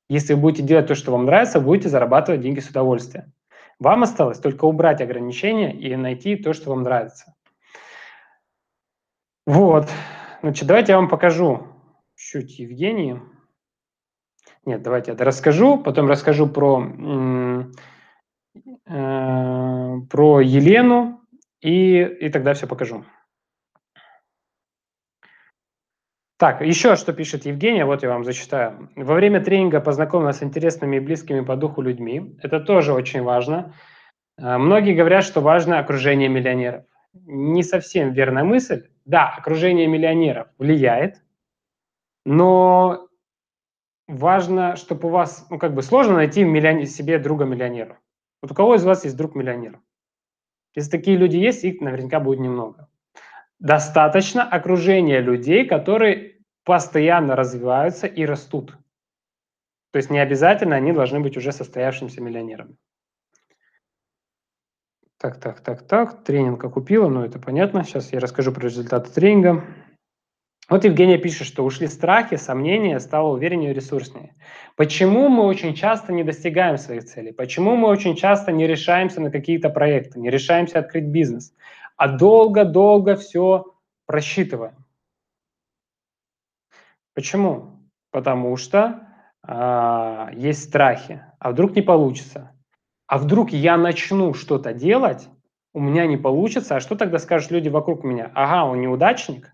Если 0.10 0.34
вы 0.34 0.42
будете 0.42 0.64
делать 0.64 0.88
то, 0.88 0.96
что 0.96 1.12
вам 1.12 1.26
нравится, 1.26 1.62
будете 1.62 1.88
зарабатывать 1.88 2.42
деньги 2.42 2.60
с 2.60 2.70
удовольствием. 2.70 3.32
Вам 3.80 4.04
осталось 4.04 4.40
только 4.40 4.66
убрать 4.66 5.02
ограничения 5.02 5.74
и 5.74 5.96
найти 5.96 6.36
то, 6.36 6.54
что 6.54 6.72
вам 6.72 6.84
нравится. 6.84 7.36
Вот. 9.46 9.88
Значит, 10.42 10.68
давайте 10.68 10.92
я 10.92 10.98
вам 10.98 11.08
покажу 11.08 11.68
чуть 12.16 12.60
Евгении. 12.60 13.22
Нет, 14.66 14.82
давайте 14.82 15.12
я 15.12 15.18
расскажу, 15.26 15.78
потом 15.78 16.08
расскажу 16.08 16.48
про, 16.48 16.84
э, 18.86 20.02
про 20.10 20.42
Елену, 20.42 21.22
и, 21.62 22.02
и 22.02 22.30
тогда 22.30 22.54
все 22.54 22.68
покажу. 22.68 23.06
Так, 26.40 26.62
еще 26.62 26.96
что 26.96 27.12
пишет 27.12 27.46
Евгения, 27.46 27.84
вот 27.84 28.02
я 28.02 28.08
вам 28.08 28.24
зачитаю. 28.24 28.90
Во 28.96 29.14
время 29.16 29.44
тренинга 29.44 29.82
познакомилась 29.82 30.38
с 30.38 30.44
интересными 30.44 30.96
и 30.96 31.02
близкими 31.02 31.42
по 31.42 31.58
духу 31.58 31.82
людьми. 31.82 32.38
Это 32.42 32.62
тоже 32.62 32.94
очень 32.94 33.24
важно. 33.24 33.76
А, 34.38 34.58
многие 34.58 34.96
говорят, 34.96 35.26
что 35.26 35.42
важно 35.42 35.80
окружение 35.80 36.30
миллионеров. 36.30 36.86
Не 37.26 37.62
совсем 37.62 38.14
верная 38.14 38.46
мысль. 38.46 38.88
Да, 39.04 39.28
окружение 39.38 39.88
миллионеров 39.88 40.48
влияет, 40.58 41.22
но 42.26 43.10
важно, 44.08 44.78
чтобы 44.78 45.10
у 45.10 45.12
вас, 45.12 45.46
ну 45.50 45.60
как 45.60 45.74
бы 45.74 45.82
сложно 45.82 46.14
найти 46.14 46.46
миллион... 46.46 46.86
себе 46.86 47.20
друга 47.20 47.44
миллионера. 47.44 48.00
Вот 48.42 48.52
у 48.52 48.56
кого 48.56 48.76
из 48.76 48.86
вас 48.86 49.04
есть 49.04 49.18
друг 49.18 49.36
миллионер? 49.36 49.82
Если 50.74 50.90
такие 50.90 51.18
люди 51.18 51.36
есть, 51.36 51.66
их 51.66 51.82
наверняка 51.82 52.22
будет 52.22 52.40
немного 52.40 52.89
достаточно 53.60 54.44
окружения 54.44 55.20
людей, 55.22 55.66
которые 55.66 56.38
постоянно 56.64 57.36
развиваются 57.36 58.08
и 58.08 58.26
растут. 58.26 58.78
То 59.92 59.98
есть 59.98 60.10
не 60.10 60.20
обязательно 60.20 60.76
они 60.76 60.92
должны 60.92 61.20
быть 61.20 61.36
уже 61.38 61.52
состоявшимся 61.52 62.22
миллионерами. 62.22 62.76
Так, 65.18 65.40
так, 65.40 65.60
так, 65.60 65.86
так. 65.86 66.24
Тренинг 66.24 66.64
окупила, 66.64 67.10
ну 67.10 67.26
это 67.26 67.40
понятно. 67.40 67.84
Сейчас 67.84 68.14
я 68.14 68.20
расскажу 68.20 68.54
про 68.54 68.62
результаты 68.62 69.12
тренинга. 69.12 69.66
Вот 70.70 70.86
Евгения 70.86 71.18
пишет, 71.18 71.48
что 71.48 71.66
ушли 71.66 71.88
страхи, 71.88 72.36
сомнения, 72.36 73.00
стало 73.00 73.34
увереннее 73.34 73.72
и 73.72 73.74
ресурснее. 73.74 74.36
Почему 74.76 75.28
мы 75.28 75.44
очень 75.44 75.74
часто 75.74 76.14
не 76.14 76.24
достигаем 76.24 76.78
своих 76.78 77.06
целей? 77.06 77.34
Почему 77.34 77.76
мы 77.76 77.90
очень 77.90 78.16
часто 78.16 78.52
не 78.52 78.68
решаемся 78.68 79.20
на 79.20 79.32
какие-то 79.32 79.70
проекты, 79.70 80.20
не 80.20 80.30
решаемся 80.30 80.80
открыть 80.80 81.06
бизнес? 81.06 81.54
А 82.00 82.08
долго-долго 82.08 83.18
все 83.18 83.76
просчитываем. 84.06 84.86
Почему? 87.14 87.78
Потому 88.10 88.56
что 88.56 89.06
э, 89.46 90.30
есть 90.34 90.64
страхи. 90.64 91.22
А 91.40 91.52
вдруг 91.52 91.76
не 91.76 91.82
получится? 91.82 92.56
А 93.08 93.18
вдруг 93.18 93.52
я 93.52 93.76
начну 93.76 94.34
что-то 94.34 94.74
делать, 94.74 95.28
у 95.74 95.82
меня 95.82 96.08
не 96.08 96.16
получится, 96.16 96.78
а 96.78 96.80
что 96.80 96.96
тогда 96.96 97.20
скажут 97.20 97.52
люди 97.52 97.68
вокруг 97.68 98.06
меня? 98.06 98.32
Ага, 98.34 98.64
он 98.64 98.80
неудачник. 98.80 99.54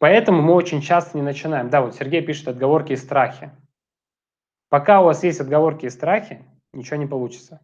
Поэтому 0.00 0.42
мы 0.42 0.52
очень 0.52 0.80
часто 0.80 1.16
не 1.16 1.22
начинаем. 1.22 1.70
Да, 1.70 1.80
вот 1.80 1.94
Сергей 1.94 2.22
пишет 2.22 2.48
отговорки 2.48 2.92
и 2.92 2.96
страхи. 2.96 3.52
Пока 4.68 5.00
у 5.00 5.04
вас 5.04 5.22
есть 5.22 5.40
отговорки 5.40 5.86
и 5.86 5.90
страхи, 5.90 6.44
ничего 6.76 6.96
не 6.96 7.06
получится. 7.06 7.60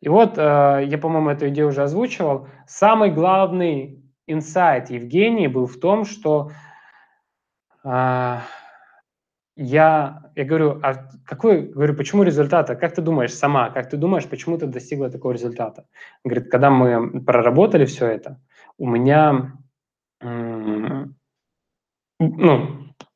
И 0.00 0.08
вот, 0.08 0.38
э, 0.38 0.84
я, 0.86 0.98
по-моему, 0.98 1.30
эту 1.30 1.48
идею 1.48 1.68
уже 1.68 1.82
озвучивал, 1.82 2.48
самый 2.66 3.10
главный 3.10 4.02
инсайт 4.26 4.90
Евгении 4.90 5.46
был 5.46 5.66
в 5.66 5.78
том, 5.78 6.04
что 6.04 6.50
э, 7.84 8.38
я, 9.56 10.22
я 10.36 10.44
говорю, 10.44 10.80
а 10.82 10.94
какой, 11.26 11.62
говорю, 11.62 11.94
почему 11.94 12.22
результата? 12.22 12.76
Как 12.76 12.94
ты 12.94 13.02
думаешь 13.02 13.34
сама, 13.34 13.70
как 13.70 13.90
ты 13.90 13.96
думаешь, 13.96 14.26
почему 14.26 14.56
ты 14.56 14.66
достигла 14.66 15.10
такого 15.10 15.32
результата? 15.32 15.86
Говорит, 16.24 16.50
когда 16.50 16.70
мы 16.70 17.20
проработали 17.20 17.84
все 17.84 18.06
это, 18.06 18.40
у 18.78 18.86
меня, 18.86 19.52
ну, 20.22 21.10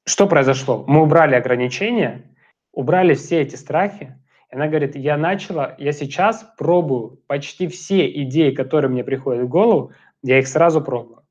что 0.05 0.27
произошло? 0.27 0.85
Мы 0.87 1.03
убрали 1.03 1.35
ограничения, 1.35 2.37
убрали 2.73 3.15
все 3.15 3.41
эти 3.41 3.57
страхи, 3.57 4.15
она 4.55 4.69
говорит, 4.69 4.95
я 4.95 5.17
начала, 5.17 5.75
я 5.79 5.91
сейчас 5.93 6.47
пробую 6.57 7.21
почти 7.27 7.67
все 7.67 8.09
идеи, 8.23 8.53
которые 8.53 8.89
мне 8.89 9.03
приходят 9.03 9.43
в 9.43 9.49
голову, 9.49 9.93
я 10.23 10.39
их 10.39 10.47
сразу 10.47 10.81
пробую. 10.81 11.25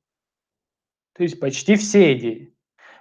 То 1.16 1.24
есть 1.24 1.40
почти 1.40 1.78
все 1.78 2.14
идеи. 2.18 2.54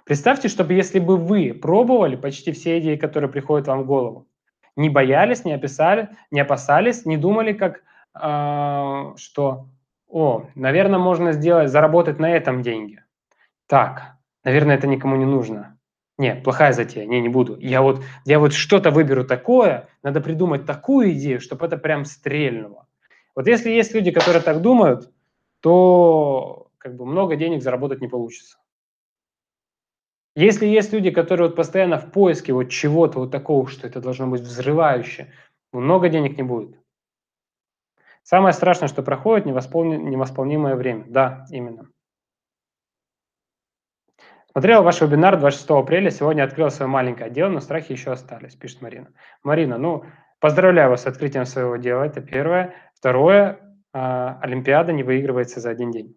Представьте, 0.05 0.47
чтобы 0.47 0.73
если 0.73 0.99
бы 0.99 1.17
вы 1.17 1.53
пробовали 1.53 2.15
почти 2.15 2.53
все 2.53 2.79
идеи, 2.79 2.95
которые 2.95 3.29
приходят 3.29 3.67
вам 3.67 3.83
в 3.83 3.85
голову, 3.85 4.29
не 4.77 4.89
боялись, 4.89 5.43
не 5.43 5.51
описали, 5.51 6.09
не 6.31 6.39
опасались, 6.39 7.05
не 7.05 7.17
думали, 7.17 7.51
как 7.51 7.81
э, 8.15 9.17
что, 9.17 9.67
о, 10.07 10.45
наверное, 10.55 10.99
можно 10.99 11.33
сделать, 11.33 11.69
заработать 11.69 12.19
на 12.19 12.31
этом 12.31 12.61
деньги. 12.61 13.03
Так, 13.67 14.15
наверное, 14.45 14.75
это 14.75 14.87
никому 14.87 15.17
не 15.17 15.25
нужно. 15.25 15.72
Нет, 16.17 16.43
плохая 16.43 16.73
затея, 16.73 17.05
не, 17.05 17.21
не 17.21 17.29
буду. 17.29 17.57
Я 17.59 17.81
вот, 17.81 18.03
я 18.25 18.39
вот 18.39 18.53
что-то 18.53 18.91
выберу 18.91 19.25
такое, 19.25 19.87
надо 20.03 20.21
придумать 20.21 20.65
такую 20.65 21.13
идею, 21.13 21.39
чтобы 21.39 21.65
это 21.65 21.77
прям 21.77 22.05
стрельнуло. 22.05 22.87
Вот 23.35 23.47
если 23.47 23.71
есть 23.71 23.93
люди, 23.93 24.11
которые 24.11 24.41
так 24.43 24.61
думают, 24.61 25.11
то 25.59 26.67
как 26.77 26.95
бы 26.95 27.05
много 27.05 27.35
денег 27.35 27.63
заработать 27.63 28.01
не 28.01 28.07
получится. 28.07 28.57
Если 30.35 30.65
есть 30.65 30.91
люди, 30.93 31.11
которые 31.11 31.47
вот 31.47 31.55
постоянно 31.55 31.99
в 31.99 32.11
поиске 32.11 32.53
вот 32.53 32.65
чего-то 32.65 33.19
вот 33.19 33.31
такого, 33.31 33.67
что 33.67 33.87
это 33.87 34.01
должно 34.01 34.27
быть 34.27 34.41
взрывающее, 34.41 35.31
много 35.71 36.09
денег 36.09 36.37
не 36.37 36.43
будет. 36.43 36.77
Самое 38.23 38.53
страшное, 38.53 38.87
что 38.87 39.03
проходит 39.03 39.45
невосполнимое 39.45 40.75
время. 40.75 41.05
Да, 41.07 41.45
именно. 41.49 41.89
Смотрел 44.53 44.83
ваш 44.83 45.01
вебинар 45.01 45.39
26 45.39 45.69
апреля, 45.71 46.11
сегодня 46.11 46.43
открыл 46.43 46.69
свое 46.69 46.87
маленькое 46.87 47.31
дело, 47.31 47.49
но 47.49 47.59
страхи 47.59 47.91
еще 47.93 48.11
остались, 48.11 48.53
пишет 48.53 48.83
Марина. 48.83 49.07
Марина, 49.41 49.79
ну, 49.79 50.05
поздравляю 50.39 50.91
вас 50.91 51.01
с 51.01 51.07
открытием 51.07 51.47
своего 51.47 51.77
дела, 51.77 52.03
это 52.03 52.21
первое. 52.21 52.75
Второе, 52.93 53.57
э, 53.95 54.35
Олимпиада 54.41 54.93
не 54.93 55.01
выигрывается 55.01 55.59
за 55.59 55.71
один 55.71 55.89
день. 55.89 56.15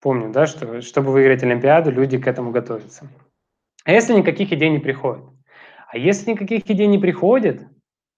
Помню, 0.00 0.32
да, 0.32 0.46
что 0.46 0.80
чтобы 0.80 1.12
выиграть 1.12 1.42
Олимпиаду, 1.42 1.90
люди 1.90 2.16
к 2.16 2.26
этому 2.26 2.52
готовятся. 2.52 3.06
А 3.84 3.92
если 3.92 4.14
никаких 4.14 4.50
идей 4.50 4.70
не 4.70 4.78
приходит? 4.78 5.26
А 5.88 5.98
если 5.98 6.30
никаких 6.30 6.70
идей 6.70 6.86
не 6.86 6.98
приходит, 6.98 7.66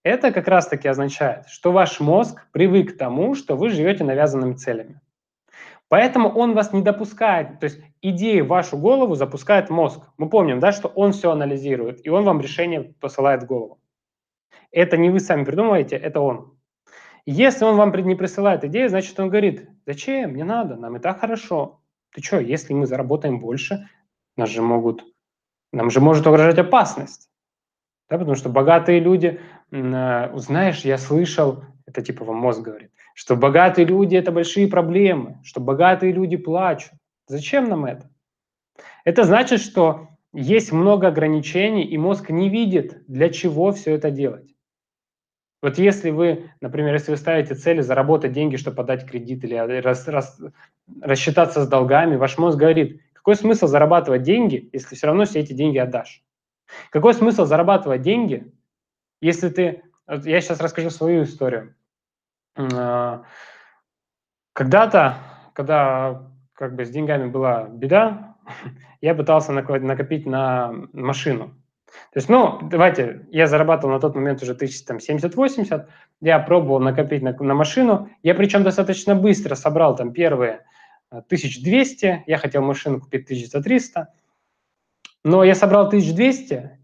это 0.04 0.30
как 0.30 0.46
раз-таки 0.46 0.86
означает, 0.86 1.48
что 1.48 1.72
ваш 1.72 1.98
мозг 1.98 2.46
привык 2.52 2.94
к 2.94 2.98
тому, 2.98 3.34
что 3.34 3.56
вы 3.56 3.70
живете 3.70 4.04
навязанными 4.04 4.54
целями. 4.54 5.00
Поэтому 5.88 6.28
он 6.28 6.54
вас 6.54 6.72
не 6.72 6.82
допускает, 6.82 7.60
то 7.60 7.64
есть 7.64 7.80
идеи 8.02 8.40
в 8.40 8.48
вашу 8.48 8.76
голову 8.76 9.14
запускает 9.14 9.70
мозг. 9.70 10.02
Мы 10.18 10.28
помним, 10.28 10.60
да, 10.60 10.70
что 10.70 10.88
он 10.88 11.12
все 11.12 11.30
анализирует, 11.30 12.04
и 12.04 12.10
он 12.10 12.24
вам 12.24 12.40
решение 12.40 12.94
посылает 13.00 13.42
в 13.42 13.46
голову. 13.46 13.80
Это 14.70 14.98
не 14.98 15.08
вы 15.08 15.20
сами 15.20 15.44
придумываете, 15.44 15.96
это 15.96 16.20
он. 16.20 16.58
Если 17.24 17.64
он 17.64 17.76
вам 17.76 17.92
не 17.94 18.14
присылает 18.14 18.64
идею, 18.64 18.88
значит, 18.88 19.18
он 19.18 19.28
говорит, 19.28 19.68
зачем, 19.86 20.34
не 20.34 20.44
надо, 20.44 20.76
нам 20.76 20.96
и 20.96 21.00
так 21.00 21.20
хорошо. 21.20 21.80
Ты 22.14 22.22
что, 22.22 22.38
если 22.38 22.74
мы 22.74 22.86
заработаем 22.86 23.38
больше, 23.38 23.88
нас 24.36 24.50
же 24.50 24.62
могут, 24.62 25.04
нам 25.72 25.90
же 25.90 26.00
может 26.00 26.26
угрожать 26.26 26.58
опасность. 26.58 27.30
Да, 28.08 28.16
потому 28.16 28.34
что 28.34 28.48
богатые 28.48 29.00
люди, 29.00 29.40
э, 29.70 30.38
знаешь, 30.38 30.80
я 30.86 30.96
слышал, 30.96 31.64
это 31.86 32.00
типа 32.00 32.24
вам 32.24 32.36
мозг 32.36 32.62
говорит, 32.62 32.90
что 33.18 33.34
богатые 33.34 33.84
люди– 33.84 34.14
это 34.16 34.30
большие 34.30 34.68
проблемы, 34.68 35.40
что 35.42 35.60
богатые 35.60 36.12
люди 36.12 36.36
плачут. 36.36 36.92
Зачем 37.26 37.68
нам 37.68 37.84
это? 37.84 38.08
Это 39.04 39.24
значит, 39.24 39.60
что 39.60 40.10
есть 40.32 40.70
много 40.70 41.08
ограничений, 41.08 41.82
и 41.82 41.98
мозг 41.98 42.30
не 42.30 42.48
видит, 42.48 43.02
для 43.08 43.30
чего 43.30 43.72
все 43.72 43.96
это 43.96 44.12
делать. 44.12 44.54
Вот 45.62 45.78
если 45.78 46.10
вы, 46.10 46.52
например, 46.60 46.94
если 46.94 47.10
вы 47.10 47.16
ставите 47.16 47.56
цели 47.56 47.80
заработать 47.80 48.30
деньги, 48.30 48.54
чтобы 48.54 48.76
подать 48.76 49.04
кредит 49.04 49.42
или 49.42 49.56
рас, 49.80 50.06
рас, 50.06 50.40
рассчитаться 51.02 51.64
с 51.64 51.68
долгами, 51.68 52.14
ваш 52.14 52.38
мозг 52.38 52.56
говорит, 52.56 53.02
какой 53.14 53.34
смысл 53.34 53.66
зарабатывать 53.66 54.22
деньги, 54.22 54.70
если 54.72 54.94
все 54.94 55.08
равно 55.08 55.24
все 55.24 55.40
эти 55.40 55.54
деньги 55.54 55.78
отдашь? 55.78 56.22
Какой 56.90 57.14
смысл 57.14 57.46
зарабатывать 57.46 58.02
деньги, 58.02 58.54
если 59.20 59.48
ты... 59.48 59.82
Вот 60.06 60.24
я 60.24 60.40
сейчас 60.40 60.60
расскажу 60.60 60.90
свою 60.90 61.24
историю. 61.24 61.74
А, 62.58 63.22
когда-то, 64.52 65.16
когда 65.54 66.28
как 66.52 66.74
бы 66.74 66.84
с 66.84 66.90
деньгами 66.90 67.28
была 67.28 67.68
беда, 67.68 68.36
я 69.00 69.14
пытался 69.14 69.52
накопить 69.52 70.26
на 70.26 70.72
машину. 70.92 71.54
То 72.12 72.18
есть, 72.18 72.28
ну, 72.28 72.58
давайте, 72.62 73.26
я 73.30 73.46
зарабатывал 73.46 73.94
на 73.94 74.00
тот 74.00 74.14
момент 74.14 74.42
уже 74.42 74.54
тысяч 74.54 74.84
там 74.84 74.98
70-80, 74.98 75.86
я 76.20 76.38
пробовал 76.38 76.80
накопить 76.80 77.22
на, 77.22 77.32
на 77.32 77.54
машину, 77.54 78.10
я 78.22 78.34
причем 78.34 78.62
достаточно 78.62 79.14
быстро 79.14 79.54
собрал 79.54 79.96
там 79.96 80.12
первые 80.12 80.64
1200, 81.10 82.06
а, 82.06 82.24
я 82.26 82.36
хотел 82.36 82.62
машину 82.62 83.00
купить 83.00 83.24
1300, 83.24 84.12
но 85.24 85.44
я 85.44 85.54
собрал 85.54 85.86
1200, 85.86 86.78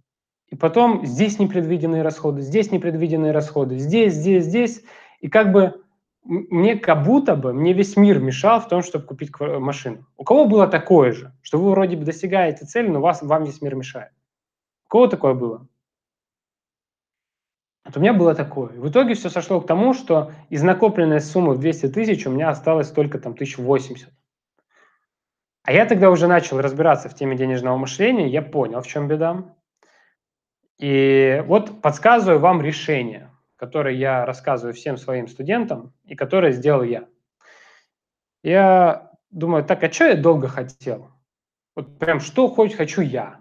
и 0.48 0.56
потом 0.56 1.04
здесь 1.04 1.38
непредвиденные 1.38 2.02
расходы, 2.02 2.40
здесь 2.40 2.70
непредвиденные 2.70 3.32
расходы, 3.32 3.78
здесь, 3.78 4.14
здесь, 4.14 4.44
здесь, 4.44 4.82
и 5.24 5.28
как 5.28 5.52
бы 5.52 5.82
мне 6.22 6.76
как 6.76 7.02
будто 7.02 7.34
бы, 7.34 7.54
мне 7.54 7.72
весь 7.72 7.96
мир 7.96 8.18
мешал 8.18 8.60
в 8.60 8.68
том, 8.68 8.82
чтобы 8.82 9.06
купить 9.06 9.30
машину. 9.40 10.06
У 10.18 10.24
кого 10.24 10.44
было 10.44 10.66
такое 10.66 11.12
же, 11.12 11.32
что 11.40 11.56
вы 11.58 11.70
вроде 11.70 11.96
бы 11.96 12.04
достигаете 12.04 12.66
цели, 12.66 12.88
но 12.88 13.00
вас, 13.00 13.22
вам 13.22 13.44
весь 13.44 13.62
мир 13.62 13.74
мешает? 13.74 14.12
У 14.84 14.88
кого 14.90 15.06
такое 15.06 15.32
было? 15.32 15.66
Вот 17.86 17.96
у 17.96 18.00
меня 18.00 18.12
было 18.12 18.34
такое. 18.34 18.68
В 18.74 18.86
итоге 18.90 19.14
все 19.14 19.30
сошло 19.30 19.62
к 19.62 19.66
тому, 19.66 19.94
что 19.94 20.32
из 20.50 20.62
накопленной 20.62 21.22
суммы 21.22 21.54
в 21.54 21.58
200 21.58 21.88
тысяч 21.88 22.26
у 22.26 22.30
меня 22.30 22.50
осталось 22.50 22.90
только 22.90 23.18
там 23.18 23.32
1080. 23.32 24.10
А 25.62 25.72
я 25.72 25.86
тогда 25.86 26.10
уже 26.10 26.26
начал 26.26 26.60
разбираться 26.60 27.08
в 27.08 27.14
теме 27.14 27.34
денежного 27.34 27.78
мышления, 27.78 28.28
я 28.28 28.42
понял, 28.42 28.82
в 28.82 28.86
чем 28.86 29.08
беда. 29.08 29.56
И 30.78 31.42
вот 31.46 31.80
подсказываю 31.80 32.40
вам 32.40 32.60
решение 32.60 33.30
который 33.56 33.96
я 33.96 34.24
рассказываю 34.26 34.74
всем 34.74 34.96
своим 34.96 35.28
студентам 35.28 35.92
и 36.04 36.14
который 36.14 36.52
сделал 36.52 36.82
я. 36.82 37.06
Я 38.42 39.12
думаю, 39.30 39.64
так, 39.64 39.82
а 39.82 39.90
что 39.90 40.06
я 40.06 40.16
долго 40.16 40.48
хотел? 40.48 41.10
Вот 41.76 41.98
прям 41.98 42.20
что 42.20 42.48
хоть 42.48 42.74
хочу 42.74 43.00
я? 43.00 43.40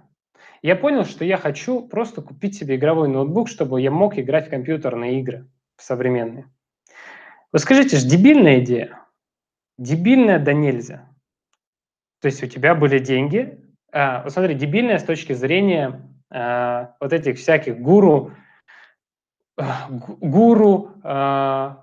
Я 0.62 0.76
понял, 0.76 1.04
что 1.04 1.26
я 1.26 1.38
хочу 1.38 1.82
просто 1.88 2.22
купить 2.22 2.56
себе 2.56 2.78
игровой 2.78 3.10
ноутбук, 3.10 3.50
чтобы 3.50 3.82
я 3.82 3.92
мог 3.92 4.18
играть 4.18 4.48
в 4.48 4.50
компьютерные 4.50 5.20
игры 5.20 5.48
современные. 5.78 6.50
Вы 7.52 7.60
скажите, 7.60 7.98
же 7.98 8.08
дебильная 8.08 8.60
идея? 8.60 9.00
Дебильная 9.78 10.40
да 10.40 10.54
нельзя. 10.54 11.10
То 12.22 12.28
есть 12.28 12.42
у 12.42 12.48
тебя 12.48 12.74
были 12.76 13.00
деньги. 13.00 13.60
А, 13.92 14.24
вот 14.24 14.32
смотри, 14.32 14.56
дебильная 14.56 14.98
с 14.98 15.04
точки 15.04 15.34
зрения 15.34 16.10
а, 16.30 16.96
вот 17.00 17.12
этих 17.12 17.38
всяких 17.38 17.78
гуру, 17.80 18.32
гуру, 19.58 20.92
э, 21.04 21.76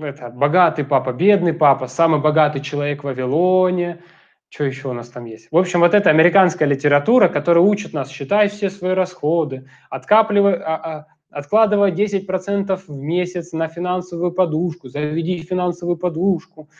это, 0.00 0.30
богатый 0.30 0.84
папа, 0.84 1.12
бедный 1.12 1.52
папа, 1.52 1.86
самый 1.86 2.20
богатый 2.20 2.60
человек 2.60 3.00
в 3.00 3.04
Вавилоне, 3.04 4.02
что 4.48 4.64
еще 4.64 4.88
у 4.88 4.92
нас 4.92 5.08
там 5.08 5.24
есть? 5.24 5.48
В 5.50 5.56
общем, 5.56 5.80
вот 5.80 5.94
эта 5.94 6.10
американская 6.10 6.68
литература, 6.68 7.28
которая 7.28 7.64
учит 7.64 7.92
нас, 7.92 8.10
считай 8.10 8.48
все 8.48 8.70
свои 8.70 8.92
расходы, 8.92 9.68
откапливай, 9.90 10.54
а, 10.54 10.76
а, 10.76 11.06
откладывай 11.30 11.90
10% 11.90 12.76
в 12.86 13.00
месяц 13.00 13.52
на 13.52 13.66
финансовую 13.68 14.32
подушку, 14.32 14.88
заведи 14.88 15.38
финансовую 15.38 15.96
подушку. 15.96 16.70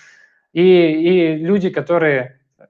И, 0.53 0.63
и 0.63 1.37
люди, 1.37 1.69
которые 1.69 2.41
э, 2.59 2.65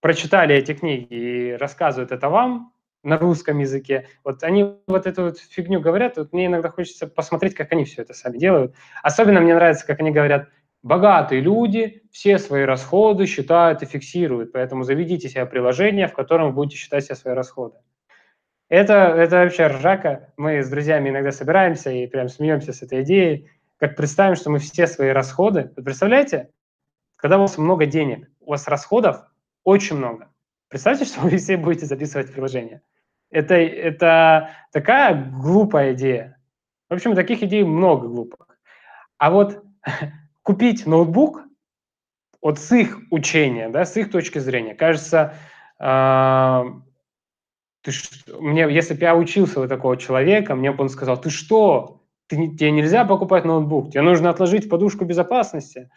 прочитали 0.00 0.54
эти 0.54 0.72
книги 0.72 1.06
и 1.10 1.52
рассказывают 1.52 2.10
это 2.10 2.30
вам, 2.30 2.71
на 3.02 3.18
русском 3.18 3.58
языке. 3.58 4.08
Вот 4.24 4.42
они 4.42 4.76
вот 4.86 5.06
эту 5.06 5.24
вот 5.24 5.38
фигню 5.38 5.80
говорят, 5.80 6.16
вот 6.16 6.32
мне 6.32 6.46
иногда 6.46 6.68
хочется 6.68 7.06
посмотреть, 7.06 7.54
как 7.54 7.72
они 7.72 7.84
все 7.84 8.02
это 8.02 8.14
сами 8.14 8.38
делают. 8.38 8.74
Особенно 9.02 9.40
мне 9.40 9.54
нравится, 9.54 9.86
как 9.86 10.00
они 10.00 10.10
говорят, 10.10 10.48
богатые 10.82 11.40
люди 11.40 12.02
все 12.10 12.38
свои 12.38 12.62
расходы 12.62 13.26
считают 13.26 13.82
и 13.82 13.86
фиксируют, 13.86 14.52
поэтому 14.52 14.84
заведите 14.84 15.28
себе 15.28 15.46
приложение, 15.46 16.06
в 16.06 16.14
котором 16.14 16.48
вы 16.48 16.52
будете 16.52 16.76
считать 16.76 17.04
все 17.04 17.14
свои 17.14 17.34
расходы. 17.34 17.76
Это, 18.68 18.94
это 18.94 19.36
вообще 19.36 19.66
ржака. 19.66 20.32
Мы 20.36 20.62
с 20.62 20.68
друзьями 20.68 21.10
иногда 21.10 21.30
собираемся 21.30 21.90
и 21.90 22.06
прям 22.06 22.28
смеемся 22.28 22.72
с 22.72 22.82
этой 22.82 23.02
идеей, 23.02 23.50
как 23.78 23.96
представим, 23.96 24.36
что 24.36 24.48
мы 24.50 24.60
все 24.60 24.86
свои 24.86 25.10
расходы... 25.10 25.72
Вы 25.76 25.82
представляете, 25.82 26.50
когда 27.16 27.36
у 27.38 27.42
вас 27.42 27.58
много 27.58 27.84
денег, 27.84 28.30
у 28.40 28.50
вас 28.50 28.68
расходов 28.68 29.26
очень 29.64 29.96
много, 29.96 30.32
Представьте, 30.72 31.04
что 31.04 31.20
вы 31.20 31.36
все 31.36 31.58
будете 31.58 31.84
записывать 31.84 32.32
приложение. 32.32 32.80
Это, 33.32 33.54
это 33.54 34.50
такая 34.72 35.30
глупая 35.32 35.94
идея. 35.94 36.38
В 36.90 36.94
общем, 36.94 37.14
таких 37.14 37.42
идей 37.42 37.64
много 37.64 38.06
глупых. 38.06 38.46
А 39.16 39.30
вот 39.30 39.64
купить 40.42 40.86
ноутбук, 40.86 41.42
вот 42.42 42.58
с 42.58 42.70
их 42.72 42.98
учения, 43.10 43.70
да, 43.70 43.86
с 43.86 43.96
их 43.96 44.10
точки 44.10 44.38
зрения, 44.38 44.74
кажется, 44.74 45.34
э, 45.80 46.64
ты 47.80 47.90
что, 47.90 48.40
мне, 48.40 48.70
если 48.70 48.92
бы 48.92 49.00
я 49.00 49.16
учился 49.16 49.60
у 49.60 49.66
такого 49.66 49.96
человека, 49.96 50.54
мне 50.54 50.70
бы 50.70 50.82
он 50.82 50.90
сказал, 50.90 51.18
ты 51.18 51.30
что, 51.30 52.02
ты, 52.26 52.36
тебе 52.48 52.70
нельзя 52.70 53.06
покупать 53.06 53.46
ноутбук, 53.46 53.92
тебе 53.92 54.02
нужно 54.02 54.28
отложить 54.28 54.68
подушку 54.68 55.06
безопасности. 55.06 55.88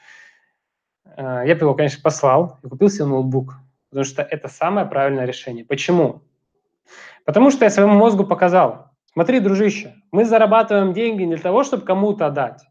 Э, 1.17 1.43
я 1.45 1.55
бы 1.55 1.61
его, 1.61 1.73
конечно, 1.73 2.01
послал 2.01 2.59
и 2.63 2.69
купил 2.69 2.89
себе 2.89 3.07
ноутбук, 3.07 3.55
потому 3.89 4.05
что 4.05 4.21
это 4.21 4.47
самое 4.47 4.87
правильное 4.87 5.25
решение. 5.25 5.65
Почему? 5.65 6.21
Потому 7.25 7.49
что 7.49 7.65
я 7.65 7.71
своему 7.71 7.95
мозгу 7.95 8.23
показал, 8.23 8.91
смотри, 9.11 9.39
дружище, 9.39 9.95
мы 10.11 10.25
зарабатываем 10.25 10.93
деньги 10.93 11.23
не 11.23 11.35
для 11.35 11.43
того, 11.43 11.63
чтобы 11.63 11.83
кому-то 11.83 12.29
дать. 12.29 12.63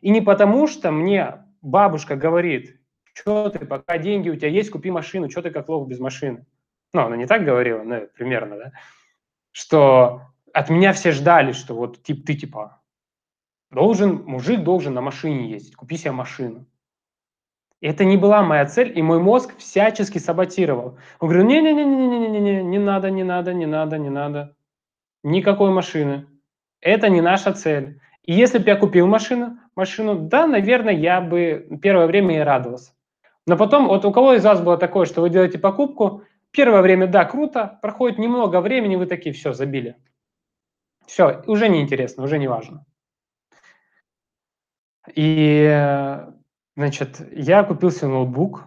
И 0.00 0.10
не 0.10 0.20
потому, 0.20 0.66
что 0.66 0.90
мне 0.90 1.44
бабушка 1.62 2.16
говорит, 2.16 2.80
что 3.14 3.48
ты, 3.50 3.64
пока 3.64 3.98
деньги 3.98 4.28
у 4.28 4.36
тебя 4.36 4.48
есть, 4.48 4.70
купи 4.70 4.90
машину, 4.90 5.30
что 5.30 5.42
ты 5.42 5.50
как 5.50 5.68
лох 5.68 5.88
без 5.88 6.00
машины. 6.00 6.44
Ну, 6.92 7.02
она 7.02 7.16
не 7.16 7.26
так 7.26 7.44
говорила, 7.44 7.82
но 7.82 8.00
примерно, 8.14 8.56
да, 8.56 8.72
что 9.52 10.22
от 10.52 10.68
меня 10.68 10.92
все 10.92 11.12
ждали, 11.12 11.52
что 11.52 11.74
вот 11.74 12.02
тип, 12.02 12.26
ты 12.26 12.34
типа 12.34 12.82
должен, 13.70 14.24
мужик 14.24 14.62
должен 14.62 14.92
на 14.92 15.00
машине 15.00 15.50
ездить, 15.50 15.76
купи 15.76 15.96
себе 15.96 16.12
машину. 16.12 16.66
Это 17.82 18.04
не 18.04 18.16
была 18.16 18.42
моя 18.42 18.64
цель, 18.66 18.96
и 18.96 19.02
мой 19.02 19.18
мозг 19.18 19.56
всячески 19.58 20.18
саботировал. 20.18 20.98
Он 21.18 21.28
говорил, 21.28 21.44
не-не-не-не-не-не, 21.46 22.62
не 22.62 22.78
надо, 22.78 23.10
не 23.10 23.24
надо, 23.24 23.52
не 23.52 23.66
надо, 23.66 23.98
не 23.98 24.08
надо. 24.08 24.54
Никакой 25.24 25.70
машины. 25.70 26.28
Это 26.80 27.08
не 27.08 27.20
наша 27.20 27.52
цель. 27.52 28.00
И 28.22 28.34
если 28.34 28.58
бы 28.58 28.70
я 28.70 28.76
купил 28.76 29.08
машину, 29.08 29.58
машину, 29.74 30.14
да, 30.14 30.46
наверное, 30.46 30.94
я 30.94 31.20
бы 31.20 31.66
первое 31.82 32.06
время 32.06 32.36
и 32.36 32.44
радовался. 32.44 32.92
Но 33.48 33.56
потом, 33.56 33.88
вот 33.88 34.04
у 34.04 34.12
кого 34.12 34.34
из 34.34 34.44
вас 34.44 34.60
было 34.60 34.78
такое, 34.78 35.04
что 35.04 35.20
вы 35.20 35.30
делаете 35.30 35.58
покупку, 35.58 36.22
первое 36.52 36.82
время, 36.82 37.08
да, 37.08 37.24
круто, 37.24 37.80
проходит 37.82 38.16
немного 38.16 38.60
времени, 38.60 38.94
вы 38.94 39.06
такие, 39.06 39.34
все, 39.34 39.52
забили. 39.52 39.96
Все, 41.06 41.42
уже 41.48 41.68
неинтересно, 41.68 42.22
уже 42.22 42.38
не 42.38 42.46
важно. 42.46 42.86
И 45.16 46.20
Значит, 46.76 47.20
я 47.32 47.64
купил 47.64 47.90
себе 47.90 48.08
ноутбук, 48.08 48.64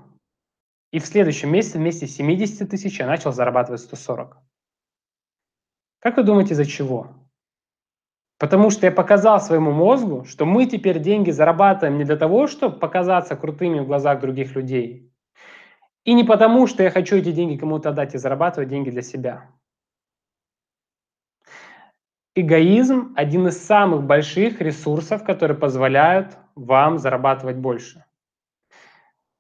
и 0.92 1.00
в 1.00 1.06
следующем 1.06 1.52
месяце 1.52 1.80
вместе 1.80 2.08
с 2.08 2.16
70 2.16 2.70
тысяч 2.70 3.00
я 3.00 3.08
начал 3.08 3.34
зарабатывать 3.34 3.82
140. 3.82 4.38
Как 6.00 6.18
вы 6.18 6.24
думаете, 6.24 6.54
за 6.54 6.66
чего? 6.66 7.16
Потому 8.38 8.70
что 8.70 8.86
я 8.86 8.92
показал 8.92 9.42
своему 9.42 9.72
мозгу, 9.72 10.26
что 10.26 10.46
мы 10.46 10.66
теперь 10.68 11.00
деньги 11.00 11.32
зарабатываем 11.32 11.98
не 11.98 12.04
для 12.04 12.18
того, 12.18 12.48
чтобы 12.48 12.78
показаться 12.78 13.36
крутыми 13.36 13.80
в 13.80 13.88
глазах 13.88 14.20
других 14.20 14.56
людей, 14.56 15.12
и 16.04 16.14
не 16.14 16.24
потому, 16.24 16.68
что 16.68 16.84
я 16.84 16.92
хочу 16.92 17.16
эти 17.16 17.32
деньги 17.32 17.58
кому-то 17.58 17.90
отдать 17.90 18.14
и 18.14 18.20
зарабатывать 18.20 18.70
деньги 18.70 18.92
для 18.92 19.02
себя. 19.02 19.50
Эгоизм– 22.38 23.14
один 23.16 23.48
из 23.48 23.58
самых 23.66 24.04
больших 24.04 24.60
ресурсов, 24.60 25.24
которые 25.24 25.58
позволяют 25.58 26.38
вам 26.56 27.00
зарабатывать 27.00 27.56
больше. 27.56 28.04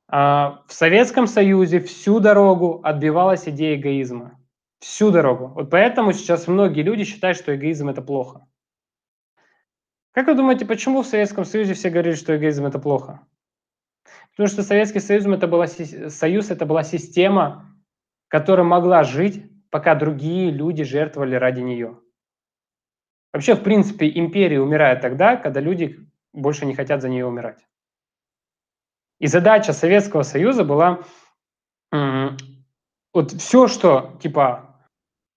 А, 0.07 0.63
в 0.67 0.73
Советском 0.73 1.27
Союзе 1.27 1.81
всю 1.81 2.21
дорогу 2.21 2.79
отбивалась 2.83 3.49
идея 3.49 3.75
эгоизма. 3.75 4.39
Всю 4.79 5.11
дорогу. 5.11 5.47
Вот 5.47 5.69
поэтому 5.69 6.13
сейчас 6.13 6.47
многие 6.47 6.83
люди 6.83 7.03
считают, 7.03 7.37
что 7.37 7.53
эгоизм– 7.53 7.89
это 7.89 8.01
плохо. 8.01 8.47
Как 10.11 10.27
вы 10.27 10.35
думаете, 10.35 10.65
почему 10.65 11.01
в 11.01 11.07
Советском 11.07 11.43
Союзе 11.43 11.73
все 11.73 11.89
говорили, 11.89 12.15
что 12.15 12.37
эгоизм– 12.37 12.65
это 12.67 12.79
плохо? 12.79 13.27
Потому 14.31 14.47
что 14.47 14.63
Советский 14.63 15.01
Союз 15.01 15.25
это 15.25 15.47
была, 15.47 15.67
Союз– 15.67 16.49
это 16.49 16.65
была 16.65 16.83
система, 16.83 17.75
которая 18.29 18.65
могла 18.65 19.03
жить, 19.03 19.43
пока 19.69 19.95
другие 19.95 20.49
люди 20.49 20.85
жертвовали 20.85 21.35
ради 21.35 21.59
нее. 21.59 21.99
Вообще, 23.36 23.55
в 23.55 23.63
принципе, 23.63 24.09
империя 24.15 24.61
умирает 24.61 25.01
тогда, 25.01 25.36
когда 25.36 25.59
люди 25.59 25.99
больше 26.31 26.65
не 26.65 26.73
хотят 26.73 27.01
за 27.01 27.09
нее 27.09 27.25
умирать. 27.25 27.67
И 29.19 29.27
задача 29.27 29.73
Советского 29.73 30.23
Союза 30.23 30.63
была 30.63 31.01
вот 31.91 33.31
все, 33.33 33.67
что 33.67 34.17
типа 34.21 34.88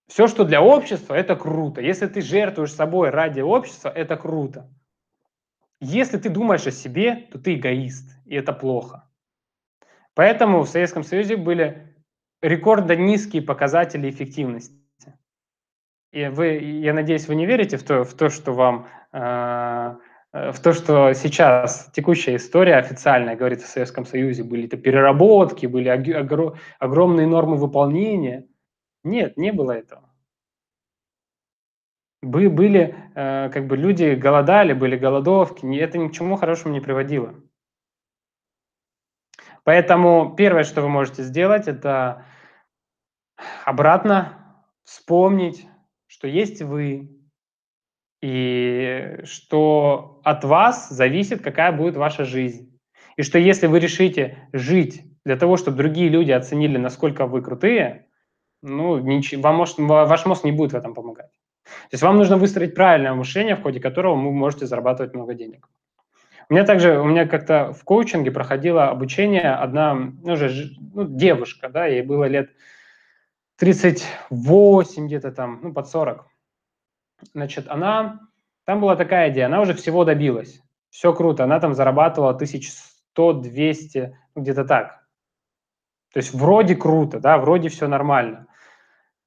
все, 0.07 0.27
что 0.27 0.45
для 0.45 0.61
общества, 0.61 1.13
это 1.13 1.35
круто. 1.35 1.81
Если 1.81 2.07
ты 2.07 2.21
жертвуешь 2.21 2.71
собой 2.71 3.09
ради 3.09 3.41
общества, 3.41 3.89
это 3.89 4.15
круто. 4.15 4.73
Если 5.81 6.17
ты 6.17 6.29
думаешь 6.29 6.67
о 6.67 6.71
себе, 6.71 7.27
то 7.29 7.37
ты 7.37 7.55
эгоист, 7.55 8.15
и 8.23 8.33
это 8.33 8.53
плохо. 8.53 9.09
Поэтому 10.13 10.61
в 10.61 10.69
Советском 10.69 11.03
Союзе 11.03 11.35
были 11.35 11.93
рекордно 12.41 12.95
низкие 12.95 13.41
показатели 13.41 14.09
эффективности. 14.09 14.79
И 16.11 16.27
вы, 16.27 16.57
я 16.57 16.93
надеюсь, 16.93 17.27
вы 17.27 17.35
не 17.35 17.45
верите 17.45 17.77
в 17.77 17.83
то, 17.83 18.03
в 18.03 18.13
то 18.15 18.29
что 18.29 18.53
вам 18.53 18.87
э, 19.11 19.95
в 20.31 20.59
то, 20.61 20.73
что 20.73 21.13
сейчас 21.13 21.89
текущая 21.91 22.35
история 22.35 22.75
официальная 22.75 23.35
говорит 23.35 23.59
о 23.59 23.67
Советском 23.67 24.05
Союзе, 24.05 24.43
были 24.43 24.67
это 24.67 24.77
переработки, 24.77 25.65
были 25.65 25.89
огр 25.89 26.57
огромные 26.77 27.25
нормы 27.25 27.57
выполнения. 27.57 28.47
Нет, 29.03 29.37
не 29.37 29.51
было 29.51 29.71
этого. 29.71 30.09
Бы, 32.21 32.49
были, 32.49 32.95
э, 33.15 33.49
как 33.49 33.67
бы 33.67 33.77
люди 33.77 34.13
голодали, 34.13 34.73
были 34.73 34.97
голодовки, 34.97 35.65
это 35.77 35.97
ни 35.97 36.09
к 36.09 36.13
чему 36.13 36.35
хорошему 36.35 36.73
не 36.73 36.81
приводило. 36.81 37.35
Поэтому 39.63 40.35
первое, 40.35 40.63
что 40.63 40.81
вы 40.81 40.89
можете 40.89 41.23
сделать, 41.23 41.67
это 41.67 42.25
обратно 43.65 44.65
вспомнить 44.83 45.68
что 46.19 46.27
есть 46.27 46.61
вы, 46.61 47.09
и 48.21 49.19
что 49.23 50.19
от 50.25 50.43
вас 50.43 50.89
зависит, 50.89 51.41
какая 51.41 51.71
будет 51.71 51.95
ваша 51.95 52.25
жизнь. 52.25 52.77
И 53.15 53.23
что 53.23 53.39
если 53.39 53.67
вы 53.67 53.79
решите 53.79 54.49
жить 54.51 55.05
для 55.23 55.37
того, 55.37 55.55
чтобы 55.55 55.77
другие 55.77 56.09
люди 56.09 56.31
оценили, 56.31 56.77
насколько 56.77 57.25
вы 57.25 57.41
крутые, 57.41 58.07
ну, 58.61 58.99
ничего, 58.99 59.43
вам 59.43 59.55
может, 59.55 59.77
ваш 59.77 60.25
мозг 60.25 60.43
не 60.43 60.51
будет 60.51 60.73
в 60.73 60.75
этом 60.75 60.93
помогать. 60.93 61.31
То 61.63 61.93
есть 61.93 62.03
вам 62.03 62.17
нужно 62.17 62.35
выстроить 62.35 62.75
правильное 62.75 63.13
мышление, 63.13 63.55
в 63.55 63.61
ходе 63.61 63.79
которого 63.79 64.15
вы 64.15 64.33
можете 64.33 64.65
зарабатывать 64.65 65.13
много 65.13 65.33
денег. 65.35 65.69
У 66.49 66.53
меня 66.53 66.65
также, 66.65 66.99
у 66.99 67.05
меня 67.05 67.27
как-то 67.27 67.71
в 67.71 67.85
коучинге 67.85 68.31
проходило 68.31 68.89
обучение 68.89 69.53
одна, 69.53 69.93
ну, 69.93 70.33
уже, 70.33 70.71
ну, 70.93 71.05
девушка, 71.05 71.69
да, 71.69 71.85
ей 71.85 72.01
было 72.01 72.25
лет 72.25 72.49
38 73.59 75.07
где-то 75.07 75.31
там, 75.31 75.59
ну, 75.61 75.73
под 75.73 75.87
40. 75.87 76.25
Значит, 77.33 77.67
она, 77.67 78.21
там 78.65 78.79
была 78.79 78.95
такая 78.95 79.29
идея, 79.31 79.47
она 79.47 79.61
уже 79.61 79.73
всего 79.73 80.05
добилась. 80.05 80.61
Все 80.89 81.13
круто, 81.13 81.43
она 81.43 81.59
там 81.59 81.75
зарабатывала 81.75 82.31
1100, 82.31 83.33
200, 83.33 84.17
ну, 84.35 84.41
где-то 84.41 84.63
так. 84.63 85.05
То 86.13 86.19
есть 86.19 86.33
вроде 86.33 86.75
круто, 86.75 87.19
да, 87.19 87.37
вроде 87.37 87.67
все 87.67 87.87
нормально. 87.87 88.47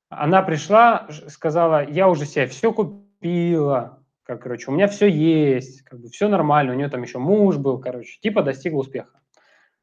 Она 0.08 0.42
пришла, 0.42 1.06
сказала, 1.28 1.86
я 1.86 2.08
уже 2.08 2.24
себе 2.24 2.46
все 2.46 2.72
купила, 2.72 4.02
как, 4.24 4.42
короче, 4.42 4.70
у 4.70 4.74
меня 4.74 4.88
все 4.88 5.08
есть, 5.08 5.82
как 5.82 6.00
бы 6.00 6.08
все 6.08 6.28
нормально, 6.28 6.72
у 6.72 6.76
нее 6.76 6.88
там 6.88 7.02
еще 7.02 7.18
муж 7.18 7.58
был, 7.58 7.78
короче, 7.78 8.18
типа 8.20 8.42
достигла 8.42 8.80
успеха. 8.80 9.21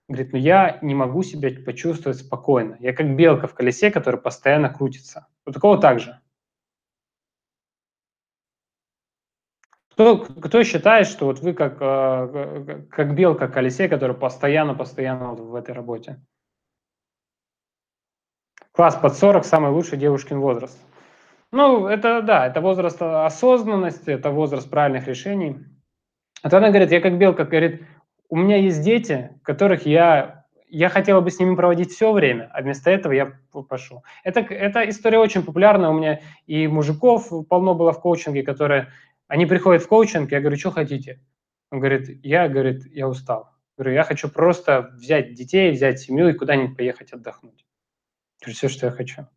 Говорит, 0.09 0.33
ну 0.33 0.39
я 0.39 0.79
не 0.81 0.95
могу 0.95 1.21
себя 1.21 1.51
почувствовать 1.63 2.17
спокойно. 2.17 2.77
Я 2.79 2.93
как 2.93 3.15
белка 3.15 3.45
в 3.45 3.53
колесе, 3.53 3.91
которая 3.91 4.19
постоянно 4.19 4.67
крутится. 4.67 5.27
У 5.45 5.51
такого 5.51 5.79
так 5.79 5.99
же. 5.99 6.19
Кто, 9.91 10.17
кто 10.17 10.63
считает, 10.63 11.05
что 11.05 11.25
вот 11.25 11.41
вы 11.41 11.53
как, 11.53 11.77
э, 11.79 12.85
как 12.89 13.13
белка 13.15 13.47
в 13.47 13.51
колесе, 13.51 13.87
которая 13.87 14.17
постоянно-постоянно 14.17 15.29
вот 15.29 15.41
в 15.41 15.53
этой 15.53 15.75
работе? 15.75 16.19
Класс 18.71 18.95
под 18.95 19.15
40– 19.15 19.45
самый 19.45 19.69
лучший 19.69 19.99
девушкин 19.99 20.39
возраст. 20.39 20.79
Ну, 21.51 21.85
это 21.85 22.23
да, 22.23 22.47
это 22.47 22.61
возраст 22.61 22.99
осознанности, 22.99 24.09
это 24.09 24.31
возраст 24.31 24.67
правильных 24.69 25.07
решений. 25.07 25.57
А 26.41 26.49
то 26.49 26.57
она 26.57 26.69
говорит, 26.69 26.91
я 26.91 27.01
как 27.01 27.19
белка, 27.19 27.43
говорит, 27.43 27.83
у 28.29 28.35
меня 28.35 28.57
есть 28.57 28.81
дети, 28.83 29.31
которых 29.43 29.85
я, 29.85 30.45
я 30.67 30.89
хотела 30.89 31.19
бы 31.19 31.31
с 31.31 31.39
ними 31.39 31.55
проводить 31.55 31.91
все 31.91 32.11
время, 32.11 32.49
а 32.53 32.61
вместо 32.61 32.91
этого 32.91 33.11
я 33.11 33.33
пошел. 33.67 34.03
Это, 34.23 34.41
эта 34.41 34.87
история 34.87 35.17
очень 35.17 35.43
популярна 35.43 35.89
у 35.89 35.97
меня, 35.97 36.21
и 36.45 36.67
мужиков 36.67 37.29
полно 37.47 37.73
было 37.73 37.91
в 37.91 37.99
коучинге, 37.99 38.43
которые, 38.43 38.91
они 39.27 39.45
приходят 39.45 39.83
в 39.83 39.87
коучинг, 39.87 40.31
я 40.31 40.39
говорю, 40.39 40.57
что 40.57 40.71
хотите? 40.71 41.21
Он 41.71 41.79
говорит, 41.79 42.23
я, 42.23 42.47
говорит, 42.47 42.85
я 42.85 43.07
устал. 43.07 43.49
Я 43.77 43.83
говорю, 43.83 43.95
я 43.95 44.03
хочу 44.03 44.29
просто 44.29 44.91
взять 44.93 45.33
детей, 45.33 45.71
взять 45.71 45.99
семью 45.99 46.29
и 46.29 46.33
куда-нибудь 46.33 46.77
поехать 46.77 47.13
отдохнуть. 47.13 47.65
Все, 48.45 48.69
что 48.69 48.87
я 48.87 48.91
хочу. 48.91 49.27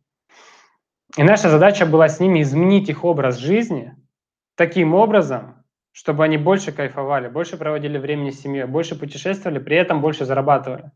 И 1.17 1.23
наша 1.23 1.49
задача 1.49 1.85
была 1.85 2.09
с 2.09 2.19
ними 2.19 2.41
изменить 2.41 2.89
их 2.89 3.03
образ 3.03 3.37
жизни 3.37 3.95
таким 4.55 4.93
образом, 4.93 5.62
чтобы 5.93 6.25
они 6.25 6.37
больше 6.37 6.71
кайфовали, 6.71 7.29
больше 7.29 7.55
проводили 7.55 7.97
времени 7.97 8.31
с 8.31 8.41
семьей, 8.41 8.65
больше 8.65 8.99
путешествовали, 8.99 9.59
при 9.59 9.77
этом 9.77 10.01
больше 10.01 10.25
зарабатывали. 10.25 10.91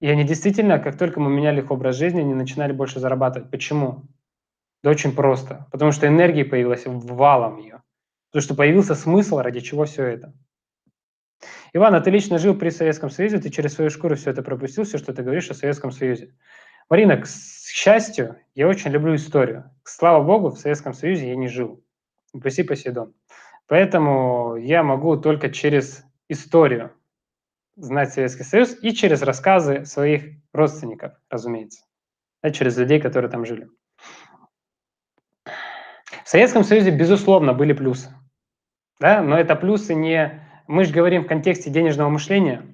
И 0.00 0.08
они 0.08 0.24
действительно, 0.24 0.78
как 0.78 0.96
только 0.96 1.20
мы 1.20 1.30
меняли 1.30 1.60
их 1.60 1.70
образ 1.70 1.96
жизни, 1.96 2.20
они 2.20 2.34
начинали 2.34 2.72
больше 2.72 3.00
зарабатывать. 3.00 3.50
Почему? 3.50 4.04
Да 4.82 4.90
очень 4.90 5.14
просто. 5.14 5.68
Потому 5.70 5.92
что 5.92 6.06
энергии 6.06 6.42
появилась 6.42 6.84
валом 6.86 7.58
ее. 7.58 7.82
Потому 8.30 8.42
что 8.42 8.54
появился 8.54 8.94
смысл, 8.94 9.40
ради 9.40 9.60
чего 9.60 9.84
все 9.84 10.04
это. 10.04 10.32
Иван, 11.74 11.94
а 11.94 12.00
ты 12.00 12.10
лично 12.10 12.38
жил 12.38 12.54
при 12.54 12.70
Советском 12.70 13.10
Союзе, 13.10 13.38
ты 13.38 13.50
через 13.50 13.74
свою 13.74 13.90
шкуру 13.90 14.16
все 14.16 14.30
это 14.30 14.42
пропустил, 14.42 14.84
все, 14.84 14.96
что 14.96 15.12
ты 15.12 15.22
говоришь 15.22 15.50
о 15.50 15.54
Советском 15.54 15.92
Союзе. 15.92 16.34
Марина, 16.88 17.18
к 17.18 17.28
счастью, 17.28 18.36
я 18.54 18.68
очень 18.68 18.90
люблю 18.90 19.14
историю. 19.14 19.70
Слава 19.84 20.24
богу, 20.24 20.48
в 20.48 20.58
Советском 20.58 20.94
Союзе 20.94 21.28
я 21.28 21.36
не 21.36 21.48
жил. 21.48 21.84
Упаси 22.32 22.62
Поседон. 22.62 23.14
Поэтому 23.70 24.56
я 24.56 24.82
могу 24.82 25.16
только 25.16 25.48
через 25.48 26.04
историю 26.28 26.90
знать 27.76 28.12
Советский 28.12 28.42
Союз 28.42 28.76
и 28.82 28.92
через 28.92 29.22
рассказы 29.22 29.84
своих 29.84 30.24
родственников, 30.52 31.12
разумеется, 31.30 31.84
да, 32.42 32.50
через 32.50 32.76
людей, 32.76 33.00
которые 33.00 33.30
там 33.30 33.46
жили. 33.46 33.68
В 35.44 36.28
Советском 36.28 36.64
Союзе, 36.64 36.90
безусловно, 36.90 37.54
были 37.54 37.72
плюсы, 37.72 38.12
да, 38.98 39.22
но 39.22 39.38
это 39.38 39.54
плюсы 39.54 39.94
не... 39.94 40.44
Мы 40.66 40.82
же 40.82 40.92
говорим 40.92 41.22
в 41.22 41.28
контексте 41.28 41.70
денежного 41.70 42.08
мышления, 42.08 42.66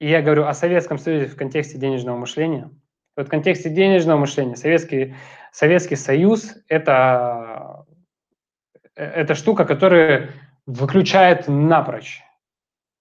и 0.00 0.08
я 0.08 0.22
говорю 0.22 0.46
о 0.46 0.54
Советском 0.54 0.96
Союзе 0.96 1.26
в 1.26 1.36
контексте 1.36 1.76
денежного 1.76 2.16
мышления. 2.16 2.70
Вот 3.18 3.26
в 3.26 3.30
контексте 3.30 3.68
денежного 3.68 4.20
мышления 4.20 4.56
Советский, 4.56 5.14
Советский 5.52 5.96
Союз– 5.96 6.56
это, 6.68 7.84
это 8.94 9.34
штука, 9.34 9.64
которая 9.64 10.30
выключает 10.66 11.48
напрочь 11.48 12.22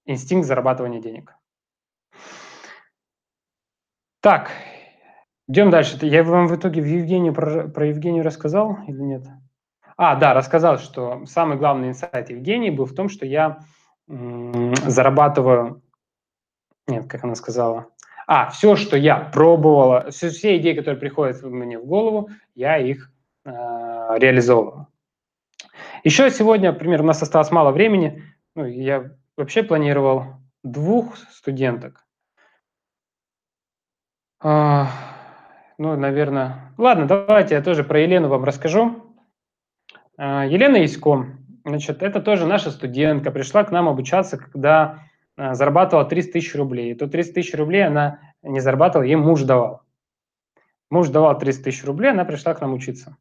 инстинкт 0.05 0.47
зарабатывания 0.47 1.01
денег. 1.01 1.35
Так, 4.21 4.51
идем 5.47 5.71
дальше. 5.71 5.97
Я 6.01 6.23
вам 6.23 6.47
в 6.47 6.55
итоге 6.55 6.81
в 6.81 6.85
Евгению 6.85 7.33
про, 7.33 7.67
про 7.67 7.87
Евгению 7.87 8.23
рассказал 8.23 8.77
или 8.87 9.01
нет? 9.01 9.23
А, 9.97 10.15
да, 10.15 10.33
рассказал, 10.33 10.77
что 10.79 11.25
самый 11.25 11.57
главный 11.57 11.89
инсайт 11.89 12.29
Евгении 12.29 12.69
был 12.69 12.85
в 12.85 12.93
том, 12.95 13.09
что 13.09 13.25
я 13.25 13.59
зарабатываю... 14.07 15.81
Нет, 16.87 17.07
как 17.07 17.23
она 17.23 17.35
сказала. 17.35 17.87
А, 18.27 18.49
все, 18.49 18.75
что 18.75 18.97
я 18.97 19.17
пробовала, 19.17 20.09
все, 20.11 20.29
все 20.29 20.57
идеи, 20.57 20.73
которые 20.73 20.99
приходят 20.99 21.41
мне 21.43 21.77
в 21.77 21.85
голову, 21.85 22.29
я 22.55 22.77
их 22.77 23.11
э, 23.45 23.49
реализовываю. 23.51 24.87
Еще 26.03 26.31
сегодня, 26.31 26.71
например, 26.71 27.01
у 27.01 27.05
нас 27.05 27.21
осталось 27.21 27.51
мало 27.51 27.71
времени. 27.71 28.23
Ну, 28.55 28.65
я 28.65 29.11
вообще 29.37 29.61
планировал 29.61 30.25
двух 30.63 31.17
студенток. 31.17 32.05
А, 34.41 34.87
ну, 35.77 35.95
наверное... 35.95 36.73
Ладно, 36.77 37.05
давайте 37.05 37.53
я 37.53 37.61
тоже 37.61 37.83
про 37.83 37.99
Елену 37.99 38.29
вам 38.29 38.43
расскажу. 38.43 39.15
А, 40.17 40.45
Елена 40.45 40.83
Исько, 40.83 41.27
значит, 41.63 42.01
это 42.01 42.19
тоже 42.19 42.47
наша 42.47 42.71
студентка, 42.71 43.29
пришла 43.29 43.63
к 43.63 43.71
нам 43.71 43.87
обучаться, 43.87 44.37
когда 44.37 45.03
а, 45.37 45.53
зарабатывала 45.53 46.05
30 46.05 46.33
тысяч 46.33 46.55
рублей. 46.55 46.91
И 46.91 46.95
то 46.95 47.07
30 47.07 47.35
тысяч 47.35 47.53
рублей 47.53 47.85
она 47.85 48.19
не 48.41 48.59
зарабатывала, 48.59 49.05
ей 49.05 49.15
муж 49.15 49.43
давал. 49.43 49.83
Муж 50.89 51.09
давал 51.09 51.37
30 51.37 51.63
тысяч 51.63 51.85
рублей, 51.85 52.09
она 52.09 52.25
пришла 52.25 52.55
к 52.55 52.61
нам 52.61 52.73
учиться. 52.73 53.17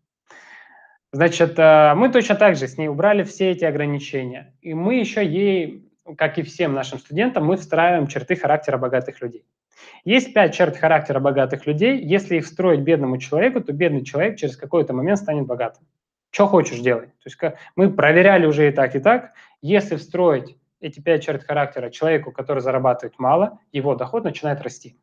Значит, 1.13 1.55
а, 1.59 1.95
мы 1.95 2.09
точно 2.11 2.37
так 2.37 2.57
же 2.57 2.69
с 2.69 2.79
ней 2.79 2.89
убрали 2.89 3.25
все 3.25 3.51
эти 3.51 3.65
ограничения. 3.65 4.55
И 4.61 4.75
мы 4.75 4.95
еще 4.95 5.27
ей, 5.27 5.91
как 6.17 6.39
и 6.39 6.43
всем 6.43 6.73
нашим 6.73 6.99
студентам, 6.99 7.45
мы 7.45 7.57
встраиваем 7.57 8.07
черты 8.07 8.37
характера 8.37 8.79
богатых 8.79 9.21
людей. 9.21 9.45
Есть 10.05 10.33
пять 10.33 10.55
черт 10.55 10.77
характера 10.77 11.19
богатых 11.19 11.67
людей. 11.67 11.99
Если 11.99 12.37
их 12.37 12.45
встроить 12.45 12.81
бедному 12.81 13.19
человеку, 13.19 13.61
то 13.61 13.73
бедный 13.73 14.05
человек 14.05 14.39
через 14.39 14.57
какой-то 14.57 14.93
момент 14.93 15.19
станет 15.19 15.47
богатым. 15.47 15.85
Что 16.31 16.47
хочешь 16.47 16.79
делать? 16.79 17.11
То 17.25 17.27
есть 17.27 17.39
мы 17.75 17.91
проверяли 17.91 18.47
уже 18.47 18.69
и 18.69 18.71
так, 18.71 18.95
и 18.95 19.01
так. 19.01 19.33
Если 19.63 19.97
встроить 19.97 20.57
эти 20.81 21.01
пять 21.01 21.25
черт 21.25 21.45
характера 21.45 21.91
человеку, 21.91 22.31
который 22.31 22.61
зарабатывает 22.61 23.19
мало, 23.19 23.59
его 23.73 23.97
доход 23.97 24.25
начинает 24.25 24.63
расти. 24.63 24.97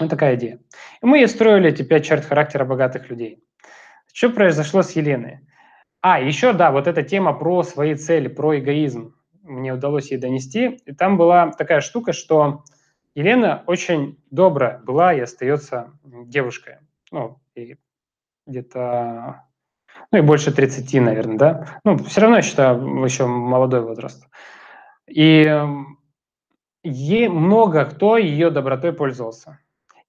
Вот 0.00 0.08
такая 0.08 0.36
идея. 0.36 0.58
И 1.02 1.06
мы 1.06 1.26
строили 1.28 1.68
эти 1.68 1.82
пять 1.82 2.06
черт 2.06 2.24
характера 2.24 2.64
богатых 2.64 3.10
людей. 3.10 3.44
Что 4.12 4.30
произошло 4.30 4.82
с 4.82 4.92
Еленой? 4.92 5.40
А, 6.02 6.20
еще, 6.20 6.52
да, 6.52 6.70
вот 6.70 6.86
эта 6.86 7.02
тема 7.02 7.32
про 7.32 7.62
свои 7.62 7.94
цели, 7.94 8.28
про 8.28 8.58
эгоизм. 8.58 9.14
Мне 9.42 9.72
удалось 9.72 10.10
ей 10.10 10.18
донести. 10.18 10.80
И 10.84 10.92
там 10.92 11.16
была 11.16 11.50
такая 11.52 11.80
штука, 11.80 12.12
что 12.12 12.62
Елена 13.14 13.64
очень 13.66 14.18
добрая 14.30 14.78
была 14.78 15.14
и 15.14 15.20
остается 15.20 15.92
девушкой. 16.04 16.78
Ну, 17.10 17.40
где-то, 18.46 19.44
ну 20.10 20.18
и 20.18 20.22
больше 20.22 20.52
30, 20.52 21.00
наверное, 21.00 21.38
да. 21.38 21.80
Ну, 21.84 21.96
все 21.98 22.20
равно, 22.20 22.36
я 22.36 22.42
считаю, 22.42 23.04
еще 23.04 23.26
молодой 23.26 23.82
возраст. 23.82 24.26
И 25.06 25.46
ей 26.82 27.28
много 27.28 27.84
кто 27.84 28.16
ее 28.16 28.50
добротой 28.50 28.92
пользовался. 28.92 29.58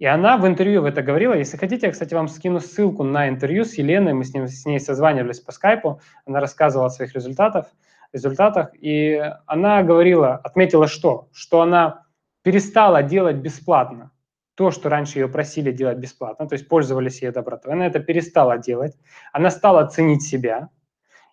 И 0.04 0.06
она 0.06 0.36
в 0.36 0.46
интервью 0.46 0.82
в 0.82 0.86
это 0.86 1.02
говорила. 1.02 1.34
Если 1.34 1.56
хотите, 1.56 1.86
я, 1.86 1.94
кстати, 1.94 2.14
вам 2.14 2.28
скину 2.28 2.60
ссылку 2.60 3.04
на 3.04 3.30
интервью 3.30 3.64
с 3.64 3.76
Еленой. 3.76 4.12
Мы 4.12 4.26
с, 4.26 4.34
ним, 4.34 4.50
с 4.50 4.66
ней 4.66 4.78
созванивались 4.78 5.40
по 5.40 5.54
скайпу. 5.54 6.02
Она 6.26 6.42
рассказывала 6.42 6.88
о 6.88 6.90
своих 6.90 7.16
результатах, 7.16 7.68
результатах. 8.12 8.72
И 8.74 9.18
она 9.46 9.82
говорила, 9.82 10.36
отметила 10.36 10.88
что? 10.88 11.30
Что 11.32 11.62
она 11.62 12.06
перестала 12.42 13.02
делать 13.02 13.38
бесплатно 13.38 14.12
то, 14.56 14.72
что 14.72 14.90
раньше 14.90 15.20
ее 15.20 15.30
просили 15.30 15.72
делать 15.72 16.00
бесплатно, 16.00 16.50
то 16.50 16.56
есть 16.56 16.68
пользовались 16.68 17.22
ее 17.22 17.32
добротой. 17.32 17.72
Она 17.72 17.88
это 17.88 18.02
перестала 18.02 18.58
делать. 18.58 18.98
Она 19.32 19.50
стала 19.50 19.88
ценить 19.88 20.24
себя. 20.24 20.68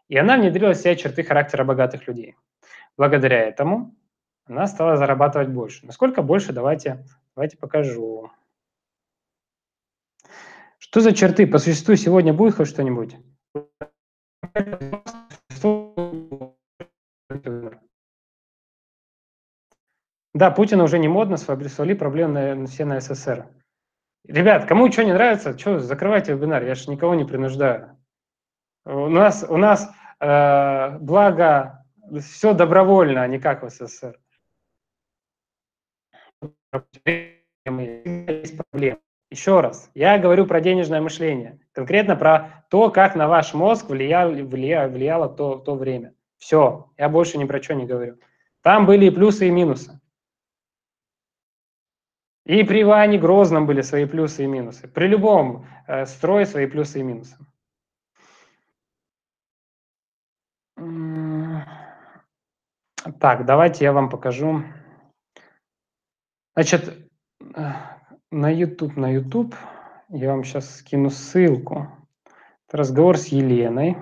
И 0.08 0.16
она 0.16 0.36
внедрила 0.36 0.74
в 0.74 0.76
себя 0.76 0.94
черты 0.94 1.24
характера 1.24 1.64
богатых 1.64 2.06
людей. 2.06 2.36
Благодаря 2.96 3.40
этому 3.48 3.96
она 4.46 4.68
стала 4.68 4.96
зарабатывать 4.96 5.48
больше. 5.48 5.84
Насколько 5.86 6.22
больше, 6.22 6.52
давайте, 6.52 7.04
давайте 7.34 7.56
покажу. 7.56 8.30
Что 10.91 11.01
за 11.03 11.12
черты? 11.12 11.47
По 11.47 11.59
существу 11.59 11.95
сегодня 11.95 12.32
будет 12.32 12.57
хоть 12.57 12.66
что-нибудь? 12.68 13.16
Да, 20.34 20.51
Путина 20.51 20.82
уже 20.82 20.99
не 20.99 21.07
модно, 21.07 21.36
свали 21.36 21.95
проблемы 21.95 22.55
на, 22.55 22.66
все 22.66 22.84
на 22.84 23.01
СССР. 23.01 23.47
Ребят, 24.26 24.66
кому 24.66 24.91
что 24.91 25.05
не 25.05 25.12
нравится, 25.12 25.57
что, 25.57 25.78
закрывайте 25.78 26.34
вебинар, 26.34 26.64
я 26.64 26.74
же 26.74 26.91
никого 26.91 27.14
не 27.14 27.24
принуждаю. 27.24 27.97
У 28.84 29.09
нас, 29.09 29.45
у 29.49 29.57
нас 29.57 29.93
э, 30.18 30.99
благо 30.99 31.84
все 32.20 32.53
добровольно, 32.53 33.22
а 33.22 33.28
не 33.28 33.38
как 33.38 33.62
в 33.62 33.70
СССР. 33.70 34.18
Есть 37.64 38.57
проблемы. 38.57 39.01
Еще 39.30 39.60
раз, 39.60 39.90
я 39.94 40.18
говорю 40.18 40.44
про 40.44 40.60
денежное 40.60 41.00
мышление, 41.00 41.60
конкретно 41.72 42.16
про 42.16 42.64
то, 42.68 42.90
как 42.90 43.14
на 43.14 43.28
ваш 43.28 43.54
мозг 43.54 43.88
влияло, 43.88 44.30
влияло, 44.30 44.88
влияло 44.88 45.28
то, 45.28 45.56
то 45.56 45.76
время. 45.76 46.14
Все, 46.36 46.90
я 46.98 47.08
больше 47.08 47.38
ни 47.38 47.44
про 47.44 47.62
что 47.62 47.74
не 47.74 47.86
говорю. 47.86 48.18
Там 48.62 48.86
были 48.86 49.06
и 49.06 49.10
плюсы, 49.10 49.46
и 49.46 49.50
минусы. 49.50 50.00
И 52.44 52.64
при 52.64 52.82
Иване 52.82 53.18
Грозном 53.18 53.66
были 53.66 53.82
свои 53.82 54.06
плюсы 54.06 54.44
и 54.44 54.46
минусы. 54.48 54.88
При 54.88 55.06
любом 55.06 55.66
э, 55.86 56.06
строе 56.06 56.44
свои 56.44 56.66
плюсы 56.66 56.98
и 56.98 57.02
минусы. 57.04 57.36
Так, 63.20 63.44
давайте 63.44 63.84
я 63.84 63.92
вам 63.92 64.08
покажу. 64.08 64.64
Значит, 66.54 67.08
на 68.30 68.48
YouTube, 68.48 68.96
на 68.96 69.12
YouTube 69.12 69.54
я 70.08 70.30
вам 70.30 70.44
сейчас 70.44 70.78
скину 70.78 71.10
ссылку. 71.10 71.88
Это 72.68 72.76
разговор 72.76 73.16
с 73.16 73.28
Еленой. 73.28 73.96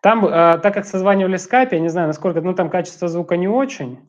Там, 0.00 0.24
э, 0.24 0.58
так 0.58 0.74
как 0.74 0.86
созванивали 0.86 1.36
в 1.36 1.40
скайпе, 1.40 1.76
я 1.76 1.82
не 1.82 1.88
знаю, 1.88 2.08
насколько, 2.08 2.40
ну 2.40 2.54
там 2.54 2.70
качество 2.70 3.06
звука 3.08 3.36
не 3.36 3.48
очень, 3.48 4.00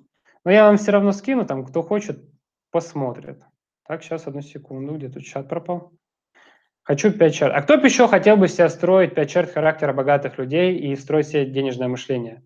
но 0.45 0.51
я 0.51 0.65
вам 0.65 0.77
все 0.77 0.91
равно 0.91 1.11
скину, 1.11 1.45
там 1.45 1.65
кто 1.65 1.83
хочет, 1.83 2.23
посмотрит. 2.71 3.43
Так, 3.85 4.03
сейчас, 4.03 4.25
одну 4.25 4.41
секунду, 4.41 4.95
где 4.95 5.09
тут 5.09 5.23
чат 5.23 5.49
пропал. 5.49 5.91
Хочу 6.83 7.11
5 7.11 7.33
черт. 7.33 7.53
А 7.53 7.61
кто 7.61 7.77
бы 7.77 7.87
еще 7.87 8.07
хотел 8.07 8.37
бы 8.37 8.47
себя 8.47 8.69
строить 8.69 9.13
5 9.13 9.29
черт 9.29 9.51
характера 9.51 9.93
богатых 9.93 10.37
людей 10.37 10.77
и 10.77 10.95
строить 10.95 11.27
себе 11.27 11.45
денежное 11.45 11.87
мышление? 11.87 12.43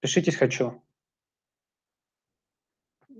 Пишитесь 0.00 0.36
«хочу». 0.36 0.82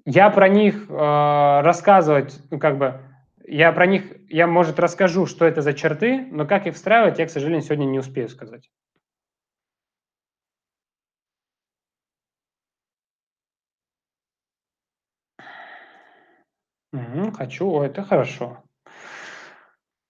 Я 0.04 0.30
про 0.30 0.48
них 0.48 0.88
э, 0.88 1.60
рассказывать, 1.62 2.40
ну, 2.50 2.58
как 2.58 2.78
бы, 2.78 3.00
я 3.46 3.72
про 3.72 3.86
них, 3.86 4.04
я, 4.28 4.46
может, 4.46 4.78
расскажу, 4.78 5.26
что 5.26 5.44
это 5.44 5.62
за 5.62 5.74
черты, 5.74 6.26
но 6.30 6.46
как 6.46 6.66
их 6.66 6.74
встраивать, 6.74 7.18
я, 7.18 7.26
к 7.26 7.30
сожалению, 7.30 7.62
сегодня 7.62 7.84
не 7.84 7.98
успею 7.98 8.28
сказать. 8.28 8.70
Хочу, 17.36 17.82
это 17.82 18.02
хорошо. 18.02 18.62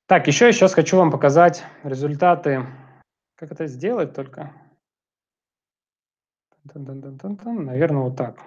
Так, 0.07 0.27
еще 0.27 0.47
я 0.47 0.53
сейчас 0.53 0.75
хочу 0.75 0.97
вам 0.97 1.11
показать 1.11 1.65
результаты. 1.85 2.67
Как 3.37 3.53
это 3.53 3.67
сделать 3.67 4.15
только? 4.15 4.53
Наверное, 6.65 8.03
вот 8.03 8.17
так. 8.17 8.39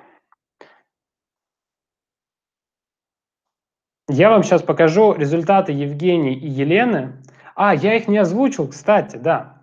Я 4.10 4.30
вам 4.30 4.43
сейчас 4.43 4.62
покажу 4.62 5.14
результаты 5.14 5.72
Евгении 5.72 6.36
и 6.36 6.47
Елены. 6.47 7.24
А, 7.56 7.74
я 7.74 7.95
их 7.95 8.10
не 8.10 8.18
озвучил, 8.18 8.68
кстати, 8.68 9.16
да. 9.16 9.62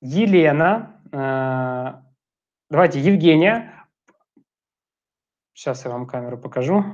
Елена, 0.00 0.96
э, 1.12 2.00
давайте, 2.70 3.00
Евгения. 3.00 3.86
Сейчас 5.52 5.84
я 5.84 5.90
вам 5.90 6.06
камеру 6.06 6.38
покажу. 6.38 6.84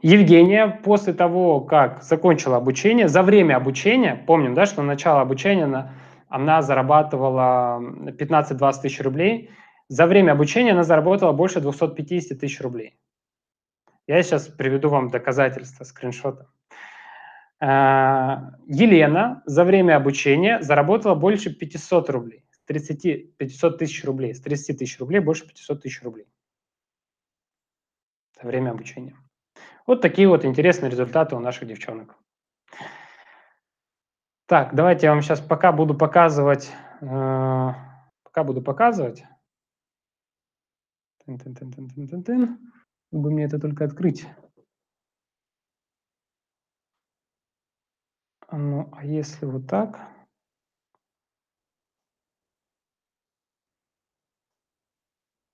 Евгения 0.00 0.66
после 0.82 1.12
того, 1.12 1.60
как 1.60 2.02
закончила 2.02 2.56
обучение, 2.56 3.06
за 3.06 3.22
время 3.22 3.56
обучения, 3.56 4.14
помним, 4.14 4.54
да, 4.54 4.64
что 4.64 4.80
на 4.80 4.88
начало 4.88 5.20
обучения 5.20 5.64
она, 5.64 5.92
она 6.28 6.62
зарабатывала 6.62 7.80
15-20 7.82 8.80
тысяч 8.80 9.00
рублей, 9.02 9.50
за 9.88 10.06
время 10.06 10.32
обучения 10.32 10.72
она 10.72 10.84
заработала 10.84 11.32
больше 11.32 11.60
250 11.60 12.40
тысяч 12.40 12.60
рублей. 12.62 12.96
Я 14.10 14.24
сейчас 14.24 14.48
приведу 14.48 14.88
вам 14.88 15.08
доказательства, 15.08 15.84
скриншоты. 15.84 16.44
А, 17.60 18.56
Елена 18.66 19.40
за 19.46 19.62
время 19.62 19.94
обучения 19.96 20.60
заработала 20.62 21.14
больше 21.14 21.54
500 21.54 22.10
рублей, 22.10 22.44
30, 22.64 23.36
500 23.36 23.78
тысяч 23.78 24.04
рублей, 24.04 24.34
с 24.34 24.40
30 24.40 24.78
тысяч 24.78 24.98
рублей 24.98 25.20
больше 25.20 25.46
500 25.46 25.82
тысяч 25.82 26.02
рублей 26.02 26.26
за 28.34 28.48
время 28.48 28.72
обучения. 28.72 29.16
Вот 29.86 30.00
такие 30.00 30.26
вот 30.26 30.44
интересные 30.44 30.90
результаты 30.90 31.36
у 31.36 31.38
наших 31.38 31.68
девчонок. 31.68 32.16
Так, 34.46 34.74
давайте 34.74 35.06
я 35.06 35.12
вам 35.12 35.22
сейчас 35.22 35.40
пока 35.40 35.70
буду 35.70 35.94
показывать, 35.94 36.72
э, 37.00 37.68
пока 38.24 38.42
буду 38.42 38.60
показывать. 38.60 39.22
Тын 41.24 41.36
-тын 41.36 41.54
-тын 41.54 41.70
-тын 41.70 42.08
-тын 42.08 42.24
-тын. 42.24 42.79
Бы 43.10 43.30
мне 43.30 43.44
это 43.44 43.58
только 43.58 43.84
открыть. 43.84 44.26
Ну, 48.52 48.88
а 48.92 49.04
если 49.04 49.46
вот 49.46 49.66
так? 49.66 50.10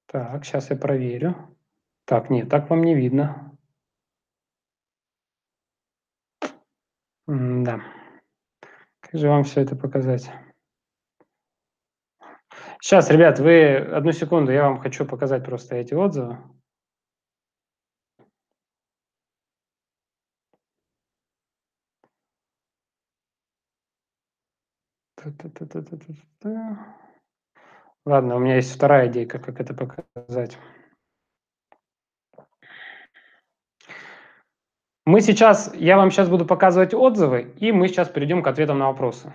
Так, 0.07 0.45
сейчас 0.45 0.71
я 0.71 0.77
проверю. 0.77 1.57
Так, 2.05 2.31
нет, 2.31 2.49
так 2.49 2.71
вам 2.71 2.83
не 2.83 2.95
видно. 2.95 3.57
да. 7.27 7.83
Как 9.01 9.21
же 9.21 9.29
вам 9.29 9.45
все 9.45 9.63
это 9.63 9.77
показать? 9.77 10.31
Сейчас, 12.81 13.11
ребят, 13.11 13.41
вы 13.41 13.77
одну 13.77 14.13
секунду, 14.13 14.53
я 14.53 14.69
вам 14.69 14.79
хочу 14.79 15.05
показать 15.05 15.45
просто 15.45 15.77
эти 15.77 15.95
отзывы. 15.95 16.39
Ладно, 28.05 28.37
у 28.37 28.39
меня 28.39 28.57
есть 28.57 28.74
вторая 28.74 29.09
идейка, 29.09 29.39
как 29.39 29.61
это 29.61 29.74
показать. 29.74 30.59
Мы 35.05 35.20
сейчас, 35.20 35.72
я 35.74 35.97
вам 35.97 36.11
сейчас 36.11 36.29
буду 36.29 36.45
показывать 36.47 36.93
отзывы, 36.93 37.55
и 37.59 37.72
мы 37.72 37.89
сейчас 37.89 38.09
перейдем 38.09 38.43
к 38.43 38.47
ответам 38.49 38.79
на 38.79 38.89
вопросы. 38.89 39.33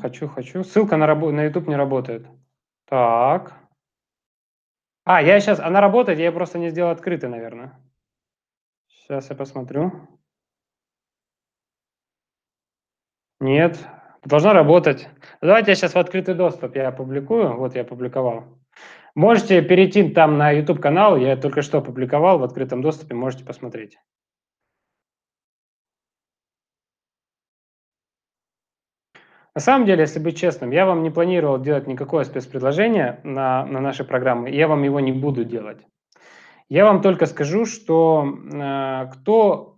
Хочу, 0.00 0.28
хочу. 0.28 0.64
Ссылка 0.64 0.96
на, 0.96 1.04
рабо- 1.06 1.32
на 1.32 1.44
YouTube 1.44 1.68
не 1.68 1.76
работает. 1.76 2.26
Так. 2.86 3.54
А, 5.04 5.22
я 5.22 5.40
сейчас, 5.40 5.58
она 5.60 5.80
работает, 5.80 6.18
я 6.18 6.30
просто 6.30 6.58
не 6.58 6.70
сделал 6.70 6.90
открытой, 6.90 7.30
наверное. 7.30 7.78
Сейчас 9.12 9.28
я 9.28 9.36
посмотрю. 9.36 9.92
Нет, 13.40 13.78
Должна 14.24 14.54
работать. 14.54 15.06
Давайте 15.42 15.72
я 15.72 15.74
сейчас 15.74 15.94
в 15.94 15.98
открытый 15.98 16.34
доступ 16.34 16.76
я 16.76 16.88
опубликую. 16.88 17.58
Вот 17.58 17.74
я 17.74 17.82
опубликовал. 17.82 18.44
Можете 19.14 19.60
перейти 19.60 20.08
там 20.08 20.38
на 20.38 20.50
YouTube 20.50 20.80
канал, 20.80 21.18
я 21.18 21.36
только 21.36 21.60
что 21.60 21.78
опубликовал 21.78 22.38
в 22.38 22.44
открытом 22.44 22.80
доступе, 22.80 23.14
можете 23.14 23.44
посмотреть. 23.44 23.98
На 29.54 29.60
самом 29.60 29.84
деле, 29.84 30.00
если 30.00 30.20
быть 30.20 30.38
честным, 30.38 30.70
я 30.70 30.86
вам 30.86 31.02
не 31.02 31.10
планировал 31.10 31.60
делать 31.60 31.86
никакое 31.86 32.24
спецпредложение 32.24 33.20
на, 33.24 33.66
на 33.66 33.80
нашей 33.80 34.06
программы, 34.06 34.48
я 34.48 34.68
вам 34.68 34.84
его 34.84 35.00
не 35.00 35.12
буду 35.12 35.44
делать. 35.44 35.86
Я 36.68 36.84
вам 36.84 37.02
только 37.02 37.26
скажу, 37.26 37.66
что 37.66 38.38
э, 38.52 39.10
кто 39.12 39.72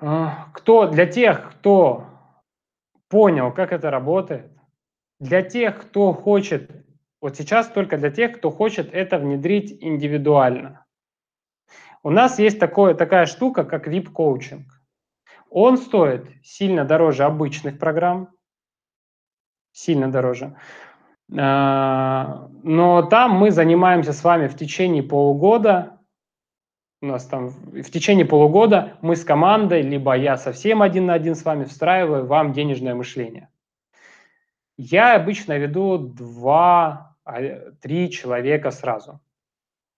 а, 0.00 0.48
кто 0.52 0.86
для 0.86 1.06
тех, 1.06 1.50
кто 1.50 2.06
понял, 3.08 3.52
как 3.52 3.72
это 3.72 3.90
работает, 3.90 4.52
для 5.18 5.42
тех, 5.42 5.80
кто 5.80 6.12
хочет, 6.12 6.70
вот 7.20 7.36
сейчас 7.36 7.68
только 7.68 7.98
для 7.98 8.10
тех, 8.10 8.38
кто 8.38 8.50
хочет 8.50 8.92
это 8.92 9.18
внедрить 9.18 9.82
индивидуально. 9.82 10.86
У 12.04 12.10
нас 12.10 12.38
есть 12.38 12.60
такое, 12.60 12.94
такая 12.94 13.26
штука, 13.26 13.64
как 13.64 13.88
VIP-коучинг. 13.88 14.66
Он 15.50 15.76
стоит 15.78 16.30
сильно 16.44 16.84
дороже 16.84 17.24
обычных 17.24 17.78
программ, 17.80 18.28
сильно 19.72 20.10
дороже. 20.10 20.56
А, 21.36 22.48
но 22.62 23.02
там 23.02 23.32
мы 23.32 23.50
занимаемся 23.50 24.12
с 24.12 24.24
вами 24.24 24.48
в 24.48 24.56
течение 24.56 25.02
полугода 25.02 25.98
у 27.00 27.06
нас 27.06 27.26
там 27.26 27.50
в 27.50 27.90
течение 27.90 28.26
полугода 28.26 28.98
мы 29.02 29.14
с 29.14 29.24
командой, 29.24 29.82
либо 29.82 30.16
я 30.16 30.36
совсем 30.36 30.82
один 30.82 31.06
на 31.06 31.14
один 31.14 31.34
с 31.34 31.44
вами 31.44 31.64
встраиваю 31.64 32.26
вам 32.26 32.52
денежное 32.52 32.94
мышление. 32.94 33.48
Я 34.76 35.14
обычно 35.14 35.56
веду 35.58 35.98
два, 35.98 37.16
а, 37.24 37.40
три 37.80 38.10
человека 38.10 38.70
сразу. 38.70 39.20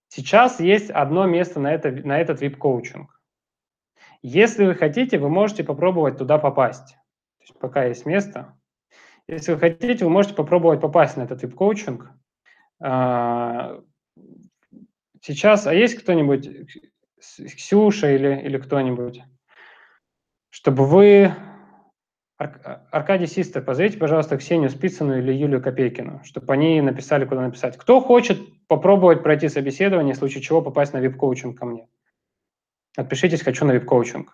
Сейчас 0.09 0.59
есть 0.59 0.91
одно 0.91 1.25
место 1.25 1.59
на, 1.59 1.73
это, 1.73 1.91
на 1.91 2.19
этот 2.19 2.41
VIP-коучинг. 2.41 3.19
Если 4.21 4.65
вы 4.65 4.75
хотите, 4.75 5.17
вы 5.17 5.29
можете 5.29 5.63
попробовать 5.63 6.17
туда 6.17 6.37
попасть. 6.37 6.89
То 6.89 7.43
есть 7.43 7.59
пока 7.59 7.85
есть 7.85 8.05
место. 8.05 8.55
Если 9.31 9.53
вы 9.53 9.59
хотите, 9.59 10.03
вы 10.03 10.11
можете 10.11 10.35
попробовать 10.35 10.81
попасть 10.81 11.15
на 11.15 11.21
этот 11.21 11.41
VIP-коучинг. 11.41 12.11
А, 12.81 13.79
сейчас, 15.21 15.65
а 15.67 15.73
есть 15.73 15.95
кто-нибудь, 15.95 16.49
Ксюша 17.17 18.11
или, 18.11 18.41
или 18.41 18.57
кто-нибудь, 18.57 19.23
чтобы 20.49 20.85
вы... 20.85 21.33
Ар- 22.37 22.87
Аркадий 22.91 23.27
Систер, 23.27 23.63
позовите, 23.63 23.97
пожалуйста, 23.97 24.35
Ксению 24.35 24.69
Спицыну 24.69 25.17
или 25.17 25.31
Юлию 25.31 25.61
Копейкину, 25.61 26.21
чтобы 26.25 26.51
они 26.51 26.81
написали, 26.81 27.23
куда 27.23 27.41
написать. 27.41 27.77
Кто 27.77 28.01
хочет 28.01 28.37
попробовать 28.67 29.23
пройти 29.23 29.47
собеседование, 29.47 30.13
в 30.13 30.17
случае 30.17 30.41
чего 30.41 30.61
попасть 30.61 30.91
на 30.91 30.97
вип-коучинг 30.97 31.57
ко 31.57 31.65
мне? 31.65 31.87
Отпишитесь 32.97 33.43
«Хочу 33.43 33.63
на 33.63 33.71
вип-коучинг». 33.71 34.33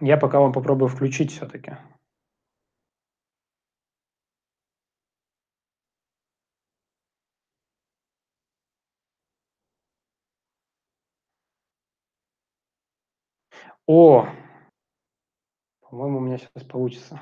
Я 0.00 0.16
пока 0.16 0.38
вам 0.38 0.52
попробую 0.52 0.88
включить 0.88 1.32
все-таки. 1.32 1.76
О, 13.86 14.28
по-моему, 15.80 16.18
у 16.18 16.20
меня 16.20 16.38
сейчас 16.38 16.62
получится. 16.64 17.20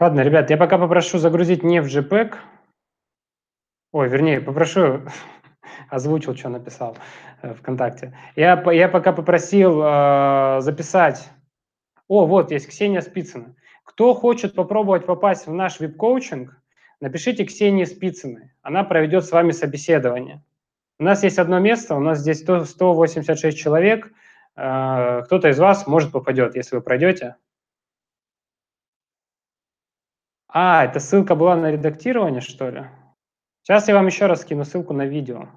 Ладно, 0.00 0.20
ребят, 0.20 0.48
я 0.50 0.56
пока 0.56 0.78
попрошу 0.78 1.18
загрузить 1.18 1.64
не 1.64 1.82
в 1.82 1.86
JPEG. 1.86 2.36
Ой, 3.90 4.08
вернее, 4.08 4.40
попрошу, 4.40 5.00
озвучил, 5.90 6.36
что 6.36 6.50
написал 6.50 6.96
э, 7.42 7.52
ВКонтакте. 7.54 8.16
Я, 8.36 8.62
я 8.70 8.88
пока 8.88 9.12
попросил 9.12 9.82
э, 9.82 10.60
записать... 10.60 11.28
О, 12.06 12.26
вот 12.26 12.52
есть 12.52 12.68
Ксения 12.68 13.00
Спицына. 13.00 13.56
Кто 13.84 14.14
хочет 14.14 14.54
попробовать 14.54 15.04
попасть 15.04 15.46
в 15.46 15.52
наш 15.52 15.80
вип-коучинг, 15.80 16.56
напишите 17.00 17.44
Ксении 17.44 17.84
Спицыной. 17.84 18.52
Она 18.62 18.84
проведет 18.84 19.24
с 19.24 19.32
вами 19.32 19.50
собеседование. 19.50 20.42
У 21.00 21.02
нас 21.02 21.22
есть 21.24 21.38
одно 21.38 21.58
место, 21.58 21.96
у 21.96 22.00
нас 22.00 22.20
здесь 22.20 22.40
186 22.40 23.58
человек. 23.58 24.12
Э, 24.54 25.22
кто-то 25.24 25.48
из 25.48 25.58
вас, 25.58 25.88
может, 25.88 26.12
попадет, 26.12 26.54
если 26.54 26.76
вы 26.76 26.82
пройдете. 26.82 27.34
А, 30.48 30.84
это 30.84 30.98
ссылка 30.98 31.34
была 31.34 31.56
на 31.56 31.70
редактирование, 31.70 32.40
что 32.40 32.70
ли? 32.70 32.86
Сейчас 33.62 33.86
я 33.88 33.94
вам 33.94 34.06
еще 34.06 34.26
раз 34.26 34.42
скину 34.42 34.64
ссылку 34.64 34.94
на 34.94 35.04
видео. 35.04 35.48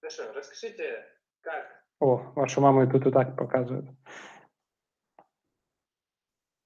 Хорошо, 0.00 0.32
расскажите, 0.32 1.04
как... 1.42 1.84
О, 2.00 2.16
вашу 2.34 2.62
маму 2.62 2.84
и 2.84 2.90
тут 2.90 3.06
и 3.06 3.10
так 3.10 3.36
показывают. 3.36 3.90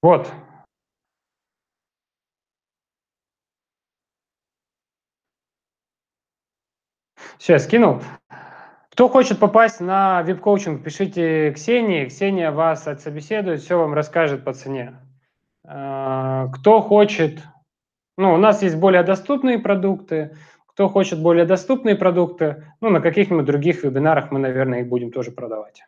Вот. 0.01 0.31
Все, 7.37 7.53
я 7.53 7.59
скинул. 7.59 8.01
Кто 8.93 9.09
хочет 9.09 9.39
попасть 9.39 9.79
на 9.79 10.21
вип-коучинг, 10.21 10.83
пишите 10.83 11.51
Ксении. 11.53 12.05
Ксения 12.05 12.51
вас 12.51 12.87
отсобеседует, 12.87 13.61
все 13.61 13.75
вам 13.79 13.95
расскажет 13.95 14.43
по 14.43 14.53
цене. 14.53 14.93
А, 15.65 16.49
кто 16.49 16.79
хочет... 16.79 17.39
Ну, 18.19 18.35
у 18.35 18.37
нас 18.37 18.61
есть 18.61 18.75
более 18.75 19.01
доступные 19.01 19.57
продукты. 19.57 20.37
Кто 20.67 20.89
хочет 20.89 21.19
более 21.19 21.45
доступные 21.45 21.95
продукты, 21.95 22.65
ну, 22.81 22.91
на 22.91 23.01
каких-нибудь 23.01 23.45
других 23.45 23.83
вебинарах 23.83 24.29
мы, 24.29 24.37
наверное, 24.37 24.81
их 24.81 24.89
будем 24.89 25.11
тоже 25.11 25.31
продавать. 25.31 25.81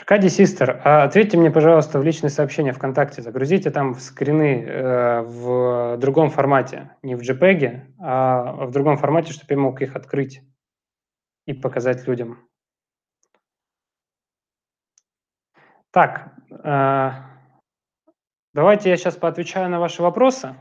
Аркадий 0.00 0.30
Систер, 0.30 0.80
а 0.82 1.04
ответьте 1.04 1.36
мне, 1.36 1.50
пожалуйста, 1.50 1.98
в 1.98 2.02
личные 2.02 2.30
сообщения 2.30 2.72
ВКонтакте. 2.72 3.20
Загрузите 3.20 3.70
там 3.70 3.94
скрины 3.96 4.64
э, 4.64 5.20
в 5.20 5.98
другом 5.98 6.30
формате, 6.30 6.96
не 7.02 7.14
в 7.16 7.20
JPEG, 7.20 7.82
а 7.98 8.64
в 8.64 8.70
другом 8.70 8.96
формате, 8.96 9.34
чтобы 9.34 9.52
я 9.52 9.58
мог 9.58 9.82
их 9.82 9.94
открыть 9.96 10.40
и 11.46 11.52
показать 11.52 12.08
людям. 12.08 12.48
Так, 15.90 16.32
э, 16.50 17.10
давайте 18.54 18.88
я 18.88 18.96
сейчас 18.96 19.16
поотвечаю 19.16 19.68
на 19.68 19.80
ваши 19.80 20.00
вопросы. 20.00 20.56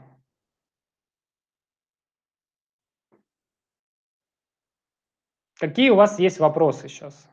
Какие 5.57 5.91
у 5.91 5.95
вас 5.95 6.19
есть 6.19 6.39
вопросы 6.39 6.89
сейчас? 6.89 7.28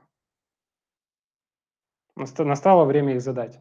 Настало 2.17 2.85
время 2.85 3.15
их 3.15 3.21
задать. 3.21 3.61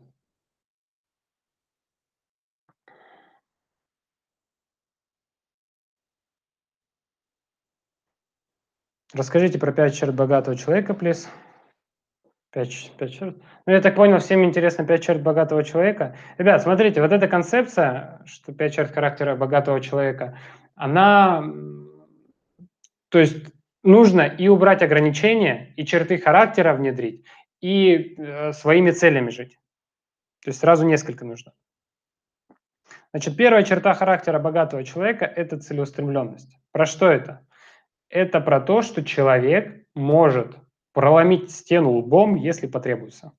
Расскажите 9.13 9.59
про 9.59 9.71
пять 9.71 9.95
черт 9.95 10.13
богатого 10.13 10.57
человека, 10.57 10.93
плиз. 10.93 11.29
Пять, 12.51 12.91
пять 12.97 13.13
черт. 13.13 13.37
Ну, 13.65 13.73
я 13.73 13.81
так 13.81 13.95
понял, 13.95 14.19
всем 14.19 14.43
интересно 14.43 14.85
пять 14.85 15.03
черт 15.03 15.21
богатого 15.21 15.63
человека. 15.63 16.15
Ребят, 16.37 16.61
смотрите, 16.61 17.01
вот 17.01 17.11
эта 17.11 17.27
концепция, 17.27 18.21
что 18.25 18.53
пять 18.53 18.73
черт 18.73 18.91
характера 18.91 19.35
богатого 19.35 19.81
человека, 19.81 20.37
она, 20.75 21.43
то 23.09 23.19
есть 23.19 23.53
нужно 23.83 24.21
и 24.21 24.47
убрать 24.47 24.81
ограничения, 24.81 25.73
и 25.75 25.85
черты 25.85 26.17
характера 26.17 26.73
внедрить, 26.73 27.25
и 27.61 28.15
э, 28.17 28.53
своими 28.53 28.91
целями 28.91 29.29
жить. 29.29 29.57
То 30.43 30.49
есть 30.49 30.59
сразу 30.59 30.85
несколько 30.85 31.25
нужно. 31.25 31.53
Значит, 33.11 33.37
первая 33.37 33.63
черта 33.63 33.93
характера 33.93 34.39
богатого 34.39 34.83
человека– 34.83 35.25
это 35.35 35.57
целеустремленность. 35.57 36.49
Про 36.71 36.85
что 36.85 37.09
это? 37.09 37.47
Это 38.09 38.41
про 38.41 38.59
то, 38.59 38.81
что 38.81 39.03
человек 39.03 39.87
может 39.95 40.57
проломить 40.93 41.51
стену 41.51 41.91
лбом, 41.93 42.35
если 42.35 42.67
потребуется. 42.67 43.31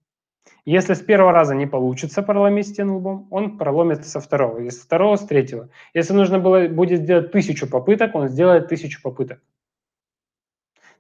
Если 0.65 0.95
с 0.95 1.01
первого 1.01 1.33
раза 1.33 1.55
не 1.55 1.67
получится 1.67 2.23
проломить 2.23 2.69
стену 2.69 2.97
лбом, 2.97 3.29
он 3.31 3.57
проломит 3.57 4.05
со 4.05 4.21
второго, 4.21 4.59
если 4.59 4.81
с 4.81 4.85
второго, 4.85 5.17
с 5.17 5.25
третьего. 5.25 5.69
Если 5.95 6.13
нужно 6.13 6.39
было, 6.39 6.69
будет 6.69 7.03
сделать 7.03 7.31
тысячу 7.31 7.69
попыток, 7.69 8.15
он 8.15 8.29
сделает 8.29 8.69
тысячу 8.69 9.01
попыток. 9.01 9.41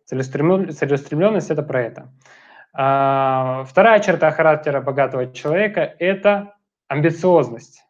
Целеустремленность– 0.05 1.51
это 1.51 1.62
про 1.62 1.83
это. 1.83 2.12
А, 2.79 3.64
вторая 3.64 4.01
черта 4.01 4.31
характера 4.31 4.83
богатого 4.83 5.33
человека– 5.33 5.81
это 5.99 6.57
амбициозность. 6.89 7.83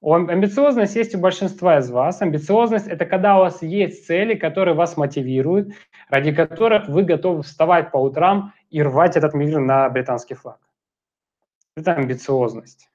Амбициозность 0.00 0.94
есть 0.94 1.16
у 1.16 1.18
большинства 1.18 1.78
из 1.78 1.90
вас. 1.90 2.22
Амбициозность– 2.22 2.86
это 2.88 3.06
когда 3.06 3.36
у 3.36 3.40
вас 3.40 3.60
есть 3.60 4.06
цели, 4.06 4.36
которые 4.36 4.76
вас 4.76 4.96
мотивируют, 4.96 5.74
ради 6.10 6.32
которых 6.32 6.86
вы 6.86 7.02
готовы 7.02 7.42
вставать 7.42 7.90
по 7.90 7.96
утрам 7.96 8.52
и 8.70 8.80
рвать 8.80 9.16
этот 9.16 9.34
мир 9.34 9.58
на 9.58 9.88
британский 9.88 10.34
флаг. 10.34 10.60
Это 11.76 11.94
амбициозность. 11.94 12.88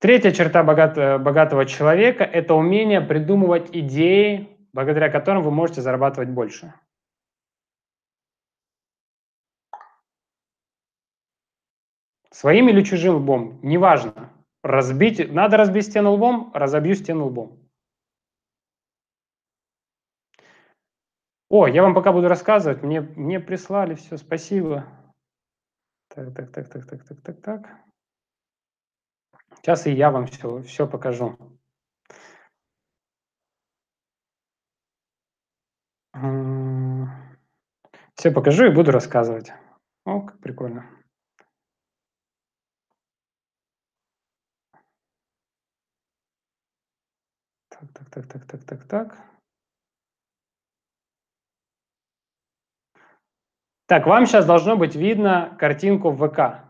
Третья 0.00 0.32
черта 0.32 0.64
богатого, 0.64 1.18
богатого 1.18 1.66
человека– 1.66 2.24
это 2.32 2.54
умение 2.54 3.00
придумывать 3.00 3.68
идеи, 3.72 4.58
благодаря 4.72 5.08
которым 5.08 5.44
вы 5.44 5.52
можете 5.52 5.82
зарабатывать 5.82 6.30
больше. 6.30 6.74
Своим 12.32 12.70
или 12.70 12.82
чужим 12.82 13.16
лбом, 13.16 13.60
неважно. 13.62 14.32
Разбить, 14.62 15.30
надо 15.30 15.58
разбить 15.58 15.86
стену 15.86 16.12
лбом, 16.12 16.50
разобью 16.54 16.94
стену 16.94 17.26
лбом. 17.26 17.58
О, 21.50 21.66
я 21.66 21.82
вам 21.82 21.94
пока 21.94 22.12
буду 22.12 22.28
рассказывать, 22.28 22.82
мне, 22.82 23.02
мне 23.02 23.38
прислали 23.38 23.94
все, 23.94 24.16
спасибо. 24.16 24.86
Так, 26.08 26.34
так, 26.34 26.50
так, 26.50 26.70
так, 26.70 26.86
так, 26.86 27.04
так, 27.04 27.20
так, 27.20 27.42
так. 27.42 27.80
Сейчас 29.56 29.86
и 29.86 29.92
я 29.92 30.10
вам 30.10 30.26
все, 30.26 30.62
все 30.62 30.86
покажу. 30.88 31.36
Все 38.14 38.30
покажу 38.30 38.64
и 38.64 38.74
буду 38.74 38.90
рассказывать. 38.90 39.52
О, 40.04 40.22
как 40.22 40.38
прикольно. 40.40 41.01
Так, 47.82 48.10
так, 48.10 48.26
так, 48.28 48.46
так, 48.46 48.64
так, 48.64 48.88
так. 48.88 49.18
Так, 53.86 54.06
вам 54.06 54.26
сейчас 54.26 54.46
должно 54.46 54.76
быть 54.76 54.94
видно 54.94 55.56
картинку 55.58 56.10
в 56.10 56.28
ВК. 56.28 56.64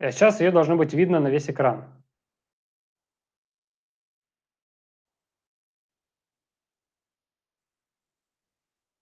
Сейчас 0.00 0.40
ее 0.40 0.50
должно 0.50 0.76
быть 0.76 0.92
видно 0.92 1.20
на 1.20 1.28
весь 1.28 1.48
экран. 1.48 1.84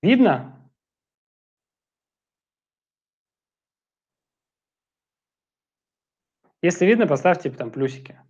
Видно? 0.03 0.55
Если 6.61 6.85
видно, 6.87 7.07
поставьте 7.07 7.51
там 7.51 7.71
плюсики. 7.71 8.21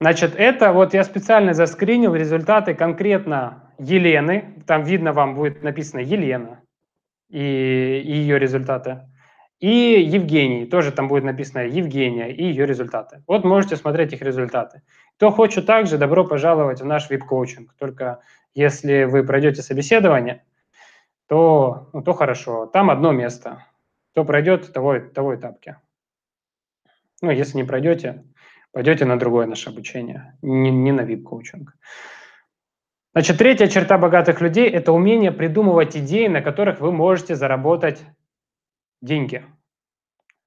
Значит, 0.00 0.34
это 0.36 0.72
вот 0.72 0.94
я 0.94 1.02
специально 1.02 1.54
заскринил 1.54 2.14
результаты 2.14 2.74
конкретно 2.74 3.72
Елены. 3.78 4.62
Там 4.66 4.84
видно 4.84 5.12
вам 5.12 5.34
будет 5.34 5.62
написано 5.62 6.00
Елена 6.00 6.60
и, 7.28 8.02
и 8.04 8.12
ее 8.12 8.38
результаты. 8.38 9.00
И 9.58 10.00
Евгений, 10.00 10.66
тоже 10.66 10.92
там 10.92 11.08
будет 11.08 11.24
написано 11.24 11.66
Евгения 11.66 12.30
и 12.32 12.44
ее 12.44 12.64
результаты. 12.64 13.24
Вот 13.26 13.44
можете 13.44 13.74
смотреть 13.74 14.12
их 14.12 14.22
результаты. 14.22 14.82
Кто 15.16 15.32
хочет 15.32 15.66
также, 15.66 15.98
добро 15.98 16.24
пожаловать 16.24 16.80
в 16.80 16.84
наш 16.84 17.10
вип-коучинг. 17.10 17.74
Только 17.76 18.20
если 18.54 19.02
вы 19.02 19.24
пройдете 19.24 19.62
собеседование, 19.62 20.44
то, 21.26 21.90
ну, 21.92 22.02
то 22.02 22.12
хорошо. 22.12 22.66
Там 22.66 22.88
одно 22.88 23.10
место. 23.10 23.66
Кто 24.12 24.24
пройдет, 24.24 24.72
того, 24.72 25.00
того 25.00 25.34
и 25.34 25.36
тапки. 25.36 25.76
Ну, 27.20 27.32
если 27.32 27.56
не 27.56 27.64
пройдете, 27.64 28.24
пойдете 28.78 29.06
на 29.06 29.18
другое 29.18 29.48
наше 29.48 29.70
обучение, 29.70 30.38
не, 30.40 30.70
не 30.70 30.92
на 30.92 31.00
VIP-коучинг. 31.00 31.72
Значит, 33.12 33.36
третья 33.36 33.66
черта 33.66 33.98
богатых 33.98 34.40
людей– 34.40 34.68
это 34.70 34.92
умение 34.92 35.32
придумывать 35.32 35.96
идеи, 35.96 36.28
на 36.28 36.42
которых 36.42 36.78
вы 36.78 36.92
можете 36.92 37.34
заработать 37.34 38.04
деньги. 39.02 39.44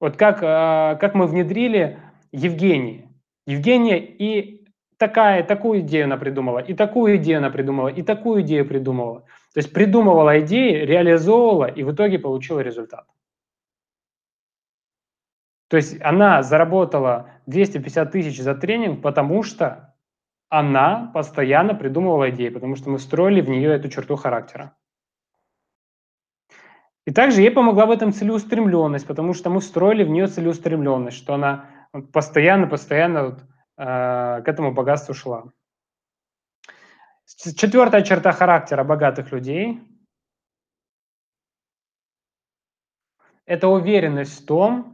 Вот 0.00 0.16
как, 0.16 0.38
а, 0.42 0.94
как 0.94 1.14
мы 1.14 1.26
внедрили 1.26 1.98
Евгении. 2.32 3.06
Евгения 3.46 3.98
и 3.98 4.64
такая, 4.96 5.42
такую 5.42 5.80
идею 5.80 6.04
она 6.06 6.16
придумала, 6.16 6.60
и 6.60 6.72
такую 6.72 7.18
идею 7.18 7.36
она 7.36 7.50
придумала, 7.50 7.88
и 7.88 8.00
такую 8.00 8.40
идею 8.40 8.66
придумала. 8.66 9.26
То 9.52 9.58
есть 9.58 9.74
придумывала 9.74 10.40
идеи, 10.40 10.86
реализовывала 10.86 11.66
и 11.66 11.82
в 11.82 11.92
итоге 11.92 12.18
получила 12.18 12.60
результат. 12.60 13.04
То 15.72 15.78
есть 15.78 15.98
она 16.02 16.42
заработала 16.42 17.30
250 17.46 18.12
тысяч 18.12 18.38
за 18.42 18.54
тренинг, 18.54 19.00
потому 19.00 19.42
что 19.42 19.96
она 20.50 21.10
постоянно 21.14 21.74
придумывала 21.74 22.28
идеи, 22.28 22.50
потому 22.50 22.76
что 22.76 22.90
мы 22.90 22.98
строили 22.98 23.40
в 23.40 23.48
нее 23.48 23.70
эту 23.70 23.88
черту 23.88 24.16
характера. 24.16 24.76
И 27.06 27.10
также 27.10 27.40
ей 27.40 27.50
помогла 27.50 27.86
в 27.86 27.90
этом 27.90 28.12
целеустремленность, 28.12 29.06
потому 29.06 29.32
что 29.32 29.48
мы 29.48 29.62
строили 29.62 30.04
в 30.04 30.10
нее 30.10 30.26
целеустремленность, 30.26 31.16
что 31.16 31.32
она 31.32 31.70
постоянно-постоянно 32.12 33.24
вот, 33.24 33.38
э, 33.78 34.42
к 34.42 34.44
этому 34.44 34.74
богатству 34.74 35.14
шла. 35.14 35.44
Четвертая 37.24 38.02
черта 38.02 38.32
характера 38.32 38.84
богатых 38.84 39.32
людей– 39.32 39.80
это 43.46 43.68
уверенность 43.68 44.42
в 44.42 44.44
том, 44.44 44.92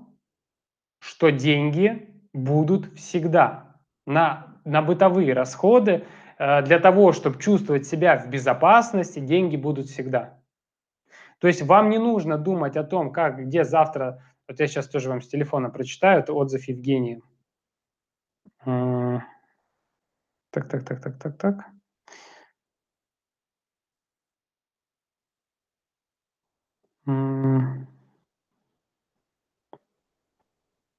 что 0.98 1.30
деньги 1.30 2.14
будут 2.32 2.94
всегда 2.98 3.76
на 4.06 4.48
на 4.68 4.82
бытовые 4.82 5.32
расходы, 5.32 6.04
э, 6.38 6.62
для 6.62 6.78
того, 6.78 7.12
чтобы 7.12 7.40
чувствовать 7.40 7.86
себя 7.86 8.18
в 8.18 8.28
безопасности, 8.28 9.18
деньги 9.18 9.56
будут 9.56 9.86
всегда. 9.86 10.38
То 11.38 11.48
есть 11.48 11.62
вам 11.62 11.88
не 11.88 11.98
нужно 11.98 12.36
думать 12.36 12.76
о 12.76 12.84
том, 12.84 13.12
как, 13.12 13.46
где 13.46 13.64
завтра, 13.64 14.22
вот 14.46 14.60
я 14.60 14.66
сейчас 14.66 14.88
тоже 14.88 15.08
вам 15.08 15.22
с 15.22 15.28
телефона 15.28 15.70
прочитаю, 15.70 16.20
это 16.20 16.34
отзыв 16.34 16.68
Евгении. 16.68 17.22
Так, 20.50 20.68
так, 20.68 20.84
так, 20.84 21.00
так, 21.00 21.18
так, 21.18 21.38
так. 21.38 21.77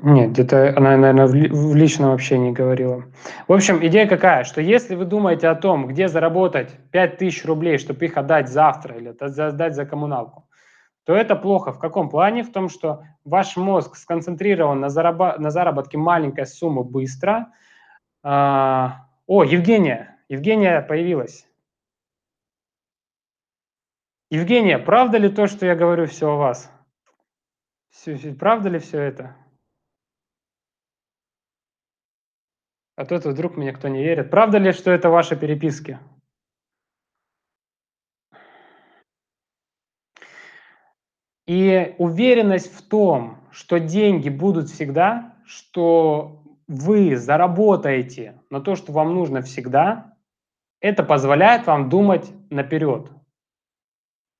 Нет, 0.02 0.32
где-то 0.32 0.70
она, 0.78 0.96
наверное, 0.96 1.28
в 1.28 1.76
личном 1.76 2.12
общении 2.12 2.52
говорила. 2.52 3.04
В 3.50 3.54
общем, 3.54 3.86
идея 3.86 4.08
какая, 4.08 4.46
что 4.46 4.62
если 4.62 4.96
вы 4.96 5.04
думаете 5.04 5.50
о 5.50 5.56
том, 5.56 5.88
где 5.88 6.08
заработать 6.08 6.74
5000 6.92 7.44
рублей, 7.44 7.78
чтобы 7.78 8.06
их 8.06 8.16
отдать 8.16 8.48
завтра 8.48 8.96
или 8.96 9.10
отдать 9.10 9.76
за 9.76 9.86
коммуналку, 9.86 10.48
то 11.04 11.14
это 11.14 11.36
плохо. 11.36 11.74
В 11.74 11.80
каком 11.80 12.10
плане? 12.10 12.44
В 12.44 12.52
том, 12.52 12.70
что 12.70 13.04
ваш 13.26 13.58
мозг 13.58 13.98
сконцентрирован 13.98 14.80
на, 14.80 14.86
зараб- 14.86 15.38
на 15.38 15.50
заработке 15.52 15.98
маленькой 15.98 16.46
суммы 16.46 16.86
быстро. 16.86 17.52
А- 18.24 19.06
о, 19.28 19.44
Евгения, 19.44 20.18
Евгения 20.30 20.82
появилась. 20.82 21.46
Евгения, 24.32 24.78
правда 24.78 25.18
ли 25.18 25.28
то, 25.28 25.48
что 25.48 25.66
я 25.66 25.76
говорю 25.76 26.06
все 26.06 26.32
о 26.32 26.38
вас? 26.38 26.72
Правда 28.40 28.70
ли 28.70 28.80
все 28.80 29.02
это? 29.02 29.36
А 33.00 33.06
тут 33.06 33.24
вдруг 33.24 33.56
мне 33.56 33.72
кто 33.72 33.88
не 33.88 34.04
верит. 34.04 34.30
Правда 34.30 34.58
ли, 34.58 34.74
что 34.74 34.92
это 34.92 35.10
ваши 35.10 35.38
переписки? 35.38 36.00
И 41.48 41.96
уверенность 41.98 42.76
в 42.76 42.86
том, 42.86 43.38
что 43.52 43.80
деньги 43.80 44.28
будут 44.28 44.68
всегда, 44.70 45.38
что 45.46 46.44
вы 46.68 47.16
заработаете 47.16 48.44
на 48.50 48.60
то, 48.60 48.76
что 48.76 48.92
вам 48.92 49.16
нужно 49.16 49.44
всегда, 49.44 50.18
это 50.82 51.02
позволяет 51.02 51.68
вам 51.68 51.88
думать 51.88 52.30
наперед. 52.50 53.10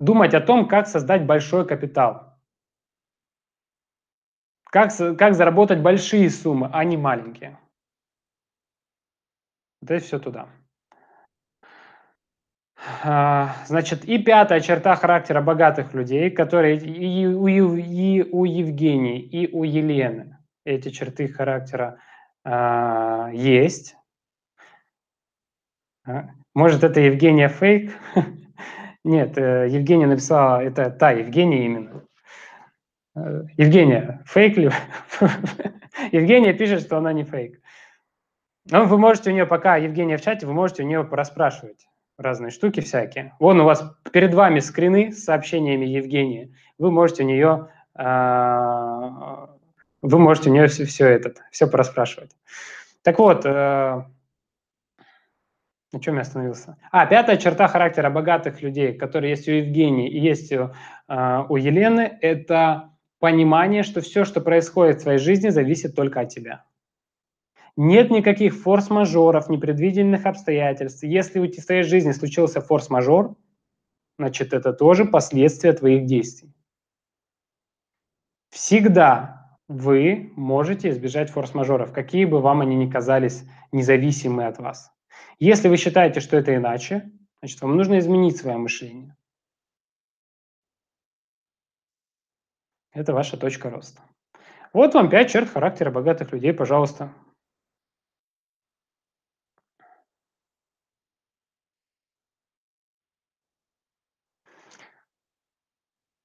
Думать 0.02 0.34
о 0.34 0.42
том, 0.42 0.68
как 0.68 0.88
создать 0.88 1.26
большой 1.26 1.66
капитал. 1.66 2.38
Как, 4.66 4.92
как 5.18 5.36
заработать 5.36 5.80
большие 5.80 6.30
суммы, 6.30 6.70
а 6.74 6.84
не 6.84 6.98
маленькие. 6.98 7.58
Да 9.82 9.96
и 9.96 10.00
все 10.00 10.20
туда. 10.20 10.50
А, 13.04 13.56
значит, 13.66 14.06
и 14.06 14.18
пятая 14.18 14.62
черта 14.62 14.96
характера 14.96 15.42
богатых 15.42 15.94
людей, 15.94 16.30
которые 16.32 16.78
и 16.78 17.26
у, 17.26 17.48
и 17.48 18.22
у 18.24 18.46
Евгении, 18.46 19.22
и 19.22 19.52
у 19.52 19.64
Елены 19.64 20.38
эти 20.66 20.90
черты 20.90 21.28
характера 21.28 22.00
а, 22.44 23.30
есть. 23.34 23.96
А, 26.06 26.30
может, 26.54 26.84
это 26.84 27.00
Евгения 27.00 27.50
фейк? 27.50 27.92
Нет, 29.04 29.38
э, 29.38 29.68
Евгения 29.70 30.08
написала, 30.08 30.62
это 30.62 30.90
та 30.90 31.12
Евгения 31.12 31.66
именно. 31.66 32.04
Э, 33.16 33.44
Евгения, 33.58 34.24
фейк 34.26 34.58
ли? 34.58 34.70
Евгения 36.12 36.54
пишет, 36.54 36.82
что 36.82 36.98
она 36.98 37.14
не 37.14 37.24
фейк. 37.24 37.62
Ну, 38.72 38.86
вы 38.86 38.98
можете 39.00 39.32
у 39.32 39.34
нее, 39.34 39.48
пока 39.48 39.78
Евгения 39.78 40.18
в 40.18 40.22
чате, 40.22 40.46
вы 40.46 40.54
можете 40.54 40.84
у 40.84 40.86
нее 40.86 41.08
расспрашивать 41.10 41.88
разные 42.20 42.52
штуки 42.52 42.82
всякие. 42.82 43.34
Вон 43.40 43.60
у 43.62 43.64
вас 43.64 43.84
перед 44.12 44.34
вами 44.34 44.60
скрины 44.60 45.12
с 45.12 45.24
сообщениями 45.24 45.86
Евгении. 45.86 46.54
Вы 46.78 46.92
можете 46.92 47.24
у 47.24 47.26
нее, 47.26 47.70
э, 47.98 49.48
вы 50.02 50.20
можете 50.20 50.50
у 50.50 50.54
нее 50.54 50.68
все, 50.68 50.86
все 50.86 51.08
это, 51.08 51.34
все 51.50 51.68
проспрашивать. 51.68 52.32
Так 53.02 53.18
вот, 53.18 53.46
э, 53.46 54.04
на 55.92 56.00
чем 56.00 56.16
я 56.16 56.22
остановился? 56.22 56.78
А, 56.92 57.08
пятая 57.08 57.38
черта 57.38 57.68
характера 57.68 58.12
богатых 58.12 58.62
людей, 58.62 58.94
которые 58.94 59.32
есть 59.32 59.48
у 59.48 59.52
Евгении 59.52 60.10
и 60.10 60.20
есть 60.20 60.52
у, 60.52 60.72
э, 61.08 61.44
у 61.50 61.56
Елены, 61.56 62.20
это 62.22 62.92
понимание, 63.20 63.82
что 63.82 64.02
все, 64.02 64.26
что 64.26 64.42
происходит 64.42 65.00
в 65.00 65.04
твоей 65.04 65.20
жизни, 65.20 65.50
зависит 65.50 65.96
только 65.96 66.20
от 66.20 66.30
тебя. 66.30 66.66
Нет 67.76 68.10
никаких 68.10 68.56
форс-мажоров, 68.56 69.50
непредвиденных 69.50 70.26
обстоятельств. 70.26 71.04
Если 71.04 71.40
у 71.40 71.48
тебя 71.48 71.64
в 71.64 71.66
твоей 71.66 71.84
жизни 71.84 72.12
случился 72.12 72.62
форс-мажор, 72.62 73.36
значит, 74.18 74.54
это 74.54 74.74
тоже 74.74 75.06
последствия 75.06 75.74
твоих 75.74 76.06
действий. 76.06 76.54
Всегда 78.50 79.58
вы 79.68 80.34
можете 80.36 80.90
избежать 80.90 81.30
форс-мажоров, 81.30 81.94
какие 81.94 82.26
бы 82.26 82.42
вам 82.42 82.62
они 82.62 82.76
ни 82.76 82.90
казались 82.90 83.46
независимые 83.72 84.48
от 84.48 84.58
вас. 84.58 84.92
Если 85.38 85.70
вы 85.70 85.78
считаете, 85.78 86.20
что 86.20 86.38
это 86.38 86.56
иначе, 86.56 87.12
значит, 87.42 87.62
вам 87.62 87.78
нужно 87.78 88.00
изменить 88.00 88.38
свое 88.38 88.58
мышление. 88.58 89.16
Это 92.92 93.14
ваша 93.14 93.38
точка 93.38 93.70
роста. 93.70 94.02
Вот 94.74 94.94
вам 94.94 95.10
пять 95.10 95.32
черт 95.32 95.50
характера 95.50 95.92
богатых 95.92 96.32
людей, 96.32 96.54
пожалуйста. 96.54 97.14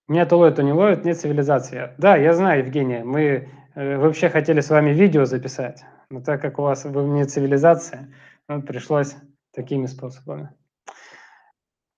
Меня 0.06 0.26
то 0.26 0.36
ловит, 0.36 0.56
то 0.56 0.62
не 0.62 0.72
ловит, 0.72 1.05
нет 1.05 1.18
цивилизации. 1.18 1.94
Да, 1.97 2.16
я 2.16 2.35
знаю, 2.35 2.64
Евгения, 2.64 3.05
мы 3.05 3.48
э, 3.74 3.97
вообще 3.97 4.28
хотели 4.28 4.60
с 4.60 4.68
вами 4.68 4.90
видео 4.90 5.24
записать, 5.24 5.82
но 6.10 6.20
так 6.20 6.43
как 6.43 6.59
у 6.59 6.62
вас 6.62 6.85
вы 6.85 7.05
вне 7.05 7.24
цивилизации, 7.24 8.12
ну, 8.48 8.60
пришлось 8.60 9.16
такими 9.55 9.86
способами. 9.86 10.51